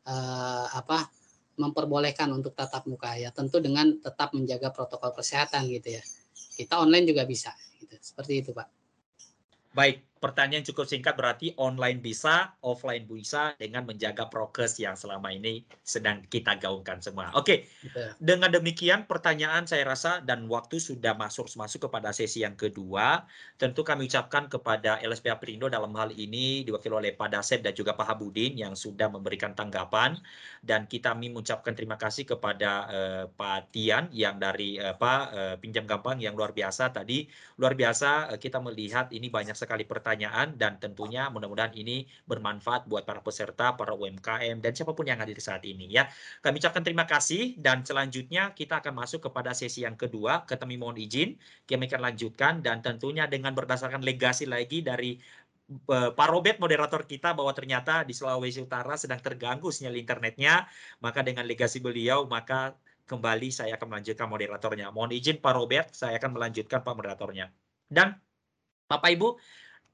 [0.09, 1.05] uh, apa
[1.53, 6.03] memperbolehkan untuk tatap muka ya tentu dengan tetap menjaga protokol kesehatan gitu ya.
[6.33, 7.93] Kita online juga bisa gitu.
[8.01, 8.67] Seperti itu, Pak.
[9.73, 15.67] Baik, pertanyaan cukup singkat berarti online bisa, offline bisa dengan menjaga prokes yang selama ini
[15.83, 17.35] sedang kita gaungkan semua.
[17.35, 18.15] Oke, okay.
[18.23, 23.27] dengan demikian pertanyaan saya rasa dan waktu sudah masuk masuk kepada sesi yang kedua.
[23.59, 27.91] Tentu kami ucapkan kepada LSP Aprindo dalam hal ini diwakili oleh Pak Dasep dan juga
[27.99, 30.15] Pak Habudin yang sudah memberikan tanggapan
[30.63, 35.83] dan kita mengucapkan terima kasih kepada uh, Pak Tian yang dari uh, Pak uh, pinjam
[35.83, 37.27] gampang yang luar biasa tadi
[37.59, 42.85] luar biasa uh, kita melihat ini banyak sekali pertanyaan pertanyaan dan tentunya mudah-mudahan ini bermanfaat
[42.85, 46.05] buat para peserta, para UMKM dan siapa pun yang hadir saat ini ya.
[46.45, 50.45] Kami ucapkan terima kasih dan selanjutnya kita akan masuk kepada sesi yang kedua.
[50.45, 51.33] Kami mohon izin
[51.65, 55.17] kami akan lanjutkan dan tentunya dengan berdasarkan legasi lagi dari
[55.89, 60.69] eh, Pak Robert moderator kita bahwa ternyata di Sulawesi Utara sedang terganggu sinyal internetnya
[61.01, 62.77] maka dengan legasi beliau maka
[63.09, 67.49] kembali saya akan melanjutkan moderatornya mohon izin Pak Robert saya akan melanjutkan Pak moderatornya
[67.89, 68.21] dan
[68.87, 69.27] Bapak Ibu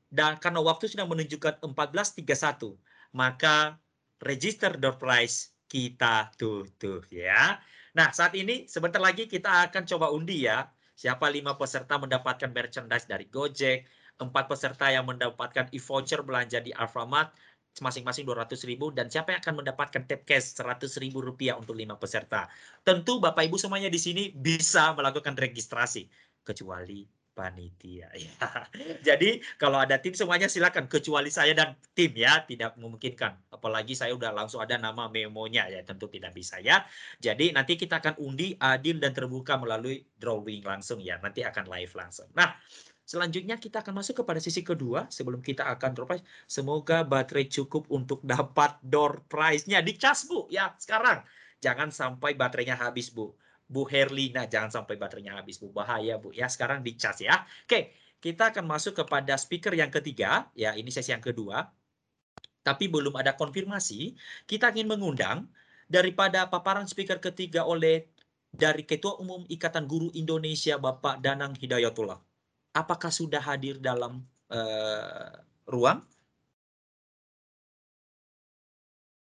[0.09, 2.73] dan karena waktu sudah menunjukkan 14.31,
[3.13, 3.77] maka
[4.25, 7.61] register door price kita tutup ya.
[7.93, 10.69] Nah, saat ini sebentar lagi kita akan coba undi ya.
[10.97, 13.87] Siapa lima peserta mendapatkan merchandise dari Gojek,
[14.19, 17.31] empat peserta yang mendapatkan e-voucher belanja di Alfamart,
[17.79, 21.95] masing-masing 200 ribu dan siapa yang akan mendapatkan tap cash 100 ribu rupiah untuk lima
[21.95, 22.51] peserta.
[22.83, 26.09] Tentu Bapak Ibu semuanya di sini bisa melakukan registrasi
[26.43, 28.35] kecuali panitia ya.
[28.99, 33.39] Jadi kalau ada tim semuanya silakan kecuali saya dan tim ya tidak memungkinkan.
[33.55, 36.83] apalagi saya udah langsung ada nama memonya ya tentu tidak bisa ya.
[37.23, 41.15] Jadi nanti kita akan undi adil dan terbuka melalui drawing langsung ya.
[41.23, 42.27] Nanti akan live langsung.
[42.35, 42.59] Nah,
[43.09, 46.21] Selanjutnya kita akan masuk kepada sisi kedua sebelum kita akan door prize.
[46.45, 49.81] Semoga baterai cukup untuk dapat door prize-nya.
[49.81, 51.25] Dicas Bu ya sekarang.
[51.57, 53.33] Jangan sampai baterainya habis Bu.
[53.69, 55.69] Bu Herlina jangan sampai baterainya habis Bu.
[55.69, 56.49] Bahaya Bu ya.
[56.49, 57.45] Sekarang dicas ya.
[57.69, 60.49] Oke, kita akan masuk kepada speaker yang ketiga.
[60.57, 61.69] Ya, ini sesi yang kedua.
[62.65, 64.17] Tapi belum ada konfirmasi.
[64.49, 65.47] Kita ingin mengundang
[65.85, 68.09] daripada paparan speaker ketiga oleh
[68.49, 72.17] dari Ketua Umum Ikatan Guru Indonesia Bapak Danang Hidayatullah
[72.73, 74.23] apakah sudah hadir dalam
[74.53, 75.29] uh,
[75.65, 76.01] ruang?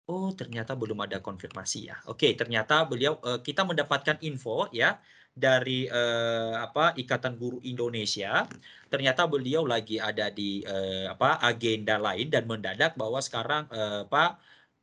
[0.09, 1.97] Oh, ternyata belum ada konfirmasi ya.
[2.09, 4.97] Oke, ternyata beliau uh, kita mendapatkan info ya
[5.37, 8.49] dari uh, apa Ikatan Guru Indonesia.
[8.89, 14.31] Ternyata beliau lagi ada di uh, apa agenda lain dan mendadak bahwa sekarang uh, Pak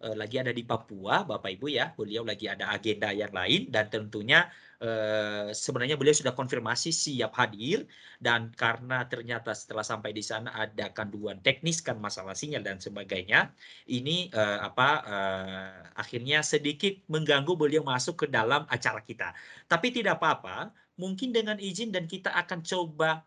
[0.06, 1.90] lagi ada di Papua, Bapak Ibu ya.
[1.98, 4.46] Beliau lagi ada agenda yang lain dan tentunya
[4.84, 7.88] Eh, sebenarnya beliau sudah konfirmasi siap hadir
[8.20, 13.56] dan karena ternyata setelah sampai di sana ada kandungan teknis kan masalah sinyal dan sebagainya
[13.88, 19.32] ini uh, apa uh, akhirnya sedikit mengganggu beliau masuk ke dalam acara kita.
[19.72, 23.24] Tapi tidak apa-apa mungkin dengan izin dan kita akan coba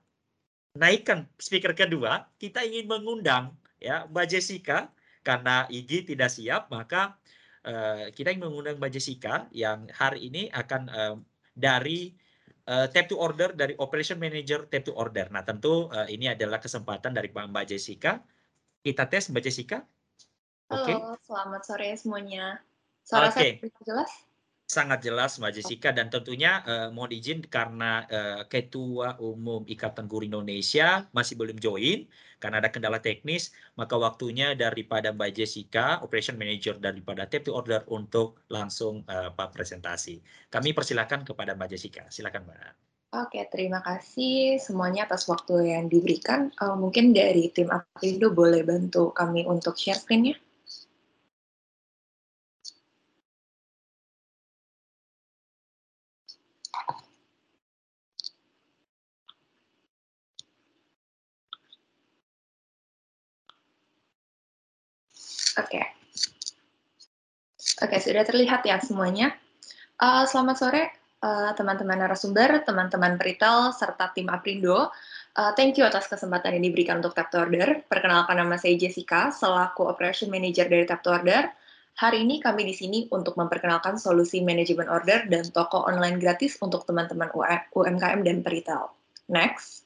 [0.77, 4.93] naikkan speaker kedua kita ingin mengundang ya Mbak Jessica.
[5.25, 7.17] Karena Igi tidak siap maka
[8.17, 10.89] kita ingin mengundang Mbak Jessica yang hari ini akan
[11.59, 12.15] dari
[12.71, 15.27] uh, tap to order dari operation manager tap to order.
[15.35, 18.23] Nah, tentu uh, ini adalah kesempatan dari Mbak Jessica.
[18.79, 19.83] Kita tes Mbak Jessica.
[20.71, 20.97] Halo, okay.
[21.27, 22.63] selamat sore semuanya.
[23.03, 23.59] Suara okay.
[23.59, 24.28] saya jelas?
[24.69, 30.29] Sangat jelas Mbak Jessica dan tentunya uh, mohon izin karena uh, Ketua Umum Ikatan Guru
[30.29, 32.05] Indonesia masih belum join
[32.37, 33.49] karena ada kendala teknis
[33.81, 40.21] maka waktunya daripada Mbak Jessica Operation Manager daripada TP Order untuk langsung uh, presentasi.
[40.53, 42.05] Kami persilakan kepada Mbak Jessica.
[42.13, 42.89] Silakan Mbak.
[43.09, 46.53] Oke, terima kasih semuanya atas waktu yang diberikan.
[46.61, 50.37] Uh, mungkin dari tim Apindo boleh bantu kami untuk share screen-nya?
[65.59, 65.83] Oke.
[67.79, 69.35] Oke, sudah terlihat ya semuanya.
[69.99, 70.83] Uh, selamat sore
[71.19, 74.95] eh, teman-teman uh, narasumber, teman-teman peritel, serta tim Aprindo.
[75.35, 77.83] Uh, thank you atas kesempatan yang diberikan untuk Tap Order.
[77.91, 81.51] Perkenalkan nama saya Jessica, selaku Operation Manager dari Tap Order.
[81.99, 86.87] Hari ini kami di sini untuk memperkenalkan solusi manajemen order dan toko online gratis untuk
[86.87, 87.35] teman-teman
[87.75, 88.95] UMKM dan peritel.
[89.27, 89.83] Next.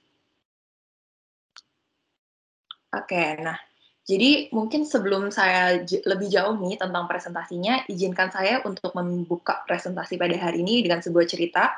[2.93, 3.57] Oke, nah
[4.03, 10.35] jadi mungkin sebelum saya lebih jauh nih tentang presentasinya, izinkan saya untuk membuka presentasi pada
[10.37, 11.71] hari ini dengan sebuah cerita.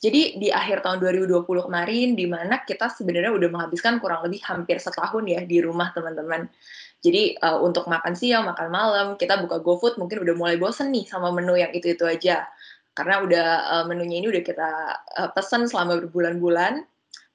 [0.00, 4.80] Jadi di akhir tahun 2020 kemarin, di mana kita sebenarnya udah menghabiskan kurang lebih hampir
[4.80, 6.48] setahun ya di rumah teman-teman.
[7.04, 11.04] Jadi uh, untuk makan siang, makan malam, kita buka GoFood mungkin udah mulai bosen nih
[11.04, 12.48] sama menu yang itu-itu aja.
[12.96, 14.70] Karena udah uh, menunya ini udah kita
[15.20, 16.80] uh, pesan selama berbulan-bulan.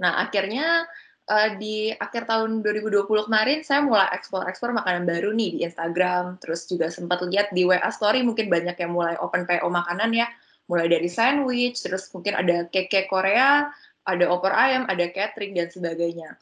[0.02, 0.90] Nah akhirnya
[1.30, 6.66] uh, di akhir tahun 2020 kemarin saya mulai ekspor-ekspor makanan baru nih di Instagram, terus
[6.66, 10.26] juga sempat lihat di WA Story mungkin banyak yang mulai open PO makanan ya,
[10.66, 13.70] mulai dari sandwich, terus mungkin ada cake-cake Korea,
[14.10, 16.34] ada opor ayam, ada catering dan sebagainya.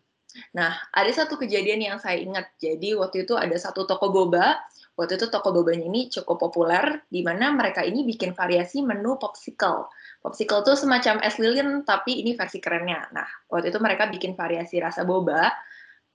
[0.56, 2.54] Nah, ada satu kejadian yang saya ingat.
[2.58, 4.58] Jadi waktu itu ada satu toko boba.
[4.98, 9.94] Waktu itu toko bobanya ini cukup populer, di mana mereka ini bikin variasi menu popsicle.
[10.26, 13.06] Popsicle itu semacam es lilin, tapi ini versi kerennya.
[13.14, 15.54] Nah, waktu itu mereka bikin variasi rasa boba,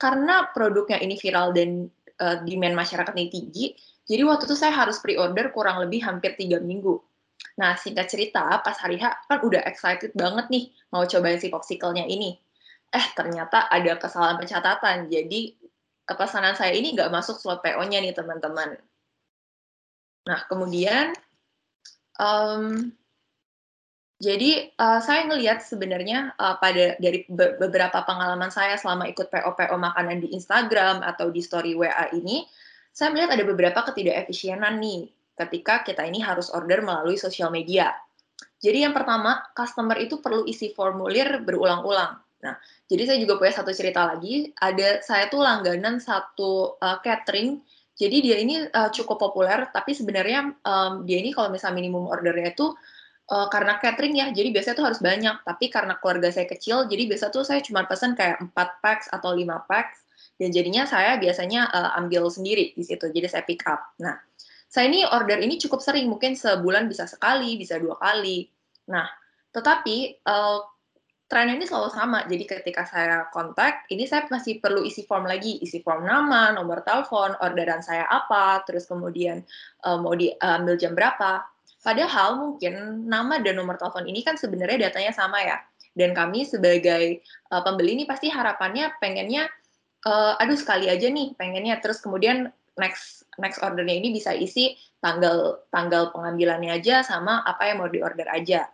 [0.02, 1.86] karena produknya ini viral dan
[2.18, 3.64] uh, demand masyarakat ini tinggi,
[4.02, 6.98] jadi waktu itu saya harus pre-order kurang lebih hampir tiga minggu.
[7.62, 12.06] Nah, singkat cerita, pas hari H kan udah excited banget nih mau cobain si popsicle-nya
[12.10, 12.34] ini.
[12.92, 15.08] Eh, ternyata ada kesalahan pencatatan.
[15.08, 15.56] Jadi,
[16.04, 18.76] pesanan saya ini nggak masuk slot PO-nya nih, teman-teman.
[20.28, 21.16] Nah, kemudian
[22.20, 22.92] um,
[24.22, 29.74] jadi uh, saya ngelihat sebenarnya uh, pada dari be beberapa pengalaman saya selama ikut PO-PO
[29.74, 32.46] makanan di Instagram atau di story WA ini,
[32.94, 37.90] saya melihat ada beberapa ketidakefisienan nih ketika kita ini harus order melalui sosial media.
[38.62, 42.22] Jadi yang pertama, customer itu perlu isi formulir berulang-ulang.
[42.42, 42.58] Nah,
[42.90, 44.50] jadi saya juga punya satu cerita lagi.
[44.58, 47.62] Ada saya tuh langganan satu uh, catering.
[47.94, 52.50] Jadi dia ini uh, cukup populer, tapi sebenarnya um, dia ini kalau misalnya minimum ordernya
[52.50, 52.74] itu
[53.30, 55.36] uh, karena catering ya, jadi biasanya tuh harus banyak.
[55.46, 59.36] Tapi karena keluarga saya kecil, jadi biasa tuh saya cuma pesan kayak 4 packs atau
[59.36, 60.02] 5 packs.
[60.40, 63.94] Dan jadinya saya biasanya uh, ambil sendiri di situ, jadi saya pick up.
[64.02, 64.18] Nah,
[64.66, 68.48] saya ini order ini cukup sering, mungkin sebulan bisa sekali, bisa dua kali.
[68.88, 69.06] Nah,
[69.52, 70.71] tetapi uh,
[71.32, 72.28] tren ini selalu sama.
[72.28, 76.84] Jadi ketika saya kontak, ini saya masih perlu isi form lagi, isi form nama, nomor
[76.84, 79.40] telepon, orderan saya apa, terus kemudian
[79.88, 81.40] uh, mau diambil jam berapa.
[81.80, 85.56] Padahal mungkin nama dan nomor telepon ini kan sebenarnya datanya sama ya.
[85.96, 89.48] Dan kami sebagai uh, pembeli ini pasti harapannya pengennya,
[90.04, 91.80] uh, aduh sekali aja nih pengennya.
[91.80, 97.80] Terus kemudian next next ordernya ini bisa isi tanggal tanggal pengambilannya aja sama apa yang
[97.80, 98.68] mau diorder aja.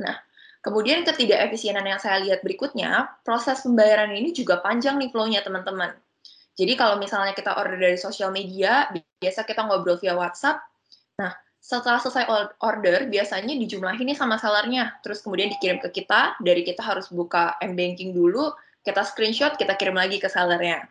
[0.00, 0.16] Nah,
[0.60, 5.94] kemudian ketidakefisienan yang saya lihat berikutnya, proses pembayaran ini juga panjang nih flow-nya teman-teman.
[6.58, 8.90] Jadi kalau misalnya kita order dari sosial media,
[9.22, 10.58] biasa kita ngobrol via WhatsApp.
[11.22, 11.30] Nah,
[11.62, 12.26] setelah selesai
[12.58, 17.54] order, biasanya dijumlahin nih sama sellernya, terus kemudian dikirim ke kita, dari kita harus buka
[17.62, 18.50] m-banking dulu,
[18.82, 20.90] kita screenshot, kita kirim lagi ke sellernya.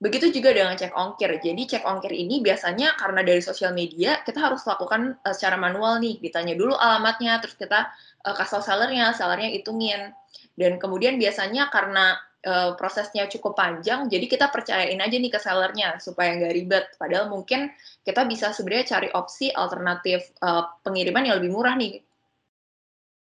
[0.00, 1.28] Begitu juga dengan cek ongkir.
[1.44, 6.00] Jadi cek ongkir ini biasanya karena dari sosial media kita harus lakukan uh, secara manual
[6.00, 6.16] nih.
[6.24, 7.92] Ditanya dulu alamatnya, terus kita
[8.24, 10.12] uh, kasih sellernya, sellernya hitungin.
[10.56, 15.96] Dan kemudian biasanya karena uh, prosesnya cukup panjang, jadi kita percayain aja nih ke sellernya
[16.00, 16.84] supaya nggak ribet.
[16.96, 17.72] Padahal mungkin
[18.04, 22.00] kita bisa sebenarnya cari opsi alternatif uh, pengiriman yang lebih murah nih.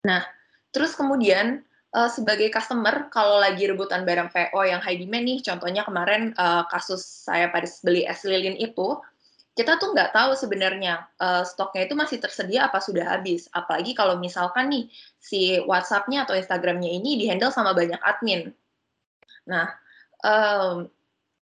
[0.06, 0.22] Nah,
[0.70, 1.66] terus kemudian
[1.96, 6.68] uh, sebagai customer kalau lagi rebutan barang PO yang high demand nih, contohnya kemarin uh,
[6.68, 8.96] kasus saya pada beli es lilin itu,
[9.56, 13.48] kita tuh nggak tahu sebenarnya uh, stoknya itu masih tersedia apa sudah habis.
[13.56, 14.84] Apalagi kalau misalkan nih
[15.16, 18.52] si WhatsApp-nya atau Instagram-nya ini dihandle sama banyak admin.
[19.48, 19.72] Nah,
[20.20, 20.92] um,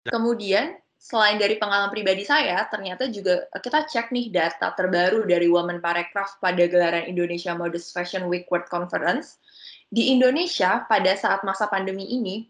[0.06, 5.82] kemudian selain dari pengalaman pribadi saya, ternyata juga kita cek nih data terbaru dari Women
[5.82, 9.42] Parekraf pada gelaran Indonesia Modest Fashion Week World Conference
[9.90, 12.46] di Indonesia pada saat masa pandemi ini,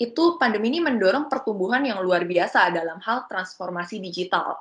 [0.00, 4.56] itu pandemi ini mendorong pertumbuhan yang luar biasa dalam hal transformasi digital.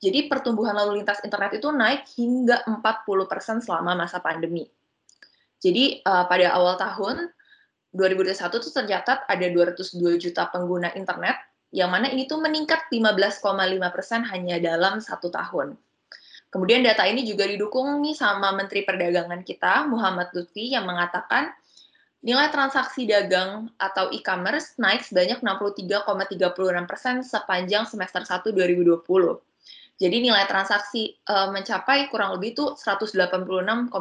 [0.00, 4.64] Jadi pertumbuhan lalu lintas internet itu naik hingga 40% selama masa pandemi.
[5.60, 7.28] Jadi uh, pada awal tahun
[7.92, 8.32] 2021
[8.64, 11.36] itu tercatat ada 202 juta pengguna internet,
[11.68, 13.44] yang mana ini tuh meningkat 15,5%
[14.32, 15.76] hanya dalam satu tahun.
[16.48, 21.52] Kemudian data ini juga didukung nih sama Menteri Perdagangan kita, Muhammad Lutfi, yang mengatakan
[22.20, 29.00] Nilai transaksi dagang atau e-commerce naik sebanyak 63,36 persen sepanjang semester 1 2020.
[30.00, 33.92] Jadi nilai transaksi e, mencapai kurang lebih itu 186,75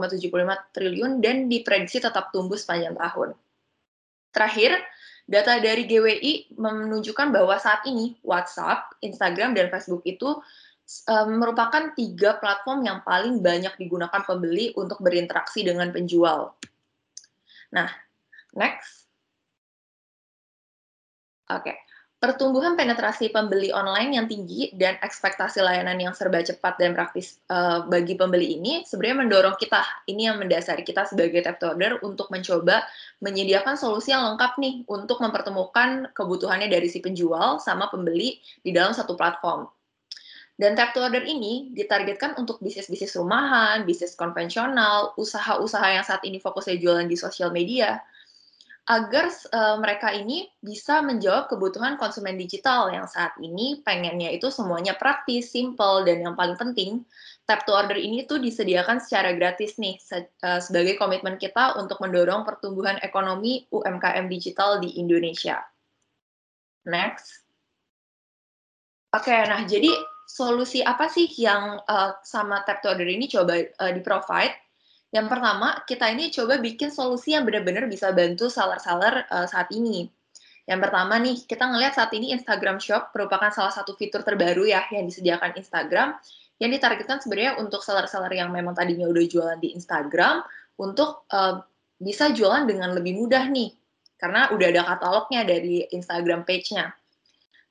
[0.72, 3.36] triliun dan diprediksi tetap tumbuh sepanjang tahun.
[4.32, 4.80] Terakhir,
[5.28, 10.40] data dari GWI menunjukkan bahwa saat ini WhatsApp, Instagram, dan Facebook itu
[11.04, 16.56] e, merupakan tiga platform yang paling banyak digunakan pembeli untuk berinteraksi dengan penjual.
[17.76, 17.92] Nah,
[18.54, 19.06] Next.
[21.50, 21.70] Oke.
[21.74, 21.78] Okay.
[22.20, 27.88] Pertumbuhan penetrasi pembeli online yang tinggi dan ekspektasi layanan yang serba cepat dan praktis uh,
[27.88, 29.80] bagi pembeli ini sebenarnya mendorong kita,
[30.12, 32.84] ini yang mendasari kita sebagai tap order untuk mencoba
[33.24, 38.92] menyediakan solusi yang lengkap nih untuk mempertemukan kebutuhannya dari si penjual sama pembeli di dalam
[38.92, 39.72] satu platform.
[40.60, 46.36] Dan tap to order ini ditargetkan untuk bisnis-bisnis rumahan, bisnis konvensional, usaha-usaha yang saat ini
[46.44, 48.04] fokusnya jualan di sosial media,
[48.90, 54.98] agar uh, mereka ini bisa menjawab kebutuhan konsumen digital yang saat ini pengennya itu semuanya
[54.98, 57.06] praktis, simple, dan yang paling penting,
[57.46, 62.02] tap to order ini tuh disediakan secara gratis nih se uh, sebagai komitmen kita untuk
[62.02, 65.62] mendorong pertumbuhan ekonomi UMKM digital di Indonesia.
[66.90, 67.46] Next.
[69.14, 69.94] Oke, okay, nah jadi
[70.26, 74.69] solusi apa sih yang uh, sama tap to order ini coba uh, di-provide?
[75.10, 80.06] Yang pertama, kita ini coba bikin solusi yang benar-benar bisa bantu seller-seller uh, saat ini.
[80.70, 84.86] Yang pertama nih, kita ngelihat saat ini Instagram Shop merupakan salah satu fitur terbaru ya
[84.94, 86.14] yang disediakan Instagram
[86.62, 90.46] yang ditargetkan sebenarnya untuk seller-seller yang memang tadinya udah jualan di Instagram
[90.78, 91.64] untuk uh,
[91.98, 93.74] bisa jualan dengan lebih mudah nih
[94.20, 96.92] karena udah ada katalognya dari Instagram page-nya.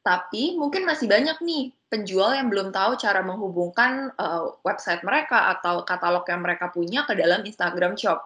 [0.03, 5.83] Tapi mungkin masih banyak nih penjual yang belum tahu cara menghubungkan uh, website mereka atau
[5.89, 8.21] katalog yang mereka punya ke dalam Instagram Shop.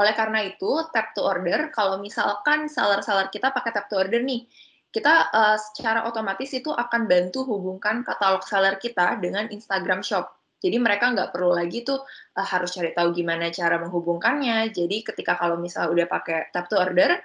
[0.00, 4.48] Oleh karena itu, tap to order, kalau misalkan seller-seller kita pakai tap to order nih,
[4.88, 10.32] kita uh, secara otomatis itu akan bantu hubungkan katalog seller kita dengan Instagram Shop.
[10.58, 12.02] Jadi mereka nggak perlu lagi tuh
[12.34, 14.72] uh, harus cari tahu gimana cara menghubungkannya.
[14.72, 17.20] Jadi ketika kalau misal udah pakai tap to order,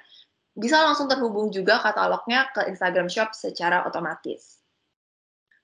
[0.54, 4.63] bisa langsung terhubung juga katalognya ke Instagram Shop secara otomatis.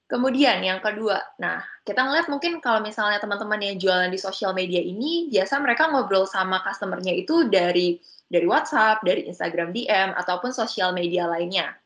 [0.10, 4.82] Kemudian yang kedua, nah kita ngeliat mungkin kalau misalnya teman-teman yang jualan di sosial media
[4.82, 10.98] ini, biasa mereka ngobrol sama customernya itu dari dari WhatsApp, dari Instagram DM, ataupun sosial
[10.98, 11.78] media lainnya.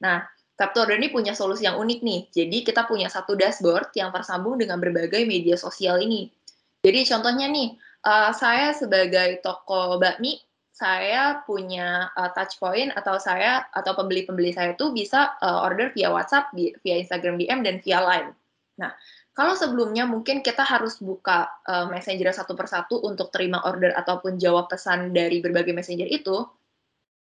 [0.00, 0.24] Nah,
[0.56, 2.20] Tap to Order ini punya solusi yang unik nih.
[2.32, 6.32] Jadi kita punya satu dashboard yang tersambung dengan berbagai media sosial ini.
[6.80, 7.76] Jadi contohnya nih,
[8.08, 10.40] uh, saya sebagai toko bakmi,
[10.76, 16.12] saya punya uh, touch point atau saya atau pembeli-pembeli saya itu bisa uh, order via
[16.12, 18.36] WhatsApp, via Instagram DM dan via Line.
[18.76, 18.92] Nah,
[19.32, 24.68] kalau sebelumnya mungkin kita harus buka uh, messenger satu persatu untuk terima order ataupun jawab
[24.68, 26.44] pesan dari berbagai messenger itu,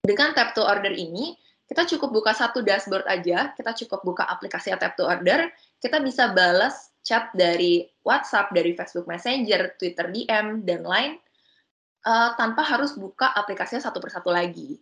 [0.05, 1.33] dengan tap to order ini
[1.65, 5.49] kita cukup buka satu dashboard aja, kita cukup buka aplikasi tap to order,
[5.81, 11.17] kita bisa balas chat dari WhatsApp, dari Facebook Messenger, Twitter DM, dan lain
[12.05, 14.79] uh, tanpa harus buka aplikasinya satu persatu lagi.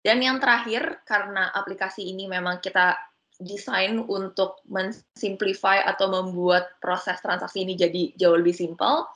[0.00, 2.96] Dan yang terakhir, karena aplikasi ini memang kita
[3.40, 9.08] desain untuk mensimplify atau membuat proses transaksi ini jadi jauh lebih simpel.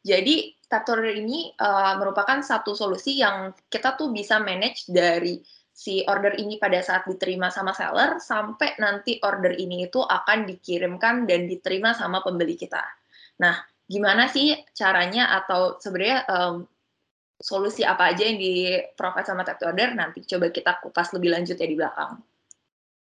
[0.00, 5.38] Jadi, Tap to Order ini uh, merupakan satu solusi yang kita tuh bisa manage dari
[5.76, 11.28] si order ini pada saat diterima sama seller sampai nanti order ini itu akan dikirimkan
[11.28, 12.80] dan diterima sama pembeli kita.
[13.44, 16.66] Nah, gimana sih caranya atau sebenarnya um,
[17.38, 21.32] solusi apa aja yang di provide sama tap to order nanti coba kita kupas lebih
[21.32, 22.18] lanjut ya di belakang.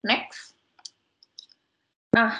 [0.07, 0.55] Next.
[2.15, 2.39] Nah,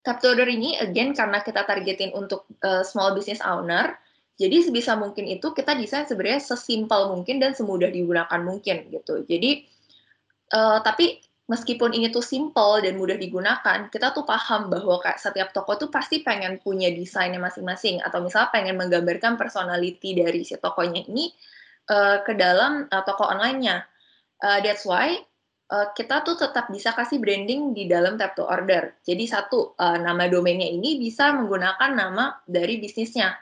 [0.00, 3.96] tap to order ini again karena kita targetin untuk uh, small business owner,
[4.40, 9.20] jadi sebisa mungkin itu kita desain sebenarnya sesimpel mungkin dan semudah digunakan mungkin gitu.
[9.28, 9.68] Jadi
[10.56, 11.20] uh, tapi
[11.50, 15.90] meskipun ini tuh simple dan mudah digunakan, kita tuh paham bahwa kayak setiap toko tuh
[15.90, 21.34] pasti pengen punya desainnya masing-masing atau misalnya pengen menggambarkan personality dari si tokonya ini
[21.90, 23.82] uh, ke dalam uh, toko online-nya.
[24.38, 25.18] Uh, that's why
[25.74, 28.94] uh, kita tuh tetap bisa kasih branding di dalam tap to order.
[29.02, 33.34] Jadi satu uh, nama domainnya ini bisa menggunakan nama dari bisnisnya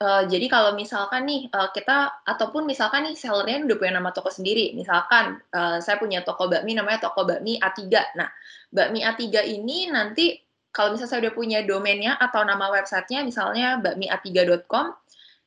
[0.00, 4.32] Uh, jadi kalau misalkan nih uh, kita ataupun misalkan nih sellernya udah punya nama toko
[4.32, 7.84] sendiri, misalkan uh, saya punya toko bakmi namanya toko bakmi A3.
[8.16, 8.32] Nah,
[8.72, 10.40] bakmi A3 ini nanti
[10.72, 14.96] kalau misalnya saya udah punya domainnya atau nama websitenya misalnya bakmia3.com,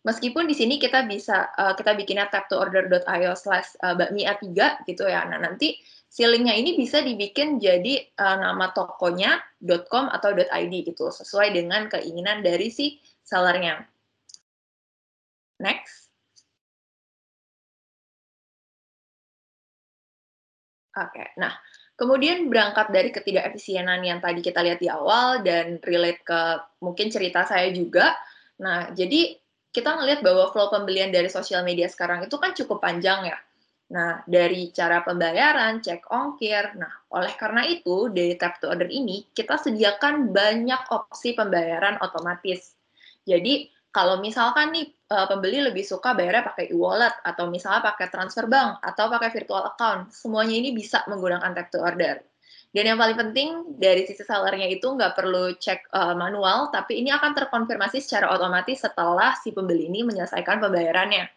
[0.06, 5.10] meskipun di sini kita bisa uh, kita bikinnya tap to order.io slash bakmi A3 gitu
[5.10, 5.26] ya.
[5.34, 9.42] Nah, nanti si linknya ini bisa dibikin jadi uh, nama tokonya
[9.90, 13.93] .com atau .id gitu sesuai dengan keinginan dari si sellernya.
[15.64, 16.12] Next.
[20.94, 21.28] Oke, okay.
[21.42, 21.58] nah
[21.98, 26.42] kemudian berangkat dari ketidakefisienan yang tadi kita lihat di awal dan relate ke
[26.86, 28.14] mungkin cerita saya juga.
[28.62, 29.34] Nah, jadi
[29.74, 33.38] kita ngelihat bahwa flow pembelian dari sosial media sekarang itu kan cukup panjang ya.
[33.94, 36.78] Nah, dari cara pembayaran, cek ongkir.
[36.78, 42.74] Nah, oleh karena itu, dari tap to order ini, kita sediakan banyak opsi pembayaran otomatis.
[43.26, 48.50] Jadi, kalau misalkan nih uh, pembeli lebih suka bayarnya pakai e-wallet atau misalnya pakai transfer
[48.50, 52.18] bank atau pakai virtual account, semuanya ini bisa menggunakan tap to order.
[52.74, 57.14] Dan yang paling penting dari sisi sellernya itu nggak perlu cek uh, manual, tapi ini
[57.14, 61.30] akan terkonfirmasi secara otomatis setelah si pembeli ini menyelesaikan pembayarannya.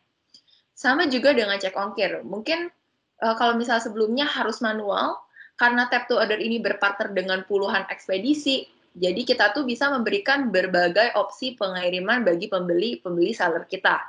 [0.72, 2.24] Sama juga dengan cek ongkir.
[2.24, 2.72] Mungkin
[3.20, 5.20] uh, kalau misalnya sebelumnya harus manual,
[5.60, 8.64] karena tap to order ini berpartner dengan puluhan ekspedisi,
[8.96, 14.00] jadi kita tuh bisa memberikan berbagai opsi pengiriman bagi pembeli-pembeli seller kita.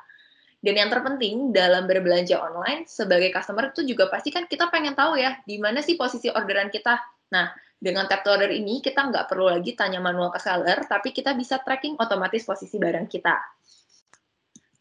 [0.63, 5.19] Dan yang terpenting dalam berbelanja online sebagai customer itu juga pasti kan kita pengen tahu
[5.19, 6.97] ya di mana sih posisi orderan kita.
[7.35, 11.11] Nah, dengan tap to order ini kita nggak perlu lagi tanya manual ke seller, tapi
[11.11, 13.35] kita bisa tracking otomatis posisi barang kita.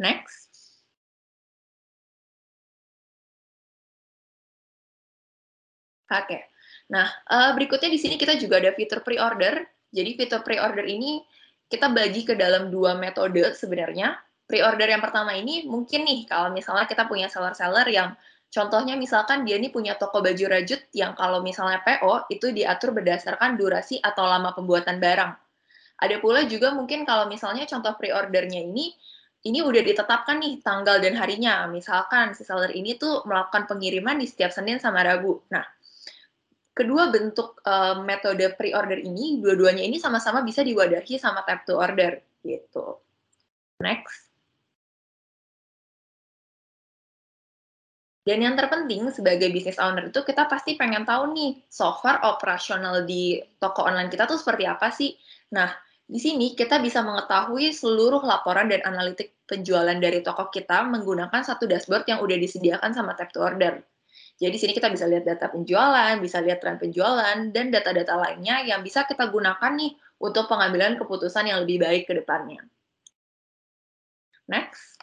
[0.00, 0.46] Next.
[6.06, 6.24] Oke.
[6.24, 6.42] Okay.
[6.94, 9.75] Nah, uh, berikutnya di sini kita juga ada fitur pre-order.
[9.90, 11.22] Jadi fitur pre-order ini
[11.66, 14.14] kita bagi ke dalam dua metode sebenarnya.
[14.46, 18.14] Pre-order yang pertama ini mungkin nih kalau misalnya kita punya seller-seller yang
[18.46, 23.58] contohnya misalkan dia nih punya toko baju rajut yang kalau misalnya PO itu diatur berdasarkan
[23.58, 25.34] durasi atau lama pembuatan barang.
[25.96, 28.94] Ada pula juga mungkin kalau misalnya contoh pre-ordernya ini
[29.46, 31.70] ini udah ditetapkan nih tanggal dan harinya.
[31.70, 35.42] Misalkan si seller ini tuh melakukan pengiriman di setiap Senin sama Rabu.
[35.54, 35.62] Nah,
[36.76, 42.20] kedua bentuk uh, metode pre-order ini, dua-duanya ini sama-sama bisa diwadahi sama tap to order
[42.44, 43.00] gitu.
[43.80, 44.28] Next.
[48.26, 53.38] Dan yang terpenting sebagai business owner itu kita pasti pengen tahu nih software operasional di
[53.62, 55.14] toko online kita tuh seperti apa sih.
[55.54, 55.70] Nah,
[56.02, 61.70] di sini kita bisa mengetahui seluruh laporan dan analitik penjualan dari toko kita menggunakan satu
[61.70, 63.78] dashboard yang udah disediakan sama tap to order.
[64.36, 68.68] Jadi di sini kita bisa lihat data penjualan, bisa lihat tren penjualan, dan data-data lainnya
[68.68, 72.60] yang bisa kita gunakan nih untuk pengambilan keputusan yang lebih baik ke depannya.
[74.44, 75.00] Next.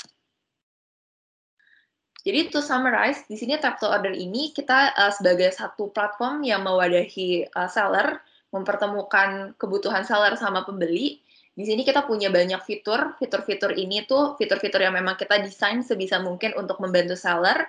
[2.23, 6.63] Jadi to summarize, di sini tap to order ini kita uh, sebagai satu platform yang
[6.63, 8.21] mewadahi uh, seller,
[8.53, 11.19] mempertemukan kebutuhan seller sama pembeli.
[11.57, 13.17] Di sini kita punya banyak fitur.
[13.17, 17.65] Fitur-fitur ini tuh fitur-fitur yang memang kita desain sebisa mungkin untuk membantu seller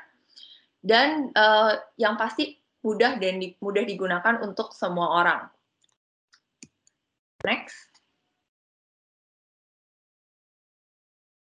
[0.85, 5.49] dan uh, yang pasti mudah dan di, mudah digunakan untuk semua orang.
[7.41, 7.89] Next.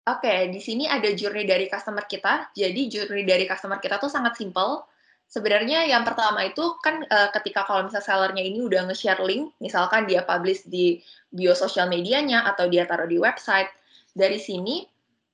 [0.09, 2.49] Oke, okay, di sini ada journey dari customer kita.
[2.57, 4.89] Jadi journey dari customer kita tuh sangat simple.
[5.29, 10.09] Sebenarnya yang pertama itu kan uh, ketika kalau misalnya sellernya ini udah nge-share link, misalkan
[10.09, 13.69] dia publish di bio sosial medianya atau dia taruh di website,
[14.17, 14.89] dari sini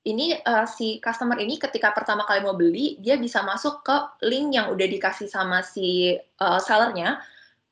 [0.05, 3.97] ini uh, si customer ini ketika pertama kali mau beli, dia bisa masuk ke
[4.29, 7.17] link yang udah dikasih sama si uh, sellernya.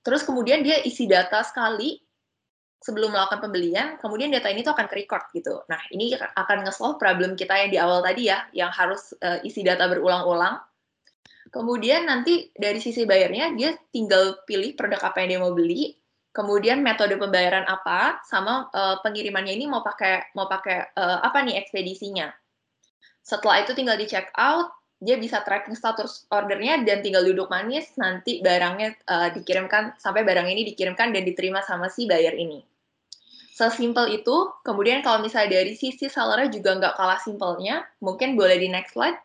[0.01, 2.01] Terus kemudian dia isi data sekali
[2.84, 5.64] sebelum melakukan pembelian, kemudian data ini tuh akan ke-record gitu.
[5.72, 9.64] Nah, ini akan nge-solve problem kita yang di awal tadi ya, yang harus uh, isi
[9.64, 10.60] data berulang-ulang.
[11.53, 15.95] Kemudian nanti dari sisi bayarnya, dia tinggal pilih produk apa yang dia mau beli,
[16.34, 21.61] kemudian metode pembayaran apa, sama uh, pengirimannya ini mau pakai mau pakai uh, apa nih
[21.61, 22.34] ekspedisinya.
[23.23, 27.93] Setelah itu tinggal di check out, dia bisa tracking status ordernya dan tinggal duduk manis
[27.95, 32.65] nanti barangnya uh, dikirimkan sampai barang ini dikirimkan dan diterima sama si bayar ini.
[33.53, 38.65] Sesimpel itu, kemudian kalau misalnya dari sisi sellernya juga nggak kalah simpelnya, mungkin boleh di
[38.65, 39.22] next slide.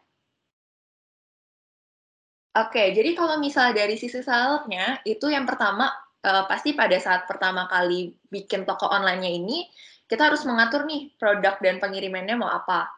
[2.53, 5.89] Oke, jadi kalau misalnya dari sisi sellernya, itu yang pertama,
[6.25, 9.69] uh, pasti pada saat pertama kali bikin toko online-nya ini,
[10.09, 12.89] kita harus mengatur nih produk dan pengirimannya mau apa.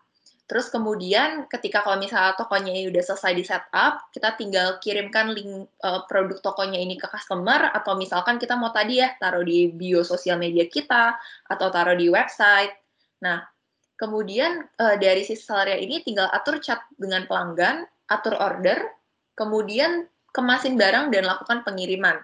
[0.51, 5.71] Terus kemudian ketika kalau misalnya tokonya ini udah selesai di setup, kita tinggal kirimkan link
[5.87, 10.03] uh, produk tokonya ini ke customer atau misalkan kita mau tadi ya taruh di bio
[10.03, 11.15] sosial media kita
[11.47, 12.75] atau taruh di website.
[13.23, 13.47] Nah,
[13.95, 18.91] kemudian uh, dari sisi seller ini tinggal atur chat dengan pelanggan, atur order,
[19.39, 22.19] kemudian kemasin barang dan lakukan pengiriman.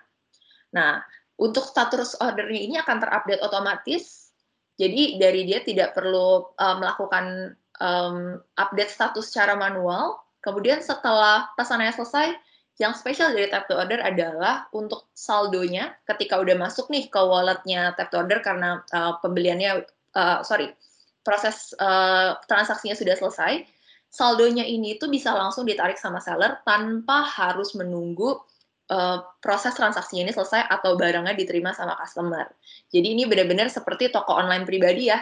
[0.76, 1.00] Nah,
[1.40, 4.28] untuk status ordernya ini akan terupdate otomatis.
[4.76, 10.20] Jadi dari dia tidak perlu uh, melakukan um, update status secara manual.
[10.44, 12.36] Kemudian setelah pesanannya selesai,
[12.76, 17.96] yang spesial dari tap to order adalah untuk saldonya ketika udah masuk nih ke walletnya
[17.96, 20.76] tap to order karena uh, pembeliannya, uh, sorry,
[21.24, 23.64] proses uh, transaksinya sudah selesai,
[24.12, 28.38] saldonya ini tuh bisa langsung ditarik sama seller tanpa harus menunggu
[28.90, 32.46] uh, proses transaksinya ini selesai atau barangnya diterima sama customer.
[32.90, 35.20] Jadi ini benar-benar seperti toko online pribadi ya,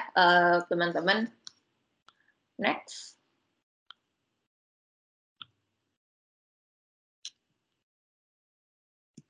[0.69, 1.29] teman-teman.
[1.29, 1.43] Uh,
[2.59, 3.19] Next.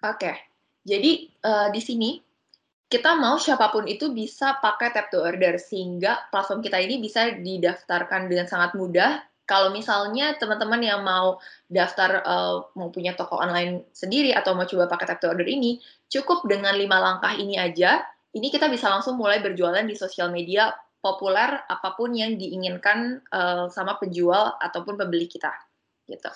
[0.05, 0.37] Oke, okay.
[0.85, 2.21] jadi uh, di sini
[2.93, 7.33] kita mau siapa pun itu bisa pakai tap to order sehingga platform kita ini bisa
[7.41, 9.25] didaftarkan dengan sangat mudah.
[9.45, 11.37] Kalau misalnya teman-teman yang mau
[11.69, 15.85] daftar uh, mau punya toko online sendiri atau mau coba pakai tap to order ini,
[16.09, 18.01] cukup dengan lima langkah ini aja.
[18.35, 20.73] Ini kita bisa langsung mulai berjualan di sosial media
[21.05, 25.53] populer apa pun yang diinginkan uh, sama penjual ataupun pembeli kita
[26.09, 26.33] gitu.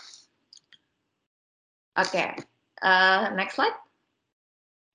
[1.98, 2.30] Oke, okay.
[2.84, 3.87] uh, eh, next slide.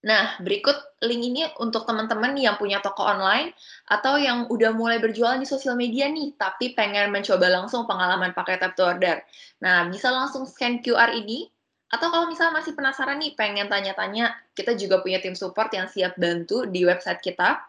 [0.04, 3.56] Nah, berikut link ini untuk teman-teman yang punya toko online
[3.88, 8.60] atau yang udah mulai berjualan di sosial media nih, tapi pengen mencoba langsung pengalaman pakai
[8.60, 9.24] tap to order.
[9.64, 11.48] Nah, bisa langsung scan QR ini,
[11.88, 16.20] atau kalau misalnya masih penasaran nih, pengen tanya-tanya, kita juga punya tim support yang siap
[16.20, 17.64] bantu di website kita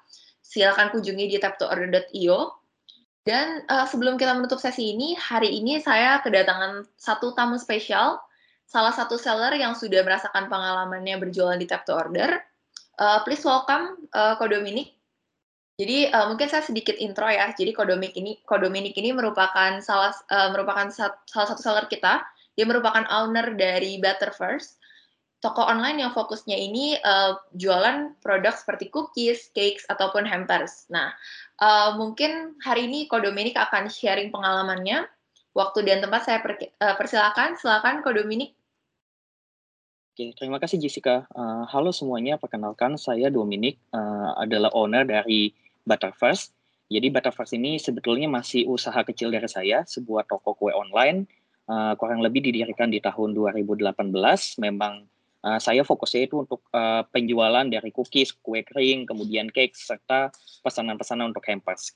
[0.45, 2.57] silakan kunjungi di taptoorder.io.
[3.25, 8.21] Dan uh, sebelum kita menutup sesi ini, hari ini saya kedatangan satu tamu spesial,
[8.75, 12.43] salah satu seller yang sudah merasakan pengalamannya berjualan di Tap to Order.
[12.99, 14.99] Uh, please welcome uh, Ko Dominic.
[15.79, 17.55] Jadi uh, mungkin saya sedikit intro ya.
[17.55, 21.87] Jadi Ko Dominic ini, Ko Dominic ini merupakan salah uh, merupakan sat, salah satu seller
[21.87, 22.27] kita.
[22.59, 24.83] Dia merupakan owner dari Better First
[25.39, 30.89] toko online yang fokusnya ini uh, jualan produk seperti cookies, cakes, ataupun hampers.
[30.89, 31.13] Nah,
[31.61, 35.07] uh, mungkin hari ini Ko Dominik akan sharing pengalamannya.
[35.55, 37.61] Waktu dan tempat saya per, uh, persilakan.
[37.61, 38.57] Silakan Ko Dominik.
[40.15, 41.27] Oke, terima kasih Jessica.
[41.35, 45.51] Uh, halo semuanya, perkenalkan saya Dominik, uh, adalah owner dari
[45.83, 46.55] Butterfirst.
[46.87, 51.27] Jadi Butterfirst ini sebetulnya masih usaha kecil dari saya, sebuah toko kue online,
[51.67, 53.91] uh, kurang lebih didirikan di tahun 2018.
[54.63, 55.11] Memang
[55.45, 60.33] Uh, saya fokusnya itu untuk uh, penjualan dari cookies, kue kering, kemudian cake, serta
[60.65, 61.93] pesanan-pesanan untuk hampers.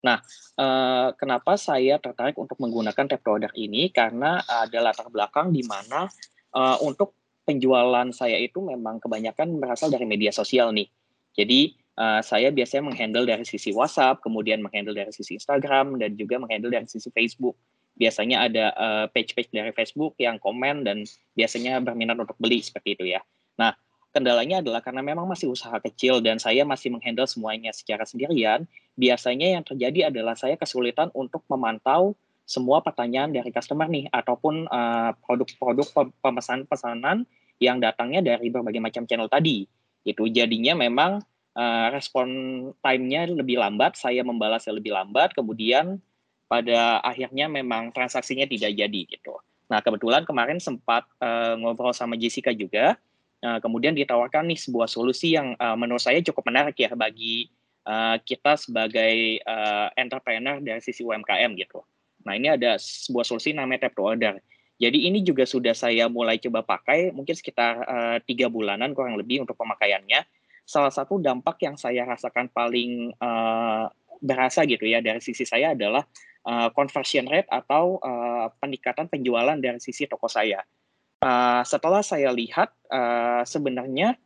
[0.00, 0.24] Nah,
[0.56, 3.92] uh, kenapa saya tertarik untuk menggunakan tap order ini?
[3.92, 6.08] Karena ada latar belakang di mana
[6.56, 7.12] uh, untuk
[7.42, 10.86] penjualan saya itu memang kebanyakan berasal dari media sosial nih.
[11.34, 16.38] Jadi uh, saya biasanya menghandle dari sisi WhatsApp, kemudian menghandle dari sisi Instagram, dan juga
[16.38, 17.56] menghandle dari sisi Facebook.
[17.92, 21.04] biasanya ada uh, page-page dari Facebook yang komen dan
[21.36, 23.20] biasanya berminat untuk beli seperti itu ya.
[23.60, 23.76] Nah,
[24.16, 28.64] kendalanya adalah karena memang masih usaha kecil dan saya masih menghandle semuanya secara sendirian,
[28.96, 32.16] biasanya yang terjadi adalah saya kesulitan untuk memantau
[32.52, 37.24] semua pertanyaan dari customer nih ataupun uh, produk-produk pemesanan-pesanan
[37.56, 39.64] yang datangnya dari berbagai macam channel tadi.
[40.04, 41.24] Itu jadinya memang
[41.56, 42.28] uh, respon
[42.84, 45.96] time-nya lebih lambat, saya membalasnya lebih lambat, kemudian
[46.52, 49.40] pada akhirnya memang transaksinya tidak jadi gitu.
[49.72, 53.00] Nah kebetulan kemarin sempat uh, ngobrol sama Jessica juga,
[53.40, 57.48] uh, kemudian ditawarkan nih sebuah solusi yang uh, menurut saya cukup menarik ya bagi
[57.88, 61.80] uh, kita sebagai uh, entrepreneur dari sisi UMKM gitu.
[62.24, 64.38] Nah ini ada sebuah solusi namanya tap to order.
[64.82, 67.86] Jadi ini juga sudah saya mulai coba pakai, mungkin sekitar
[68.26, 70.26] tiga uh, bulanan kurang lebih untuk pemakaiannya.
[70.66, 73.86] Salah satu dampak yang saya rasakan paling uh,
[74.22, 76.06] berasa gitu ya dari sisi saya adalah
[76.46, 80.62] uh, conversion rate atau uh, peningkatan penjualan dari sisi toko saya.
[81.22, 84.18] Uh, setelah saya lihat uh, sebenarnya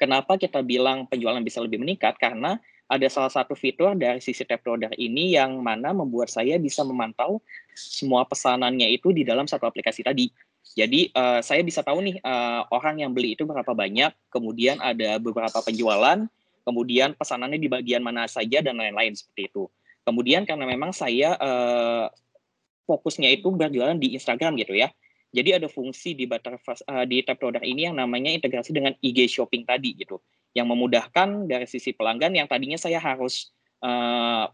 [0.00, 2.56] kenapa kita bilang penjualan bisa lebih meningkat karena
[2.86, 7.42] ada salah satu fitur dari sisi tap order ini yang mana membuat saya bisa memantau
[7.74, 10.30] semua pesanannya itu di dalam satu aplikasi tadi.
[10.76, 15.18] Jadi uh, saya bisa tahu nih uh, orang yang beli itu berapa banyak, kemudian ada
[15.18, 16.26] beberapa penjualan,
[16.62, 19.66] kemudian pesanannya di bagian mana saja dan lain-lain seperti itu.
[20.06, 22.06] Kemudian karena memang saya uh,
[22.86, 24.90] fokusnya itu berjualan di Instagram gitu ya.
[25.34, 29.26] Jadi ada fungsi di Butterfast uh, di tab produk ini yang namanya integrasi dengan IG
[29.28, 30.22] shopping tadi gitu,
[30.54, 33.50] yang memudahkan dari sisi pelanggan yang tadinya saya harus
[33.84, 34.48] uh,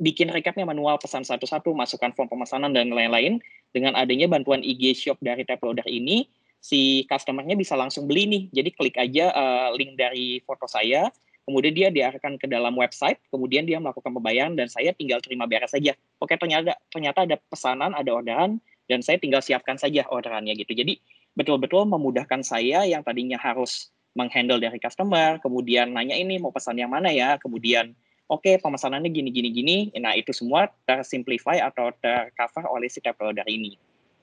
[0.00, 3.42] bikin recapnya manual pesan satu-satu, masukkan form pemesanan dan lain-lain.
[3.72, 6.28] Dengan adanya bantuan IG shop dari tab produk ini,
[6.60, 8.42] si customernya bisa langsung beli nih.
[8.52, 11.08] Jadi klik aja uh, link dari foto saya,
[11.48, 15.72] kemudian dia diarahkan ke dalam website, kemudian dia melakukan pembayaran dan saya tinggal terima beres
[15.72, 15.96] saja.
[16.20, 20.72] Oke, ternyata ternyata ada pesanan, ada orderan dan saya tinggal siapkan saja orderannya gitu.
[20.74, 20.98] Jadi
[21.32, 26.92] betul-betul memudahkan saya yang tadinya harus menghandle dari customer, kemudian nanya ini mau pesan yang
[26.92, 27.96] mana ya, kemudian
[28.28, 29.76] oke okay, pemesanannya gini gini gini.
[29.96, 33.72] Nah, itu semua tersimplify atau tercover oleh si dari ini.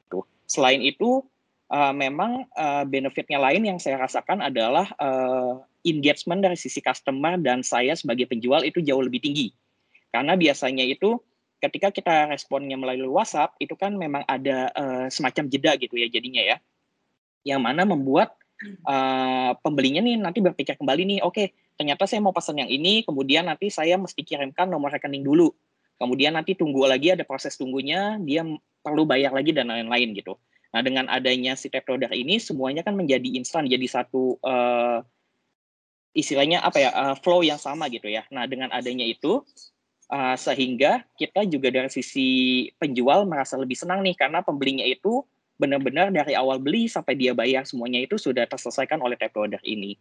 [0.09, 0.25] Tuh.
[0.45, 1.25] Selain itu
[1.73, 7.65] uh, memang uh, benefitnya lain yang saya rasakan adalah uh, engagement dari sisi customer dan
[7.65, 9.53] saya sebagai penjual itu jauh lebih tinggi.
[10.09, 11.21] Karena biasanya itu
[11.59, 16.43] ketika kita responnya melalui WhatsApp itu kan memang ada uh, semacam jeda gitu ya jadinya
[16.43, 16.57] ya.
[17.43, 18.35] Yang mana membuat
[18.83, 21.47] uh, pembelinya nih nanti berpikir kembali nih, oke, okay,
[21.79, 25.51] ternyata saya mau pesan yang ini, kemudian nanti saya mesti kirimkan nomor rekening dulu.
[25.99, 28.43] Kemudian nanti tunggu lagi ada proses tunggunya, dia
[28.79, 30.39] perlu bayar lagi dan lain-lain gitu.
[30.71, 35.03] Nah, dengan adanya si tap order ini semuanya kan menjadi instan, jadi satu uh,
[36.13, 38.25] istilahnya apa ya uh, flow yang sama gitu ya.
[38.33, 39.45] Nah dengan adanya itu
[40.09, 45.23] uh, sehingga kita juga dari sisi penjual merasa lebih senang nih karena pembelinya itu
[45.59, 49.95] benar-benar dari awal beli sampai dia bayar semuanya itu sudah terselesaikan oleh tap order ini.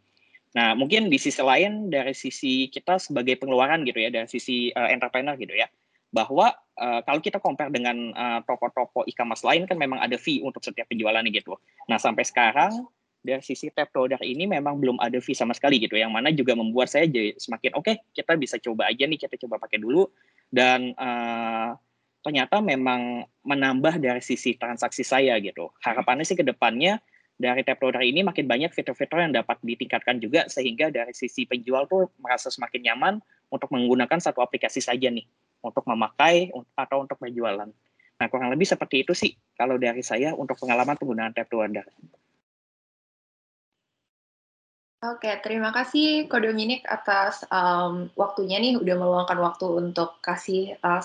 [0.54, 4.88] Nah mungkin di sisi lain dari sisi kita sebagai pengeluaran gitu ya dari sisi uh,
[4.88, 5.68] entrepreneur gitu ya
[6.08, 8.16] bahwa uh, kalau kita compare dengan
[8.48, 11.52] toko-toko uh, e-commerce lain kan memang ada fee untuk setiap penjualan gitu.
[11.84, 15.98] Nah sampai sekarang dari sisi tab produk ini memang belum ada fee sama sekali gitu
[15.98, 19.34] yang mana juga membuat saya jadi semakin oke okay, kita bisa coba aja nih kita
[19.46, 20.06] coba pakai dulu
[20.48, 21.74] dan uh,
[22.22, 27.02] ternyata memang menambah dari sisi transaksi saya gitu harapannya sih ke depannya
[27.38, 31.86] dari tab produk ini makin banyak fitur-fitur yang dapat ditingkatkan juga sehingga dari sisi penjual
[31.86, 33.14] tuh merasa semakin nyaman
[33.54, 35.22] untuk menggunakan satu aplikasi saja nih
[35.62, 37.70] untuk memakai atau untuk berjualan.
[38.18, 41.86] Nah kurang lebih seperti itu sih kalau dari saya untuk pengalaman penggunaan order.
[44.98, 50.98] Oke, terima kasih Ko Dominic atas um, waktunya nih udah meluangkan waktu untuk kasih uh,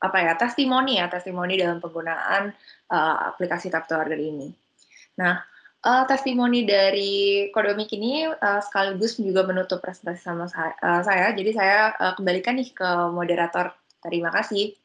[0.00, 2.52] apa ya testimoni ya testimoni dalam penggunaan
[2.92, 4.52] uh, aplikasi Tap to Order ini.
[5.16, 5.40] Nah,
[5.80, 11.32] uh, testimoni dari Kodomik ini uh, sekaligus juga menutup presentasi sama saya, uh, saya.
[11.32, 13.72] Jadi saya uh, kembalikan nih ke moderator.
[14.04, 14.76] Terima kasih.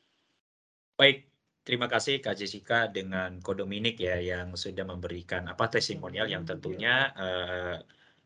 [0.95, 1.27] Baik,
[1.67, 7.75] terima kasih Kak Jessica dengan Kodominik ya yang sudah memberikan apa testimonial yang tentunya uh,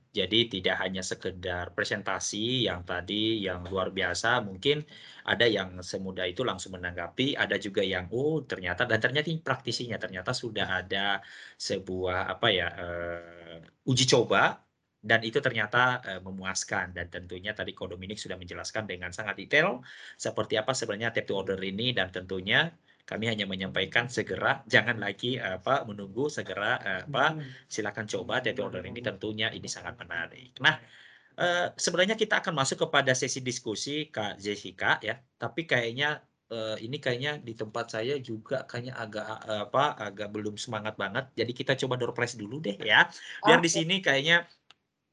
[0.09, 4.81] jadi tidak hanya sekedar presentasi yang tadi yang luar biasa, mungkin
[5.31, 9.97] ada yang semudah itu langsung menanggapi, ada juga yang oh ternyata dan ternyata ini praktisinya
[10.01, 11.21] ternyata sudah ada
[11.61, 14.57] sebuah apa ya uh, uji coba
[14.99, 16.91] dan itu ternyata uh, memuaskan.
[16.97, 19.79] Dan tentunya tadi Ko Dominik sudah menjelaskan dengan sangat detail
[20.19, 22.73] seperti apa sebenarnya tap to order ini dan tentunya
[23.09, 29.01] kami hanya menyampaikan segera, jangan lagi apa menunggu segera apa silakan coba dari order ini
[29.01, 30.53] tentunya ini sangat menarik.
[30.61, 30.77] Nah,
[31.33, 36.21] eh, sebenarnya kita akan masuk kepada sesi diskusi Kak Jessica ya, tapi kayaknya
[36.53, 41.29] uh, ini kayaknya di tempat saya juga kayaknya agak uh, apa agak belum semangat banget.
[41.37, 43.07] Jadi kita coba door prize dulu deh ya.
[43.45, 43.65] Biar okay.
[43.65, 44.45] di sini kayaknya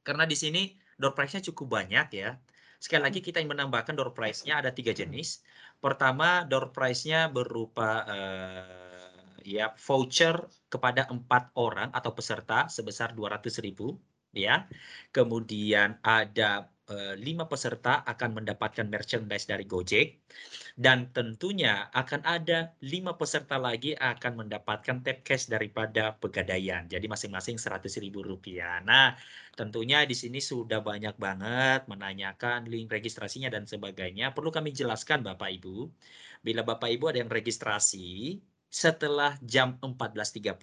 [0.02, 2.36] karena di sini door prize-nya cukup banyak ya.
[2.76, 5.44] Sekali lagi kita ingin menambahkan door prize-nya ada tiga jenis.
[5.78, 13.72] Pertama door prize-nya berupa uh, ya voucher kepada empat orang atau peserta sebesar 200.000
[14.34, 14.66] ya.
[15.14, 16.68] Kemudian ada
[17.18, 20.22] lima peserta akan mendapatkan merchandise dari Gojek
[20.78, 26.86] dan tentunya akan ada lima peserta lagi akan mendapatkan tap cash daripada Pegadaian.
[26.86, 28.78] Jadi masing-masing seratus ribu rupiah.
[28.86, 29.18] Nah,
[29.58, 34.30] tentunya di sini sudah banyak banget menanyakan link registrasinya dan sebagainya.
[34.30, 35.90] Perlu kami jelaskan Bapak Ibu,
[36.44, 38.38] bila Bapak Ibu ada yang registrasi
[38.70, 40.60] setelah jam 14.30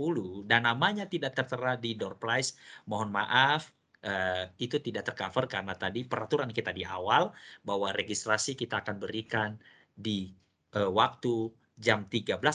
[0.48, 2.56] dan namanya tidak tertera di door prize,
[2.88, 3.74] mohon maaf
[4.04, 7.32] uh, itu tidak tercover karena tadi peraturan kita di awal
[7.64, 9.56] bahwa registrasi kita akan berikan
[9.96, 10.32] di
[10.76, 12.54] uh, waktu jam 13.00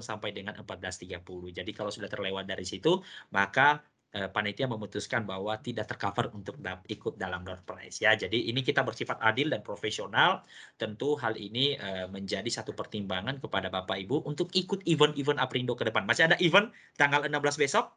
[0.00, 1.18] sampai dengan 14.30.
[1.50, 3.02] Jadi kalau sudah terlewat dari situ,
[3.34, 3.82] maka
[4.14, 8.14] uh, panitia memutuskan bahwa tidak tercover untuk da ikut dalam door prize ya.
[8.14, 10.46] Jadi ini kita bersifat adil dan profesional.
[10.78, 15.88] Tentu hal ini uh, menjadi satu pertimbangan kepada Bapak Ibu untuk ikut event-event Aprindo ke
[15.88, 16.06] depan.
[16.06, 17.90] Masih ada event tanggal 16 besok.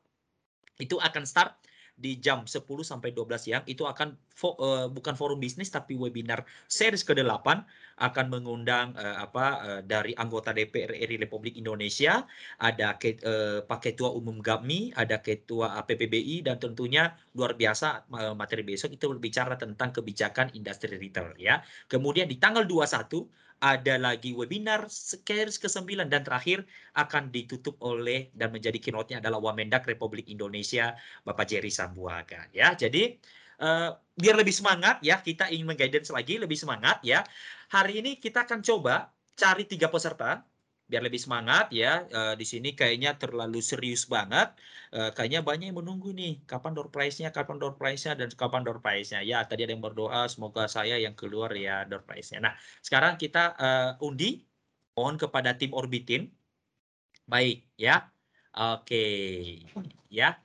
[0.82, 1.56] Itu akan start
[1.96, 6.44] di jam 10 sampai 12 siang itu akan fo, uh, bukan forum bisnis tapi webinar
[6.68, 7.64] series ke-8
[7.96, 12.28] akan mengundang uh, apa uh, dari anggota DPR RI Republik Indonesia,
[12.60, 18.36] ada ke, uh, Pak Ketua Umum GAMI, ada Ketua APPBI dan tentunya luar biasa uh,
[18.36, 21.64] materi besok itu berbicara tentang kebijakan industri retail ya.
[21.88, 28.52] Kemudian di tanggal 21 ada lagi webinar series ke-9 dan terakhir akan ditutup oleh dan
[28.52, 32.76] menjadi keynote-nya adalah Wamendak Republik Indonesia Bapak Jerry Sambuaga ya.
[32.76, 33.16] Jadi
[33.64, 37.24] uh, biar lebih semangat ya kita ingin mengguidance lagi lebih semangat ya.
[37.72, 40.44] Hari ini kita akan coba cari tiga peserta
[40.90, 42.06] biar lebih semangat ya.
[42.14, 44.54] Uh, di sini kayaknya terlalu serius banget.
[44.94, 48.80] Uh, kayaknya banyak yang menunggu nih kapan door prize-nya, kapan door prize-nya dan kapan door
[48.86, 49.20] prize-nya.
[49.26, 52.40] Ya, tadi ada yang berdoa semoga saya yang keluar ya door prize-nya.
[52.46, 52.54] Nah,
[52.86, 54.46] sekarang kita uh, undi
[54.96, 56.32] mohon kepada tim Orbitin.
[57.26, 58.08] Baik, ya.
[58.56, 59.04] Oke.
[60.08, 60.40] Ya.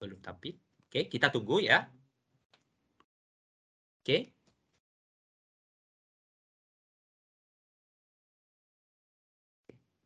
[0.00, 0.56] Belum tapi.
[0.88, 1.86] Oke, kita tunggu ya.
[4.00, 4.39] Oke.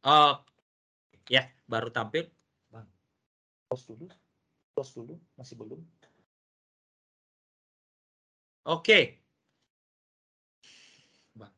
[0.05, 0.37] Oh,
[1.33, 2.29] ya baru tampil.
[2.69, 2.85] Bang,
[3.73, 4.05] close dulu,
[4.77, 5.81] close dulu, masih belum.
[8.69, 9.17] Oke.
[11.33, 11.53] Bang.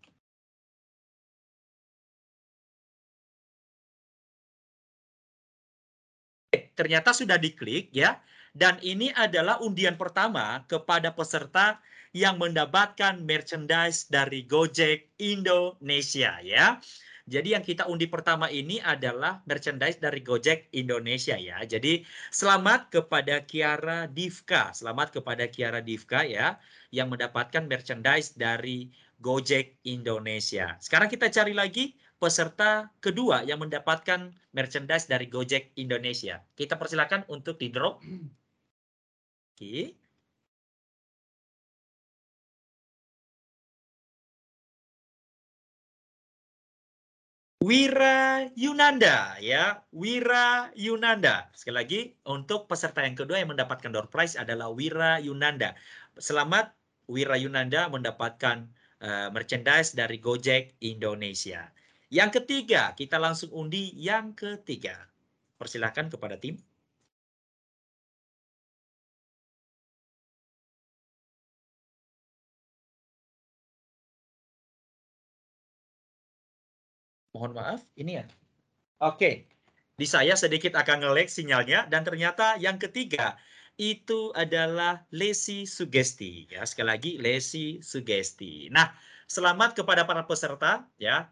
[6.78, 8.22] Ternyata sudah diklik ya.
[8.56, 11.82] Dan ini adalah undian pertama kepada peserta
[12.16, 16.80] yang mendapatkan merchandise dari Gojek Indonesia ya.
[17.26, 21.58] Jadi yang kita undi pertama ini adalah merchandise dari Gojek Indonesia ya.
[21.66, 26.54] Jadi selamat kepada Kiara Divka, selamat kepada Kiara Divka ya
[26.94, 30.78] yang mendapatkan merchandise dari Gojek Indonesia.
[30.78, 36.46] Sekarang kita cari lagi peserta kedua yang mendapatkan merchandise dari Gojek Indonesia.
[36.54, 38.06] Kita persilakan untuk di drop.
[39.50, 40.05] Oke.
[47.56, 51.48] Wira Yunanda ya, Wira Yunanda.
[51.56, 55.72] Sekali lagi untuk peserta yang kedua yang mendapatkan door prize adalah Wira Yunanda.
[56.20, 56.76] Selamat
[57.08, 58.68] Wira Yunanda mendapatkan
[59.00, 61.72] uh, merchandise dari Gojek Indonesia.
[62.12, 65.08] Yang ketiga, kita langsung undi yang ketiga.
[65.56, 66.60] Persilahkan kepada tim.
[77.36, 78.24] Mohon maaf, ini ya.
[79.04, 79.44] Oke,
[80.00, 83.36] di saya sedikit akan ngelek sinyalnya dan ternyata yang ketiga
[83.76, 86.64] itu adalah lesi sugesti ya.
[86.64, 88.72] Sekali lagi lesi sugesti.
[88.72, 88.88] Nah,
[89.28, 91.28] selamat kepada para peserta ya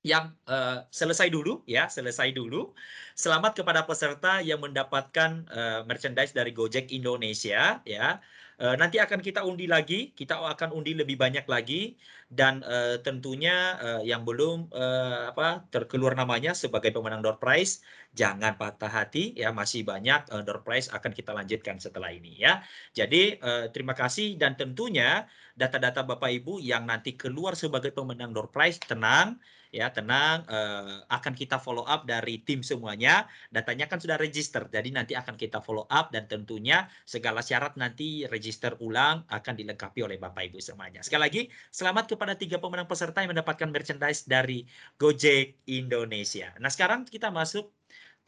[0.00, 2.72] yang uh, selesai dulu ya, selesai dulu.
[3.12, 8.16] Selamat kepada peserta yang mendapatkan uh, merchandise dari Gojek Indonesia ya.
[8.58, 11.94] Uh, nanti akan kita undi lagi, kita akan undi lebih banyak lagi
[12.26, 17.80] dan uh, tentunya uh, yang belum uh, apa terkeluar namanya sebagai pemenang door prize
[18.18, 22.58] jangan patah hati ya masih banyak uh, door prize akan kita lanjutkan setelah ini ya.
[22.98, 28.50] Jadi uh, terima kasih dan tentunya data-data Bapak Ibu yang nanti keluar sebagai pemenang door
[28.50, 29.38] prize tenang
[29.74, 34.88] ya tenang uh, akan kita follow up dari tim semuanya datanya kan sudah register jadi
[34.88, 40.16] nanti akan kita follow up dan tentunya segala syarat nanti register ulang akan dilengkapi oleh
[40.16, 41.00] Bapak Ibu semuanya.
[41.04, 41.42] Sekali lagi,
[41.72, 44.64] selamat kepada tiga pemenang peserta yang mendapatkan merchandise dari
[44.96, 46.52] Gojek Indonesia.
[46.58, 47.70] Nah, sekarang kita masuk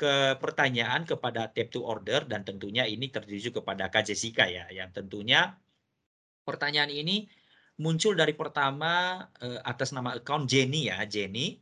[0.01, 4.89] ke pertanyaan kepada tap to order dan tentunya ini tertuju kepada Kak Jessica ya, yang
[4.97, 5.61] tentunya
[6.49, 7.29] pertanyaan ini
[7.81, 11.57] muncul dari pertama uh, atas nama account Jenny ya, Jenny.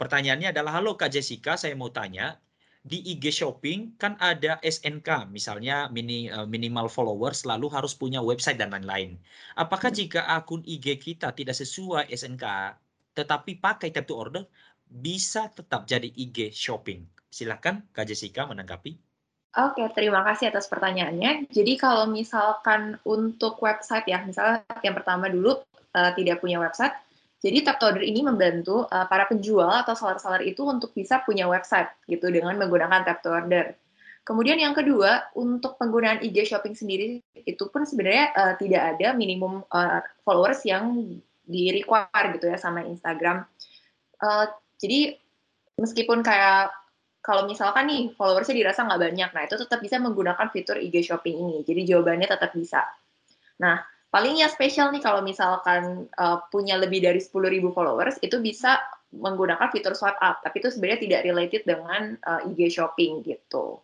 [0.00, 2.40] Pertanyaannya adalah, halo Kak Jessica, saya mau tanya,
[2.82, 8.58] di IG Shopping kan ada SNK, misalnya mini, uh, minimal followers, lalu harus punya website
[8.58, 9.20] dan lain-lain.
[9.54, 9.98] Apakah hmm.
[10.02, 12.44] jika akun IG kita tidak sesuai SNK,
[13.14, 14.42] tetapi pakai tap to order,
[14.88, 17.06] bisa tetap jadi IG Shopping?
[17.30, 19.11] Silakan Kak Jessica menanggapi.
[19.52, 21.52] Oke, terima kasih atas pertanyaannya.
[21.52, 25.60] Jadi kalau misalkan untuk website ya, misalnya yang pertama dulu
[25.92, 26.96] uh, tidak punya website,
[27.44, 31.92] jadi tap order ini membantu uh, para penjual atau seller-seller itu untuk bisa punya website
[32.08, 33.76] gitu dengan menggunakan tap order.
[34.24, 39.68] Kemudian yang kedua, untuk penggunaan IG shopping sendiri itu pun sebenarnya uh, tidak ada minimum
[39.68, 40.96] uh, followers yang
[41.44, 43.44] di gitu ya sama Instagram.
[44.16, 44.48] Uh,
[44.80, 45.20] jadi
[45.76, 46.70] meskipun kayak
[47.22, 51.38] kalau misalkan nih followersnya dirasa nggak banyak, nah itu tetap bisa menggunakan fitur IG shopping
[51.38, 51.56] ini.
[51.62, 52.82] Jadi jawabannya tetap bisa.
[53.62, 53.78] Nah,
[54.12, 57.32] Paling yang spesial nih kalau misalkan uh, punya lebih dari 10.000
[57.72, 58.76] followers, itu bisa
[59.08, 63.80] menggunakan fitur swipe up, tapi itu sebenarnya tidak related dengan uh, eh, IG shopping gitu.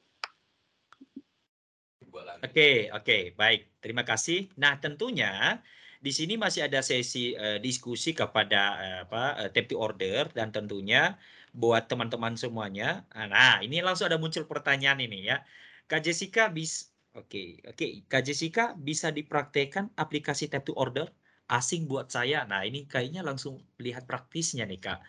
[2.13, 3.81] Oke, okay, oke, okay, baik.
[3.81, 4.53] Terima kasih.
[4.61, 5.65] Nah, tentunya
[5.97, 10.53] di sini masih ada sesi uh, diskusi kepada uh, apa uh, tap to order dan
[10.53, 11.17] tentunya
[11.59, 13.03] buat teman-teman semuanya.
[13.11, 15.43] Nah, ini langsung ada muncul pertanyaan ini ya.
[15.91, 18.07] Kak Jessica bis Oke, oke.
[18.07, 21.11] Kak Jessica bisa dipraktekkan aplikasi tap to order
[21.51, 22.47] asing buat saya.
[22.47, 25.01] Nah, ini kayaknya langsung lihat praktisnya nih Kak.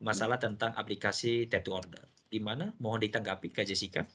[0.00, 2.00] Masalah tentang aplikasi tap to order.
[2.32, 2.72] Gimana?
[2.80, 4.06] Mohon ditanggapi Kak Jessica.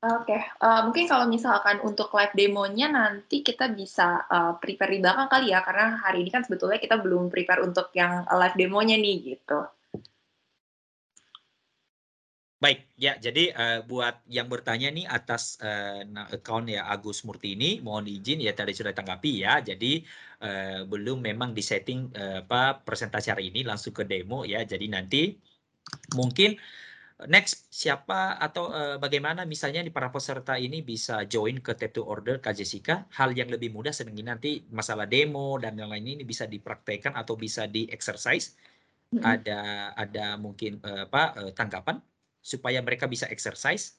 [0.00, 0.40] Oke, okay.
[0.64, 5.28] uh, eh, mungkin kalau misalkan untuk live demonya nanti kita bisa uh, prepare di belakang
[5.28, 9.36] kali ya, karena hari ini kan sebetulnya kita belum prepare untuk yang live demonya nih
[9.36, 9.60] gitu.
[12.60, 17.80] Baik, ya jadi uh, buat yang bertanya nih atas uh, account ya Agus Murti ini,
[17.80, 19.64] mohon izin ya tadi sudah tanggapi ya.
[19.64, 20.04] Jadi
[20.44, 24.60] uh, belum memang disetting uh, apa presentasi hari ini langsung ke demo ya.
[24.60, 25.32] Jadi nanti
[26.12, 26.52] mungkin
[27.32, 32.04] next siapa atau uh, bagaimana misalnya di para peserta ini bisa join ke tap to
[32.04, 36.24] order Kak Jessica hal yang lebih mudah sedangkan nanti masalah demo dan yang lain ini
[36.28, 38.56] bisa dipraktekkan atau bisa di exercise
[39.12, 39.22] mm -hmm.
[39.24, 39.60] ada
[39.96, 42.00] ada mungkin uh, apa uh, tanggapan
[42.40, 43.96] supaya mereka bisa exercise?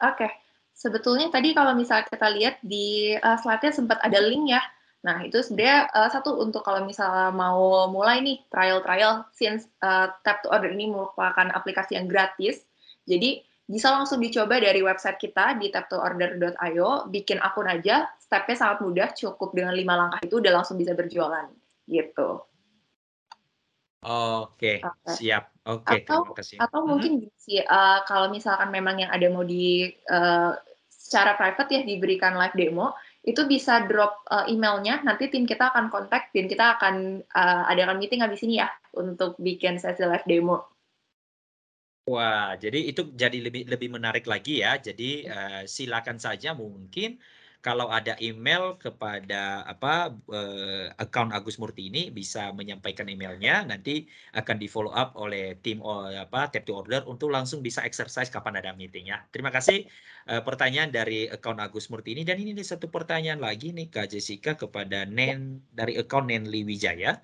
[0.00, 0.30] Oke, okay.
[0.72, 4.62] sebetulnya tadi kalau misalnya kita lihat di uh, slide-nya sempat ada link ya.
[5.02, 10.46] Nah, itu sebenarnya uh, satu untuk kalau misalnya mau mulai nih trial-trial, since uh, Tap
[10.46, 12.62] to Order ini merupakan aplikasi yang gratis,
[13.04, 19.08] jadi bisa langsung dicoba dari website kita di taptoorder.io, bikin akun aja, stepnya sangat mudah,
[19.16, 21.48] cukup dengan lima langkah itu udah langsung bisa berjualan,
[21.88, 22.42] gitu.
[24.02, 25.14] Oke, okay.
[25.14, 25.54] siap.
[25.62, 26.56] Oke, okay, atau, terima kasih.
[26.58, 27.38] Atau mungkin hmm.
[27.38, 30.58] sih, uh, kalau misalkan memang yang ada mau di uh,
[30.90, 35.86] secara private ya diberikan live demo, itu bisa drop uh, emailnya, nanti tim kita akan
[35.86, 40.66] kontak dan kita akan uh, adakan meeting habis ini ya untuk bikin sesi live demo.
[42.10, 44.82] Wah, jadi itu jadi lebih lebih menarik lagi ya.
[44.82, 47.22] Jadi uh, silakan saja mungkin
[47.62, 54.58] kalau ada email kepada apa uh, account Agus Murti ini bisa menyampaikan emailnya nanti akan
[54.58, 58.58] di follow up oleh tim uh, apa tap to order untuk langsung bisa exercise kapan
[58.58, 59.22] ada meeting ya.
[59.30, 59.86] Terima kasih
[60.26, 64.58] uh, pertanyaan dari account Agus Murti ini dan ini satu pertanyaan lagi nih Kak Jessica
[64.58, 67.22] kepada Nen dari account Nenli Wijaya.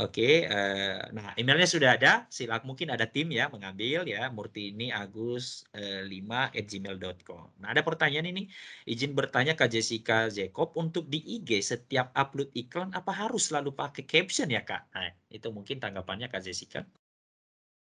[0.00, 2.24] Oke, uh, nah emailnya sudah ada.
[2.32, 7.60] Silakan mungkin ada tim ya mengambil ya murtini agus uh, 5 at gmail.com.
[7.60, 8.48] Nah ada pertanyaan ini,
[8.88, 14.08] izin bertanya Kak Jessica Jacob untuk di IG setiap upload iklan apa harus selalu pakai
[14.08, 14.88] caption ya Kak?
[14.96, 16.80] Nah itu mungkin tanggapannya Kak Jessica.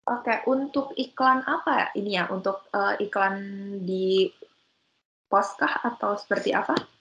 [0.08, 2.32] Oke, untuk iklan apa ini ya?
[2.32, 3.36] Untuk uh, iklan
[3.84, 4.32] di
[5.28, 6.97] poskah atau seperti apa?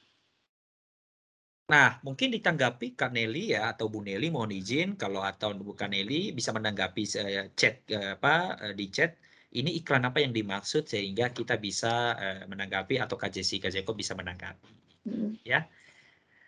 [1.66, 6.30] Nah, mungkin ditanggapi Kak Nelly ya atau Bu Nelly mohon izin kalau atau bukan Nelly
[6.30, 9.18] bisa menanggapi uh, chat uh, apa uh, di chat
[9.50, 14.14] ini iklan apa yang dimaksud sehingga kita bisa uh, menanggapi atau Kak Jessica Jeko bisa
[14.14, 14.70] menanggapi.
[15.10, 15.34] Hmm.
[15.42, 15.66] Ya.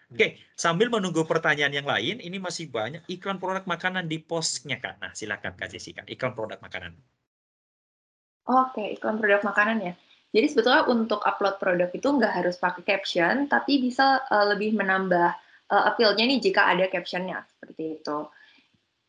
[0.09, 5.03] Oke, sambil menunggu pertanyaan yang lain, ini masih banyak iklan produk makanan di postnya Kak.
[5.03, 6.97] Nah, silakan Kak Jessica, iklan produk makanan.
[8.49, 9.95] Oke, iklan produk makanan ya.
[10.29, 15.33] Jadi sebetulnya untuk upload produk itu nggak harus pakai caption, tapi bisa uh, lebih menambah
[15.73, 18.19] uh, appeal-nya nih jika ada captionnya seperti itu.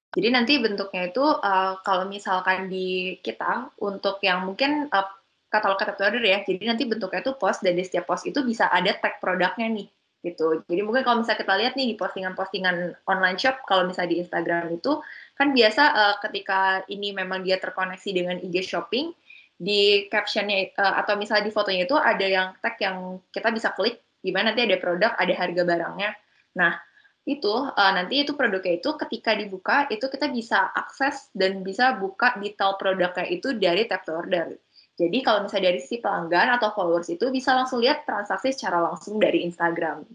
[0.09, 5.05] Jadi nanti bentuknya itu uh, kalau misalkan di kita untuk yang mungkin uh,
[5.51, 8.71] katalog katalog order ya, jadi nanti bentuknya itu post dan di setiap post itu bisa
[8.71, 9.87] ada tag produknya nih
[10.19, 10.63] gitu.
[10.67, 14.71] Jadi mungkin kalau misalnya kita lihat nih di postingan-postingan online shop, kalau misalnya di Instagram
[14.75, 14.99] itu
[15.35, 19.15] kan biasa uh, ketika ini memang dia terkoneksi dengan IG shopping,
[19.59, 23.99] di captionnya uh, atau misalnya di fotonya itu ada yang tag yang kita bisa klik,
[24.23, 26.11] di mana nanti ada produk, ada harga barangnya.
[26.55, 26.79] Nah
[27.27, 32.39] itu uh, nanti itu produknya itu ketika dibuka itu kita bisa akses dan bisa buka
[32.39, 34.55] detail produknya itu dari tap to order.
[34.95, 39.19] Jadi kalau misalnya dari si pelanggan atau followers itu bisa langsung lihat transaksi secara langsung
[39.19, 40.07] dari Instagram.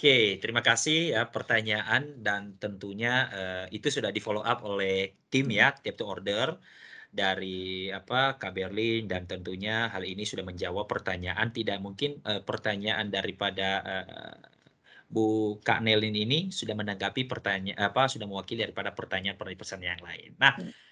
[0.00, 5.44] Oke, terima kasih ya pertanyaan dan tentunya uh, itu sudah di follow up oleh tim
[5.52, 6.56] ya, tap to order
[7.12, 13.12] dari apa Kak Berlin dan tentunya hal ini sudah menjawab pertanyaan tidak mungkin uh, pertanyaan
[13.12, 14.36] daripada uh,
[15.12, 20.30] Bu Kak Nelin ini sudah menanggapi pertanyaan apa sudah mewakili daripada pertanyaan pertanyaan yang lain.
[20.40, 20.89] Nah, hmm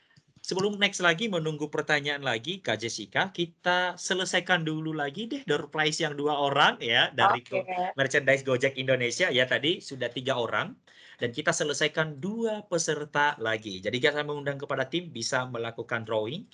[0.48, 6.00] sebelum next lagi menunggu pertanyaan lagi Kak Jessica, kita selesaikan dulu lagi deh door prize
[6.00, 7.92] yang dua orang ya dari okay.
[7.92, 10.72] merchandise Gojek Indonesia ya tadi sudah tiga orang
[11.20, 13.84] dan kita selesaikan dua peserta lagi.
[13.84, 16.48] Jadi kita mengundang kepada tim bisa melakukan drawing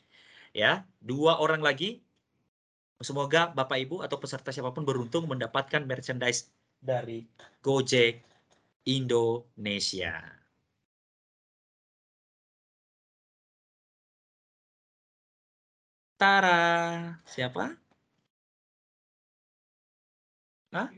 [0.50, 2.02] ya dua orang lagi.
[2.98, 6.50] Semoga Bapak Ibu atau peserta siapa pun beruntung mendapatkan merchandise
[6.82, 7.22] dari
[7.62, 8.22] Gojek
[8.90, 10.43] Indonesia.
[16.14, 17.18] Tara.
[17.26, 17.74] Siapa?
[20.74, 20.88] Hah?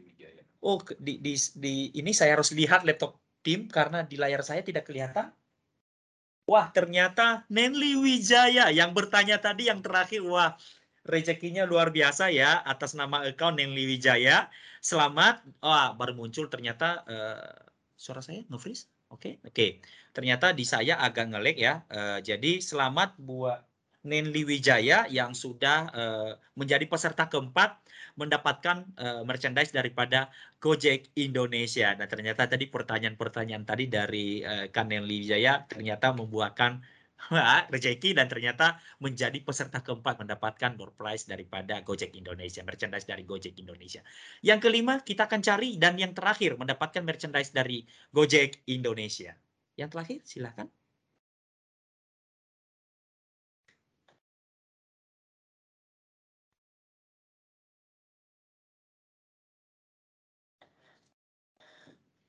[0.65, 4.89] Oh, di, di, di ini saya harus lihat laptop tim karena di layar saya tidak
[4.89, 5.31] kelihatan.
[6.47, 10.23] Wah, ternyata Nenli Wijaya yang bertanya tadi yang terakhir.
[10.23, 10.55] Wah,
[11.07, 14.51] rezekinya luar biasa ya atas nama account Nenli Wijaya.
[14.83, 15.43] Selamat.
[15.63, 17.51] Wah, baru muncul ternyata uh,
[17.95, 18.91] suara saya nge-freeze.
[19.11, 19.55] Oke, okay, oke.
[19.55, 19.71] Okay.
[20.11, 21.83] Ternyata di saya agak ngelek ya.
[21.91, 23.63] Uh, jadi selamat buat
[24.07, 27.83] Nenli Wijaya yang sudah uh, menjadi peserta keempat
[28.15, 30.31] mendapatkan uh, merchandise daripada
[30.63, 31.93] Gojek Indonesia.
[31.99, 36.81] Nah ternyata tadi pertanyaan-pertanyaan tadi dari uh, Kan Nenli Wijaya ternyata membuahkan
[37.75, 43.57] rezeki dan ternyata menjadi peserta keempat mendapatkan door prize daripada Gojek Indonesia, merchandise dari Gojek
[43.59, 44.05] Indonesia.
[44.45, 47.83] Yang kelima kita akan cari dan yang terakhir mendapatkan merchandise dari
[48.15, 49.35] Gojek Indonesia.
[49.77, 50.69] Yang terakhir silahkan.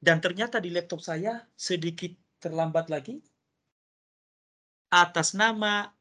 [0.08, 3.20] Dan ternyata di laptop saya sedikit terlambat lagi.
[4.88, 5.92] Atas nama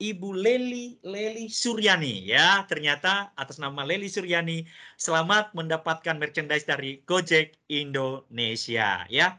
[0.00, 2.24] Ibu Leli Leli Suryani.
[2.24, 4.64] Ya ternyata atas nama Leli Suryani
[4.96, 9.04] selamat mendapatkan merchandise dari Gojek Indonesia.
[9.12, 9.36] Ya.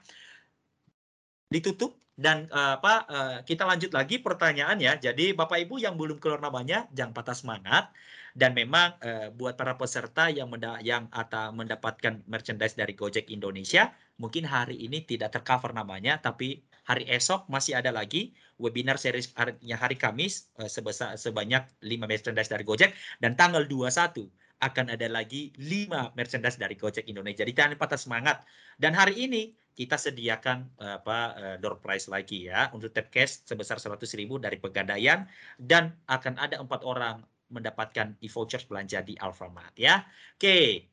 [1.50, 6.22] Ditutup dan uh, apa uh, kita lanjut lagi pertanyaan ya jadi Bapak Ibu yang belum
[6.22, 7.90] keluar namanya jangan patah semangat
[8.36, 13.92] dan memang uh, buat para peserta yang menda yang atau mendapatkan merchandise dari Gojek Indonesia
[14.20, 19.58] mungkin hari ini tidak tercover namanya tapi hari esok masih ada lagi webinar series hari,
[19.74, 24.30] hari Kamis uh, sebesar sebanyak 5 merchandise dari Gojek dan tanggal 21
[24.62, 27.42] akan ada lagi 5 merchandise dari Gojek Indonesia.
[27.42, 28.46] Jadi jangan patah semangat.
[28.78, 31.18] Dan hari ini kita sediakan uh, apa
[31.58, 34.06] door prize lagi ya untuk tap cash sebesar 100.000
[34.38, 35.26] dari Pegadaian
[35.58, 40.02] dan akan ada empat orang mendapatkan e-voucher belanja di Alfamart ya.
[40.40, 40.88] Oke.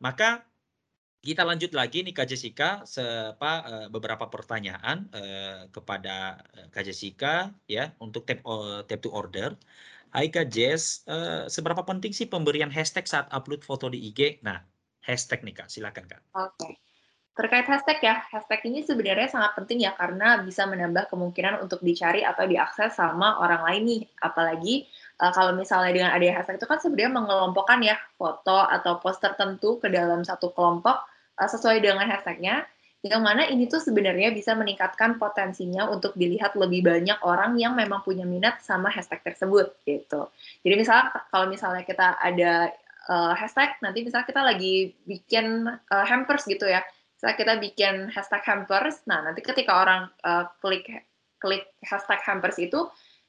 [0.00, 0.48] Maka
[1.18, 7.52] kita lanjut lagi nih Kak Jessica sepa, uh, beberapa pertanyaan uh, kepada uh, Kak Jessica
[7.66, 9.52] ya untuk tap, uh, tap to order.
[10.08, 14.40] Hai Kak Jess, uh, seberapa penting sih pemberian hashtag saat upload foto di IG?
[14.40, 14.62] Nah,
[15.04, 16.22] hashtag nih Kak, silakan Kak.
[16.32, 16.56] Oke.
[16.56, 16.74] Okay.
[17.38, 22.26] Terkait hashtag ya, hashtag ini sebenarnya sangat penting ya karena bisa menambah kemungkinan untuk dicari
[22.26, 24.02] atau diakses sama orang lain nih.
[24.18, 24.90] Apalagi
[25.20, 29.78] uh, kalau misalnya dengan ada hashtag itu kan sebenarnya mengelompokkan ya foto atau post tertentu
[29.82, 31.02] ke dalam satu kelompok
[31.38, 32.66] uh, sesuai dengan hashtagnya.
[32.98, 38.02] Yang mana ini tuh sebenarnya bisa meningkatkan potensinya untuk dilihat lebih banyak orang yang memang
[38.02, 40.26] punya minat sama hashtag tersebut gitu.
[40.66, 42.74] Jadi misalnya kalau misalnya kita ada
[43.06, 46.82] uh, hashtag, nanti misalnya kita lagi bikin uh, hampers gitu ya
[47.18, 50.86] saat kita bikin hashtag hampers, nah nanti ketika orang uh, klik
[51.42, 52.86] klik hashtag hampers itu,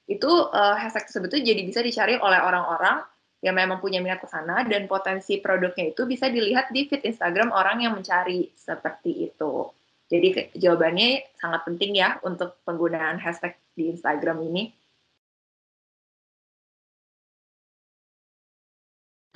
[0.10, 3.06] itu uh, hashtag tersebut itu jadi bisa dicari oleh orang-orang
[3.40, 7.54] yang memang punya minat ke sana dan potensi produknya itu bisa dilihat di feed Instagram
[7.56, 9.70] orang yang mencari seperti itu.
[10.10, 14.74] Jadi jawabannya sangat penting ya untuk penggunaan hashtag di Instagram ini.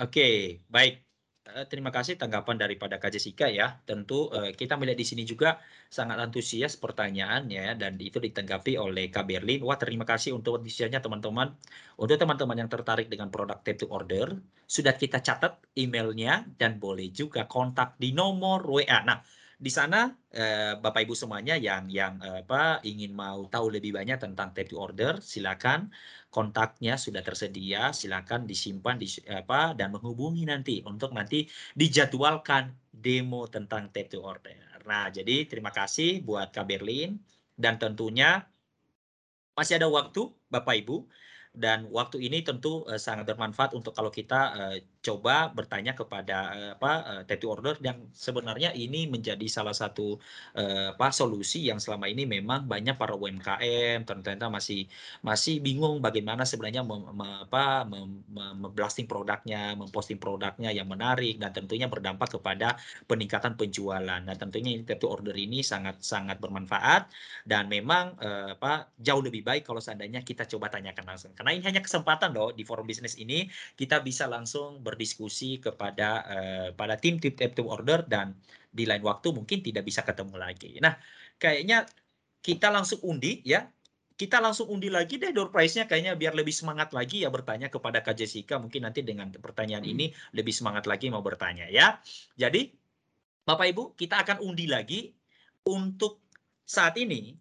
[0.02, 1.13] Oke, baik.
[1.44, 3.76] Eh, terima kasih tanggapan daripada Kak Jessica ya.
[3.84, 5.60] Tentu uh, kita melihat di sini juga
[5.92, 9.60] sangat antusias pertanyaannya dan itu ditanggapi oleh Kak Berlin.
[9.68, 11.52] Wah terima kasih untuk antusiasnya teman-teman.
[12.00, 17.12] Untuk teman-teman yang tertarik dengan produk tape to order, sudah kita catat emailnya dan boleh
[17.12, 19.04] juga kontak di nomor WA.
[19.04, 19.20] Nah,
[19.64, 24.20] di sana eh, Bapak Ibu semuanya yang yang eh, apa ingin mau tahu lebih banyak
[24.20, 25.88] tentang tape to order, silakan
[26.28, 31.48] kontaknya sudah tersedia, silakan disimpan di apa dan menghubungi nanti untuk nanti
[31.80, 34.52] dijadwalkan demo tentang tape to order.
[34.84, 37.16] Nah, jadi terima kasih buat Kak Berlin
[37.56, 38.44] dan tentunya
[39.56, 41.08] masih ada waktu Bapak Ibu
[41.56, 46.72] dan waktu ini tentu uh, sangat bermanfaat untuk kalau kita uh, coba bertanya kepada uh,
[46.80, 50.16] apa uh, tattoo order yang sebenarnya ini menjadi salah satu
[50.56, 54.88] uh, apa solusi yang selama ini memang banyak para UMKM ternyata masih
[55.20, 58.72] masih bingung bagaimana sebenarnya mem, apa mem, mem,
[59.04, 64.22] produknya, memposting produknya yang menarik dan tentunya berdampak kepada peningkatan penjualan.
[64.24, 67.12] Nah, tentunya tattoo order ini sangat sangat bermanfaat
[67.44, 71.82] dan memang apa jauh lebih baik kalau seandainya kita coba tanyakan langsung karena ini hanya
[71.84, 77.34] kesempatan loh di forum bisnis ini kita bisa langsung berdiskusi kepada uh, pada tim tim
[77.34, 78.38] tim order dan
[78.70, 80.78] di lain waktu mungkin tidak bisa ketemu lagi.
[80.78, 80.94] Nah,
[81.42, 81.90] kayaknya
[82.46, 83.66] kita langsung undi ya.
[84.14, 88.06] Kita langsung undi lagi deh door price-nya kayaknya biar lebih semangat lagi ya bertanya kepada
[88.06, 88.62] Kak Jessica.
[88.62, 91.98] Mungkin nanti dengan pertanyaan ini lebih semangat lagi mau bertanya ya.
[92.38, 92.70] Jadi
[93.44, 95.10] Bapak Ibu, kita akan undi lagi
[95.66, 96.22] untuk
[96.62, 97.36] saat ini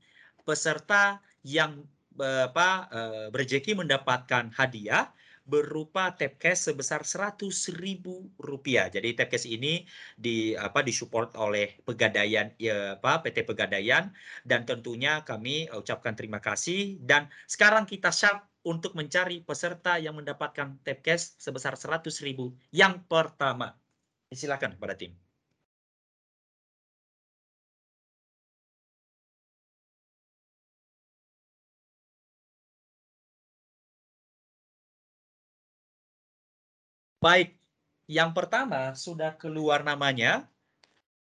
[0.49, 1.85] peserta yang
[2.19, 5.13] apa uh, berjeki mendapatkan hadiah
[5.53, 8.89] berupa tapcase sebesar seratus ribu rupiah.
[8.89, 9.85] Jadi tapcase ini
[10.17, 14.09] di apa disupport oleh Pegadaian ya apa PT Pegadaian
[14.49, 20.81] dan tentunya kami ucapkan terima kasih dan sekarang kita siap untuk mencari peserta yang mendapatkan
[20.81, 23.77] tapcase sebesar seratus ribu yang pertama.
[24.33, 25.13] Silakan pada tim.
[37.23, 37.55] Baik,
[38.11, 40.51] yang pertama sudah keluar namanya.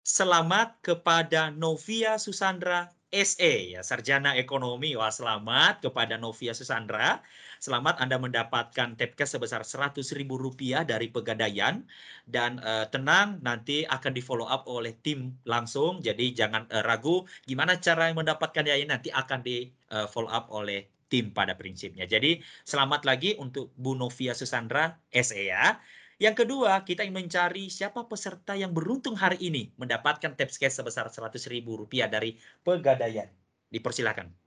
[0.02, 4.98] Selamat kepada Novia Susandra SE, ya, Sarjana Ekonomi.
[4.98, 7.22] Wah, selamat kepada Novia Susandra.
[7.62, 11.86] Selamat Anda mendapatkan tapcase sebesar Rp100.000 dari Pegadaian.
[12.26, 16.02] Dan uh, tenang, nanti akan di follow up oleh tim langsung.
[16.02, 20.50] Jadi jangan uh, ragu gimana cara mendapatkan ya ini nanti akan di uh, follow up
[20.50, 22.04] oleh tim pada prinsipnya.
[22.08, 25.78] Jadi selamat lagi untuk Bu Novia Susandra SE ya.
[26.22, 31.10] Yang kedua, kita ingin mencari siapa peserta yang beruntung hari ini mendapatkan tips cash sebesar
[31.10, 33.26] Rp100.000 dari Pegadaian.
[33.74, 34.44] Dipersilakan.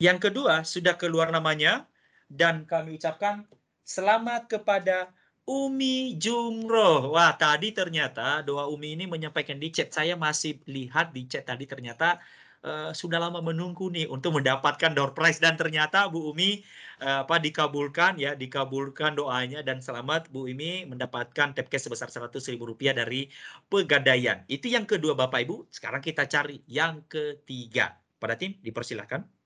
[0.00, 1.84] Yang kedua, sudah keluar namanya,
[2.30, 3.42] dan kami ucapkan
[3.82, 5.10] selamat kepada
[5.50, 7.10] Umi Jumroh.
[7.10, 9.90] Wah, tadi ternyata doa Umi ini menyampaikan di chat.
[9.90, 12.22] Saya masih lihat di chat tadi ternyata
[12.62, 16.62] uh, sudah lama menunggu nih untuk mendapatkan door prize dan ternyata Bu Umi
[17.02, 22.54] uh, apa dikabulkan ya, dikabulkan doanya dan selamat Bu Umi mendapatkan cash sebesar Rp100.000
[22.94, 23.26] dari
[23.66, 24.46] Pegadaian.
[24.46, 25.66] Itu yang kedua Bapak Ibu.
[25.74, 27.98] Sekarang kita cari yang ketiga.
[28.20, 29.39] Pada tim dipersilahkan.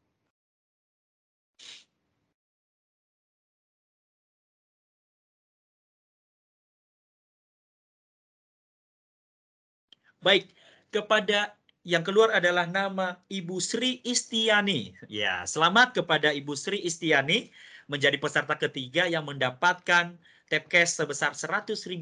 [10.25, 10.49] Baik,
[10.89, 11.53] kepada
[11.85, 14.97] yang keluar adalah nama Ibu Sri Istiani.
[15.13, 17.53] Ya, selamat kepada Ibu Sri Istiani
[17.93, 20.17] menjadi peserta ketiga yang mendapatkan
[20.49, 22.01] tapcase sebesar Rp100.000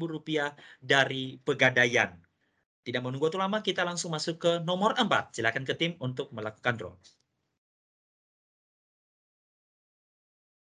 [0.79, 2.15] dari Pegadaian.
[2.87, 5.35] Tidak menunggu waktu lama, kita langsung masuk ke nomor 4.
[5.35, 6.95] Silakan ke tim untuk melakukan draw.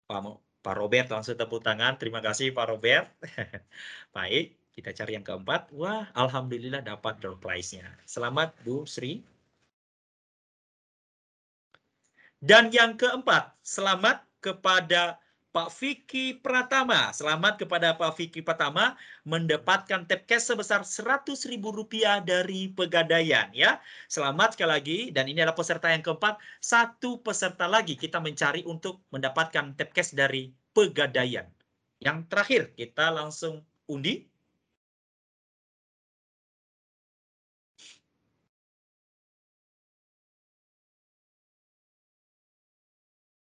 [0.08, 2.00] Pak Robert langsung tepuk tangan.
[2.00, 3.12] Terima kasih Pak Robert.
[4.16, 4.61] Baik.
[4.82, 5.70] Kita cari yang keempat.
[5.78, 7.86] Wah, Alhamdulillah dapat door prize-nya.
[8.10, 9.22] Selamat Bu Sri.
[12.42, 15.22] Dan yang keempat, selamat kepada
[15.54, 17.14] Pak Vicky Pratama.
[17.14, 23.78] Selamat kepada Pak Vicky Pratama mendapatkan tap cash sebesar Rp100.000 dari Pegadaian ya.
[24.10, 26.42] Selamat sekali lagi dan ini adalah peserta yang keempat.
[26.58, 31.46] Satu peserta lagi kita mencari untuk mendapatkan tap cash dari Pegadaian.
[32.02, 34.31] Yang terakhir kita langsung undi.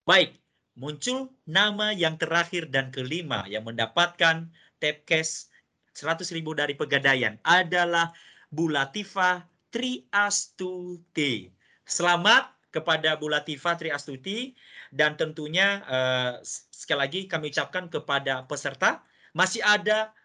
[0.07, 0.39] Baik,
[0.79, 4.47] muncul nama yang terakhir dan kelima yang mendapatkan
[4.79, 5.51] tap cash
[5.99, 8.15] 100 ribu dari Pegadaian adalah
[8.47, 11.51] Bu Latifah Triastuti.
[11.84, 14.55] Selamat kepada Bu Latifah Triastuti
[14.95, 16.39] dan tentunya uh,
[16.71, 19.03] sekali lagi kami ucapkan kepada peserta
[19.35, 20.15] masih ada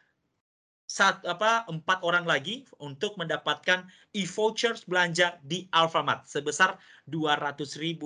[0.86, 3.82] saat apa empat orang lagi untuk mendapatkan
[4.14, 6.78] e-vouchers belanja di Alfamart sebesar
[7.10, 7.98] 200.000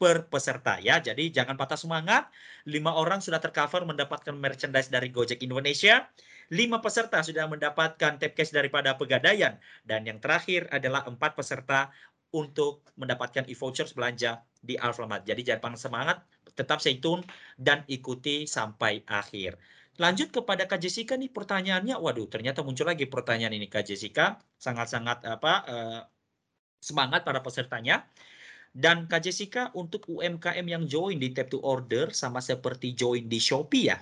[0.00, 0.96] per peserta ya.
[1.04, 2.32] Jadi jangan patah semangat.
[2.64, 6.08] Lima orang sudah tercover mendapatkan merchandise dari Gojek Indonesia.
[6.48, 11.92] Lima peserta sudah mendapatkan tap cash daripada Pegadaian dan yang terakhir adalah empat peserta
[12.32, 15.28] untuk mendapatkan e-vouchers belanja di Alfamart.
[15.28, 16.18] Jadi jangan patah semangat,
[16.56, 17.22] tetap stay tune
[17.60, 19.60] dan ikuti sampai akhir.
[20.00, 25.28] Lanjut kepada Kak Jessica nih pertanyaannya, waduh ternyata muncul lagi pertanyaan ini Kak Jessica, sangat-sangat
[25.28, 26.00] apa uh,
[26.80, 28.08] semangat para pesertanya.
[28.70, 33.42] Dan Kak Jessica untuk UMKM yang join di Tap to Order sama seperti join di
[33.42, 33.98] Shopee ya,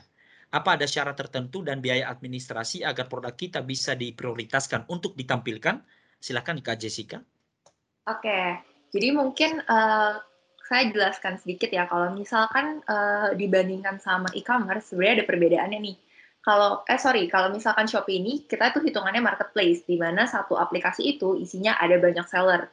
[0.52, 5.80] apa ada syarat tertentu dan biaya administrasi agar produk kita bisa diprioritaskan untuk ditampilkan?
[6.20, 7.20] Silakan Kak Jessica.
[8.08, 8.60] Oke,
[8.92, 10.20] jadi mungkin uh,
[10.68, 15.96] saya jelaskan sedikit ya kalau misalkan uh, dibandingkan sama e-commerce sebenarnya ada perbedaannya nih.
[16.44, 21.16] Kalau eh sorry, kalau misalkan Shopee ini kita itu hitungannya marketplace di mana satu aplikasi
[21.16, 22.68] itu isinya ada banyak seller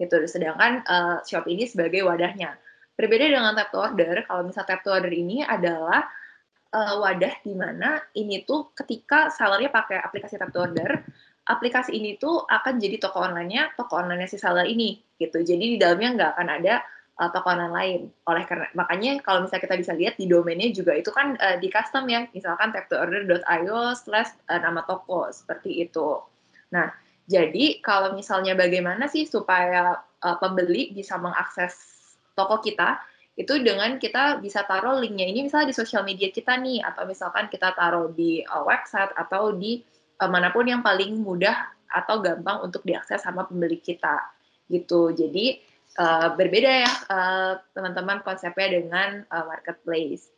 [0.00, 0.16] gitu.
[0.24, 2.56] Sedangkan uh, Shopee ini sebagai wadahnya.
[2.96, 6.08] Berbeda dengan tap to order, kalau misal tap to order ini adalah
[6.72, 11.00] uh, wadah di mana ini tuh ketika sellernya pakai aplikasi tap to order,
[11.48, 15.40] aplikasi ini tuh akan jadi toko online-nya, toko online-nya si seller ini gitu.
[15.40, 16.74] Jadi di dalamnya nggak akan ada
[17.20, 18.00] uh, toko online lain.
[18.28, 21.68] Oleh karena makanya kalau misalnya kita bisa lihat di domainnya juga itu kan uh, di
[21.72, 26.20] custom ya, misalkan tap2order.io slash uh, nama toko seperti itu.
[26.70, 26.92] Nah,
[27.30, 31.78] jadi kalau misalnya bagaimana sih supaya uh, pembeli bisa mengakses
[32.34, 32.98] toko kita
[33.38, 37.46] itu dengan kita bisa taruh linknya ini misalnya di sosial media kita nih atau misalkan
[37.46, 39.78] kita taruh di uh, website atau di
[40.18, 44.18] uh, mana pun yang paling mudah atau gampang untuk diakses sama pembeli kita
[44.70, 45.10] gitu.
[45.10, 45.58] Jadi
[45.98, 50.30] uh, berbeda ya eh, teman-teman uh, konsepnya dengan uh, marketplace.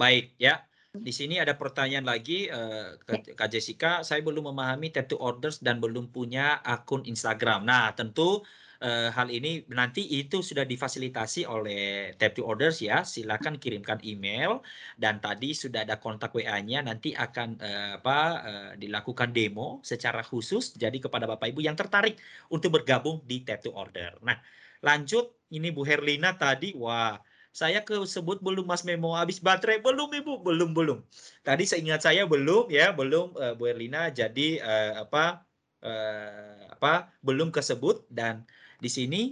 [0.00, 0.67] Baik ya.
[0.88, 2.96] Di sini ada pertanyaan lagi uh,
[3.36, 7.68] Kak Jessica, saya belum memahami tap to orders dan belum punya akun Instagram.
[7.68, 8.40] Nah, tentu
[8.80, 13.02] uh, hal ini nanti itu sudah difasilitasi oleh Tap to Orders ya.
[13.02, 14.62] Silakan kirimkan email
[14.96, 20.74] dan tadi sudah ada kontak WA-nya nanti akan uh, apa uh, dilakukan demo secara khusus
[20.78, 22.16] jadi kepada Bapak Ibu yang tertarik
[22.48, 24.18] untuk bergabung di Tap to Order.
[24.22, 24.38] Nah,
[24.80, 27.18] lanjut ini Bu Herlina tadi wah
[27.58, 30.98] saya ke sebut belum Mas Memo habis baterai belum Ibu belum belum
[31.42, 35.42] tadi seingat saya belum ya belum uh, Bu Herlina jadi uh, apa
[35.82, 38.46] uh, apa belum kesebut dan
[38.78, 39.22] di sini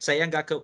[0.00, 0.56] saya nggak ke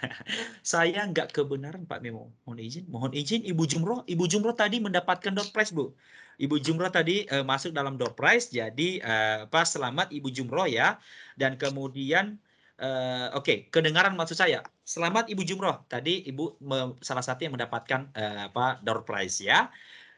[0.72, 2.32] saya nggak kebenaran Pak Memo.
[2.48, 4.00] Mohon izin, mohon izin Ibu Jumroh.
[4.08, 5.92] Ibu Jumroh tadi mendapatkan door prize Bu.
[6.40, 10.96] Ibu Jumroh tadi uh, masuk dalam door prize, jadi uh, apa selamat Ibu Jumroh ya.
[11.36, 12.40] Dan kemudian
[12.80, 14.64] uh, oke okay, kedengaran maksud saya.
[14.82, 15.86] Selamat Ibu Jumroh.
[15.86, 16.58] Tadi Ibu
[16.98, 19.70] salah satu yang mendapatkan uh, apa door prize ya.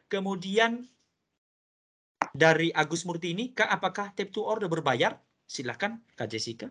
[0.09, 0.85] Kemudian
[2.33, 5.15] dari Agus Murti ini, Kak, apakah tap to order berbayar?
[5.45, 6.67] Silakan Kak Jessica.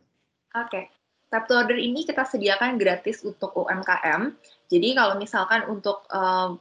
[0.58, 0.68] Oke.
[0.70, 0.84] Okay.
[1.30, 4.34] Tap to order ini kita sediakan gratis untuk UMKM.
[4.70, 6.54] Jadi kalau misalkan untuk uh,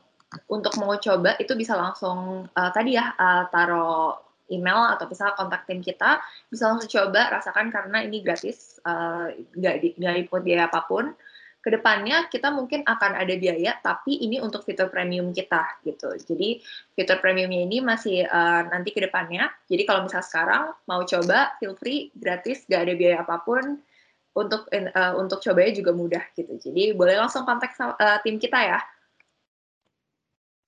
[0.49, 4.17] untuk mau coba itu bisa langsung uh, tadi ya uh, taruh
[4.53, 8.77] email atau bisa kontak tim kita bisa langsung coba rasakan karena ini gratis
[9.57, 11.11] nggak uh, nggak ikut biaya apa pun.
[11.63, 16.11] Ke depannya kita mungkin akan ada biaya tapi ini untuk fitur premium kita gitu.
[16.19, 16.59] Jadi
[16.91, 21.73] fitur premiumnya ini masih uh, nanti ke depannya jadi kalau misal sekarang mau coba feel
[21.79, 23.79] free gratis gak ada biaya apa pun.
[24.33, 26.57] Untuk uh, untuk cobanya juga mudah gitu.
[26.57, 28.81] Jadi boleh langsung kontak uh, tim kita ya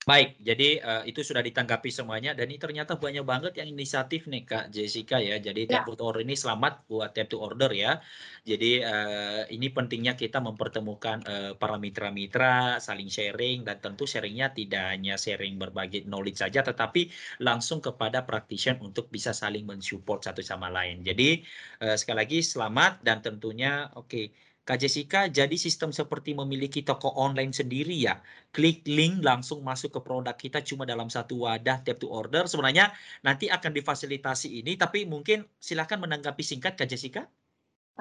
[0.06, 4.46] Baik, jadi uh, itu sudah ditanggapi semuanya dan ini ternyata banyak banget yang inisiatif nih
[4.46, 5.42] Kak Jessica ya.
[5.42, 5.82] Jadi ya.
[5.82, 7.98] Tap to Order ini selamat buat Tap to Order ya.
[8.46, 14.94] Jadi uh, ini pentingnya kita mempertemukan uh, para mitra-mitra, saling sharing dan tentu sharingnya tidak
[14.94, 17.10] hanya sharing berbagi knowledge saja tetapi
[17.42, 21.02] langsung kepada practitioner untuk bisa saling mensupport satu sama lain.
[21.02, 21.42] Jadi
[21.82, 24.30] uh, sekali lagi selamat dan tentunya oke okay,
[24.66, 28.18] Kak Jessica, jadi sistem seperti memiliki toko online sendiri ya.
[28.50, 32.50] Klik link langsung masuk ke produk kita cuma dalam satu wadah tap to order.
[32.50, 32.90] Sebenarnya
[33.22, 37.30] nanti akan difasilitasi ini, tapi mungkin silahkan menanggapi singkat Kak Jessica.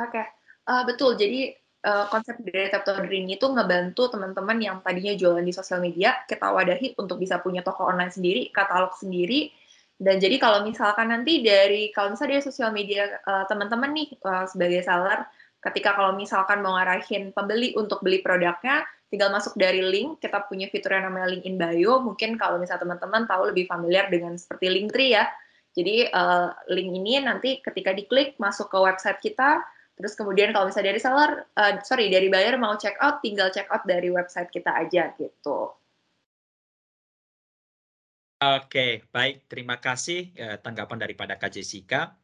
[0.01, 0.27] Oke, okay.
[0.65, 1.21] uh, eh, betul.
[1.21, 1.53] Jadi
[1.85, 5.85] uh, konsep dari tap to order ini tuh ngebantu teman-teman yang tadinya jualan di sosial
[5.85, 9.53] media, kita wadahi untuk bisa punya toko online sendiri, katalog sendiri,
[10.01, 14.49] dan jadi kalau misalkan nanti dari kalau misalnya dari sosial media uh, teman-teman nih uh,
[14.49, 15.23] sebagai seller
[15.65, 20.69] ketika kalau misalkan mau ngarahin pembeli untuk beli produknya, tinggal masuk dari link, kita punya
[20.69, 24.69] fitur yang namanya link in bio, mungkin kalau misalnya teman-teman tahu lebih familiar dengan seperti
[24.69, 25.25] link tree ya,
[25.75, 29.59] Jadi uh, link ini nanti ketika diklik masuk ke website kita,
[29.99, 33.67] terus kemudian kalau misalnya dari seller, uh, sorry dari buyer mau check out, tinggal check
[33.75, 35.75] out dari website kita aja gitu.
[38.39, 39.51] Oke, baik.
[39.51, 42.15] Terima kasih uh, tanggapan daripada Kak Jessica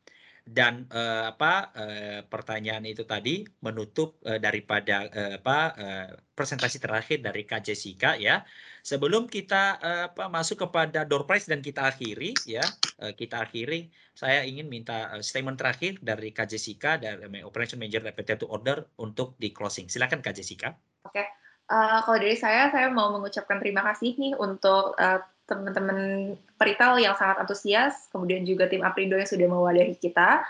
[0.50, 7.22] dan uh, apa uh, pertanyaan itu tadi menutup uh, daripada uh, apa uh, presentasi terakhir
[7.22, 8.42] dari Kak Jessica ya.
[8.82, 12.66] Sebelum kita uh, apa masuk kepada door prize dan kita akhiri ya,
[12.98, 18.10] uh, kita akhiri saya ingin minta uh, statement terakhir dari Kak Jessica dari Operation Manager
[18.10, 19.86] Repeated to Order untuk di closing.
[19.86, 20.74] Silakan Kak Jessica.
[21.06, 21.14] Oke.
[21.14, 21.26] Okay.
[21.70, 27.18] Uh, kalau dari saya, saya mau mengucapkan terima kasih nih untuk uh, teman-teman peritel yang
[27.18, 30.46] sangat antusias, kemudian juga tim Aprindo yang sudah mewadahi kita.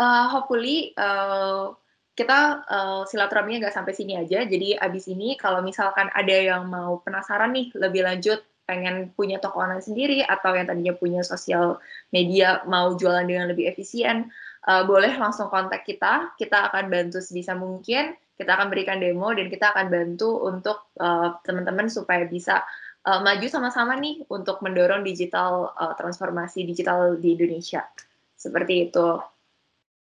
[0.00, 1.76] Uh, hopefully uh,
[2.16, 4.48] kita uh, silaturahminya nggak sampai sini aja.
[4.48, 9.60] Jadi abis ini kalau misalkan ada yang mau penasaran nih lebih lanjut, pengen punya toko
[9.60, 11.80] online sendiri atau yang tadinya punya sosial
[12.12, 14.32] media mau jualan dengan lebih efisien,
[14.64, 16.32] uh, boleh langsung kontak kita.
[16.40, 18.16] Kita akan bantu sebisa mungkin.
[18.38, 20.94] Kita akan berikan demo dan kita akan bantu untuk
[21.42, 22.62] teman-teman uh, supaya bisa
[23.08, 27.88] uh, maju sama-sama nih untuk mendorong digital uh, transformasi digital di Indonesia.
[28.36, 29.08] Seperti itu.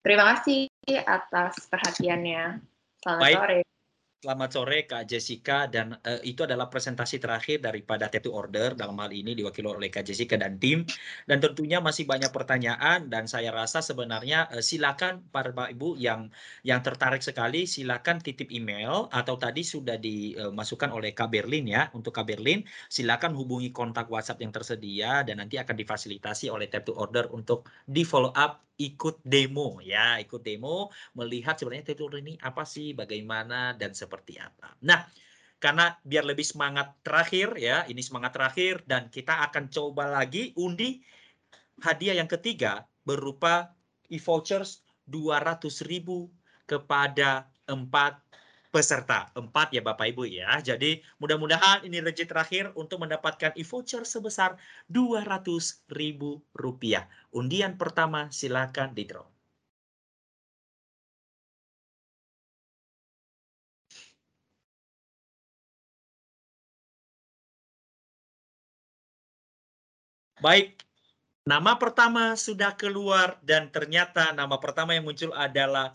[0.01, 0.66] Terima kasih
[1.06, 2.58] atas perhatiannya.
[2.98, 3.38] Selamat Baik.
[3.38, 3.59] sore.
[4.18, 9.14] Selamat sore Kak Jessica dan uh, itu adalah presentasi terakhir daripada Tattoo Order dalam hal
[9.14, 10.90] ini diwakili oleh Kak Jessica dan tim.
[11.30, 16.34] Dan tentunya masih banyak pertanyaan dan saya rasa sebenarnya uh, silakan para Bapak Ibu yang
[16.66, 22.18] yang tertarik sekali silakan titip email atau tadi sudah dimasukkan oleh Kak Berlin ya untuk
[22.18, 22.66] Kak Berlin.
[22.90, 28.02] Silakan hubungi kontak WhatsApp yang tersedia dan nanti akan difasilitasi oleh Tattoo Order untuk di
[28.02, 33.98] follow up ikut demo ya, ikut demo melihat sebenarnya tutor ini apa sih, bagaimana dan
[33.98, 34.78] seperti apa.
[34.86, 35.02] Nah,
[35.58, 41.02] karena biar lebih semangat terakhir ya, ini semangat terakhir dan kita akan coba lagi undi
[41.82, 43.74] hadiah yang ketiga berupa
[44.14, 45.66] e-vouchers 200.000
[46.68, 48.20] kepada empat
[48.74, 49.20] peserta.
[49.42, 50.50] Empat ya Bapak Ibu ya.
[50.70, 54.52] Jadi mudah-mudahan ini rezeki terakhir untuk mendapatkan e-voucher sebesar
[54.92, 57.02] Rp200.000.
[57.40, 59.26] Undian pertama silakan di draw.
[70.46, 70.68] Baik,
[71.54, 75.88] nama pertama sudah keluar dan ternyata nama pertama yang muncul adalah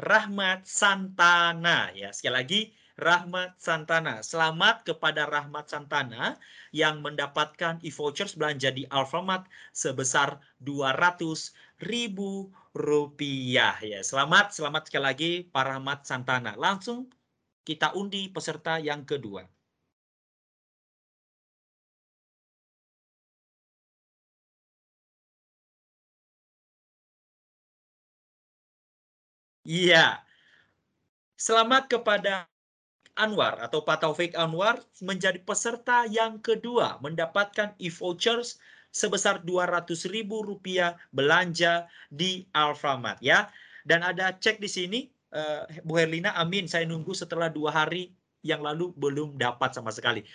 [0.00, 2.08] Rahmat Santana ya.
[2.16, 2.60] Sekali lagi
[2.96, 4.24] Rahmat Santana.
[4.24, 6.40] Selamat kepada Rahmat Santana
[6.72, 9.44] yang mendapatkan e-vouchers belanja di Alfamart
[9.76, 14.00] sebesar 200 ribu rupiah ya.
[14.00, 16.56] Selamat, selamat sekali lagi Pak Rahmat Santana.
[16.56, 17.12] Langsung
[17.64, 19.44] kita undi peserta yang kedua.
[29.70, 30.18] Iya.
[31.38, 32.50] Selamat kepada
[33.14, 38.58] Anwar atau Pak Taufik Anwar menjadi peserta yang kedua mendapatkan e-vouchers
[38.90, 40.26] sebesar Rp200.000
[41.14, 43.46] belanja di Alfamart ya.
[43.86, 45.00] Dan ada cek di sini
[45.38, 48.10] uh, Bu Herlina amin saya nunggu setelah dua hari
[48.42, 50.26] yang lalu belum dapat sama sekali.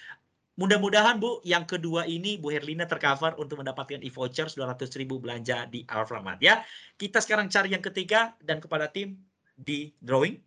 [0.55, 5.83] Mudah-mudahan Bu, yang kedua ini Bu Herlina tercover untuk mendapatkan e-vouchers 200 ribu belanja di
[5.83, 6.63] Alfamart ya.
[6.95, 9.19] Kita sekarang cari yang ketiga dan kepada tim
[9.59, 10.39] di drawing.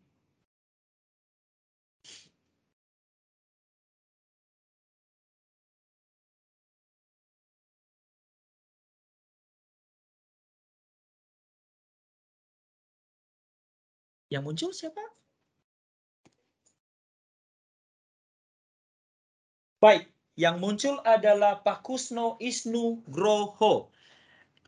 [14.33, 15.05] Yang muncul siapa?
[19.78, 23.94] Baik, yang muncul adalah Pak Kusno Isnu Groho.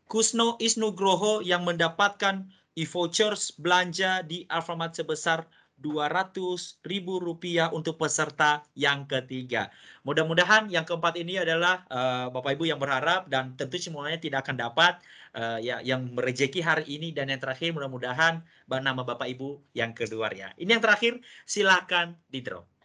[0.06, 2.47] Kusno Isnu Groho yang mendapatkan
[2.78, 5.50] e-vouchers belanja di Alfamart sebesar
[5.82, 9.74] Rp200.000 untuk peserta yang ketiga.
[10.06, 14.62] Mudah-mudahan yang keempat ini adalah uh, Bapak Ibu yang berharap dan tentu semuanya tidak akan
[14.62, 15.02] dapat
[15.34, 20.30] uh, ya yang merejeki hari ini dan yang terakhir mudah-mudahan nama Bapak Ibu yang kedua
[20.30, 20.55] ya.
[20.55, 21.18] Ini yang terakhir
[21.50, 22.80] silakan di drop.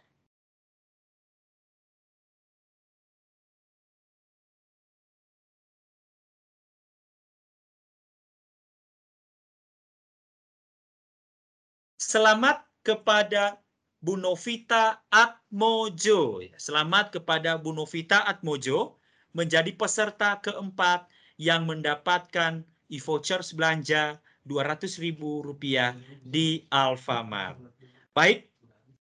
[12.06, 13.58] Selamat kepada
[13.98, 16.38] Bu Novita Atmojo.
[16.54, 19.02] Selamat kepada Bu Novita Atmojo
[19.34, 25.18] menjadi peserta keempat yang mendapatkan e-vouchers belanja Rp200.000
[26.22, 27.58] di Alfamart.
[28.14, 28.54] Baik,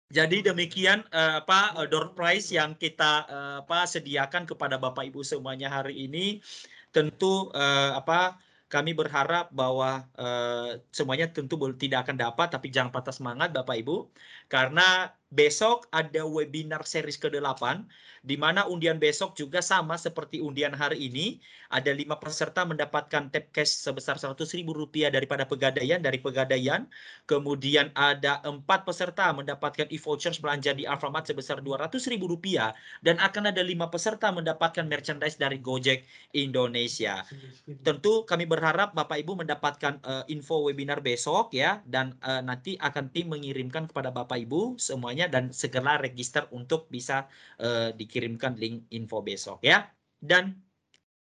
[0.09, 5.69] jadi demikian uh, apa door prize yang kita uh, apa sediakan kepada Bapak Ibu semuanya
[5.69, 6.41] hari ini.
[6.89, 8.41] Tentu uh, apa
[8.73, 9.87] kami berharap bahwa
[10.19, 13.93] uh, semuanya tentu tidak akan dapat, tapi jangan patah semangat Bapak Ibu,
[14.47, 17.83] karena besok ada webinar series ke-8
[18.27, 21.39] di mana undian besok juga sama seperti undian hari ini.
[21.67, 26.87] Ada lima peserta mendapatkan tap cash sebesar Rp100.000 daripada pegadaian dari pegadaian.
[27.27, 32.23] Kemudian ada empat peserta mendapatkan e-vouchers belanja di Alfamart sebesar Rp200.000
[33.03, 37.27] dan akan ada lima peserta mendapatkan merchandise dari Gojek Indonesia.
[37.83, 43.11] Tentu kami berharap Bapak Ibu mendapatkan uh, info webinar besok ya dan uh, nanti akan
[43.11, 47.25] tim mengirimkan kepada Bapak Ibu semuanya dan segera register untuk bisa
[47.59, 49.89] uh, dikirimkan link info besok ya.
[50.17, 50.55] Dan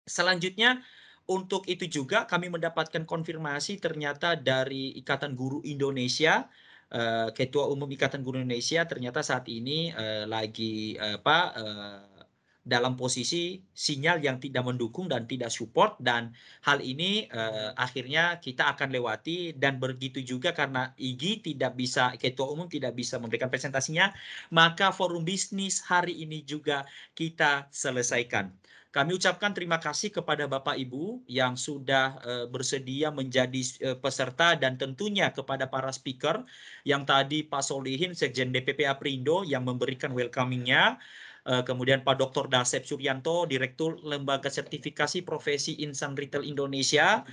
[0.03, 0.81] selanjutnya
[1.29, 6.51] untuk itu juga kami mendapatkan konfirmasi ternyata dari Ikatan Guru Indonesia
[7.33, 9.89] Ketua Umum Ikatan Guru Indonesia ternyata saat ini
[10.29, 11.49] lagi apa
[12.63, 16.31] dalam posisi sinyal yang tidak mendukung dan tidak support dan
[16.63, 22.55] hal ini uh, akhirnya kita akan lewati dan begitu juga karena IGI tidak bisa ketua
[22.55, 24.15] umum tidak bisa memberikan presentasinya
[24.55, 28.47] maka forum bisnis hari ini juga kita selesaikan.
[28.93, 33.57] Kami ucapkan terima kasih kepada Bapak Ibu yang sudah uh, bersedia menjadi
[33.89, 36.45] uh, peserta dan tentunya kepada para speaker
[36.85, 42.47] yang tadi Pak Solihin Sekjen DPP Aprindo yang memberikan welcomingnya Eh, kemudian Pak Dr.
[42.47, 47.27] Dasep Suryanto, Direktur Lembaga Sertifikasi Profesi Insan Retail Indonesia,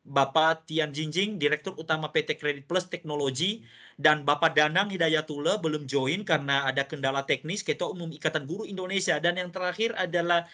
[0.00, 3.60] Bapak Tian Jinjing, Direktur Utama PT Credit Plus Teknologi,
[4.00, 9.20] dan Bapak Danang Hidayatullah belum join karena ada kendala teknis, Ketua Umum Ikatan Guru Indonesia,
[9.20, 10.48] dan yang terakhir adalah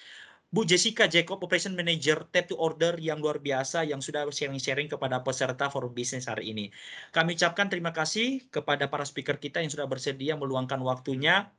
[0.50, 5.22] Bu Jessica Jacob, Operation Manager Tap to Order yang luar biasa yang sudah sharing-sharing kepada
[5.22, 6.70] peserta forum bisnis hari ini.
[7.10, 11.50] Kami ucapkan terima kasih kepada para speaker kita yang sudah bersedia meluangkan waktunya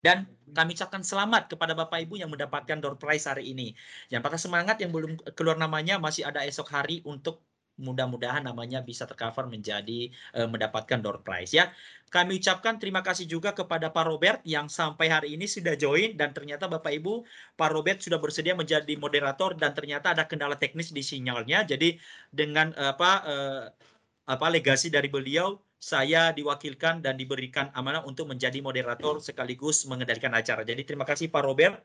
[0.00, 3.76] dan kami ucapkan selamat kepada Bapak Ibu yang mendapatkan door prize hari ini.
[4.08, 7.44] Jangan patah semangat yang belum keluar namanya masih ada esok hari untuk
[7.80, 11.72] mudah-mudahan namanya bisa tercover menjadi uh, mendapatkan door prize ya.
[12.12, 16.36] Kami ucapkan terima kasih juga kepada Pak Robert yang sampai hari ini sudah join dan
[16.36, 17.24] ternyata Bapak Ibu
[17.56, 21.64] Pak Robert sudah bersedia menjadi moderator dan ternyata ada kendala teknis di sinyalnya.
[21.64, 21.96] Jadi
[22.28, 23.62] dengan uh, apa uh,
[24.28, 30.60] apa legasi dari beliau saya diwakilkan dan diberikan amanah untuk menjadi moderator sekaligus mengendalikan acara.
[30.60, 31.80] Jadi terima kasih Pak Robert,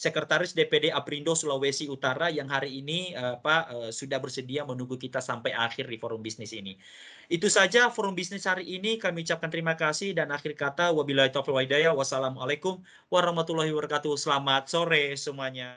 [0.00, 5.20] Sekretaris DPD Aprindo Sulawesi Utara yang hari ini uh, Pak uh, sudah bersedia menunggu kita
[5.20, 6.78] sampai akhir di forum bisnis ini.
[7.26, 8.96] Itu saja forum bisnis hari ini.
[8.96, 11.66] Kami ucapkan terima kasih dan akhir kata wabillahi taufiq wa
[12.00, 12.80] Wassalamualaikum
[13.12, 14.14] warahmatullahi wabarakatuh.
[14.16, 15.76] Selamat sore semuanya.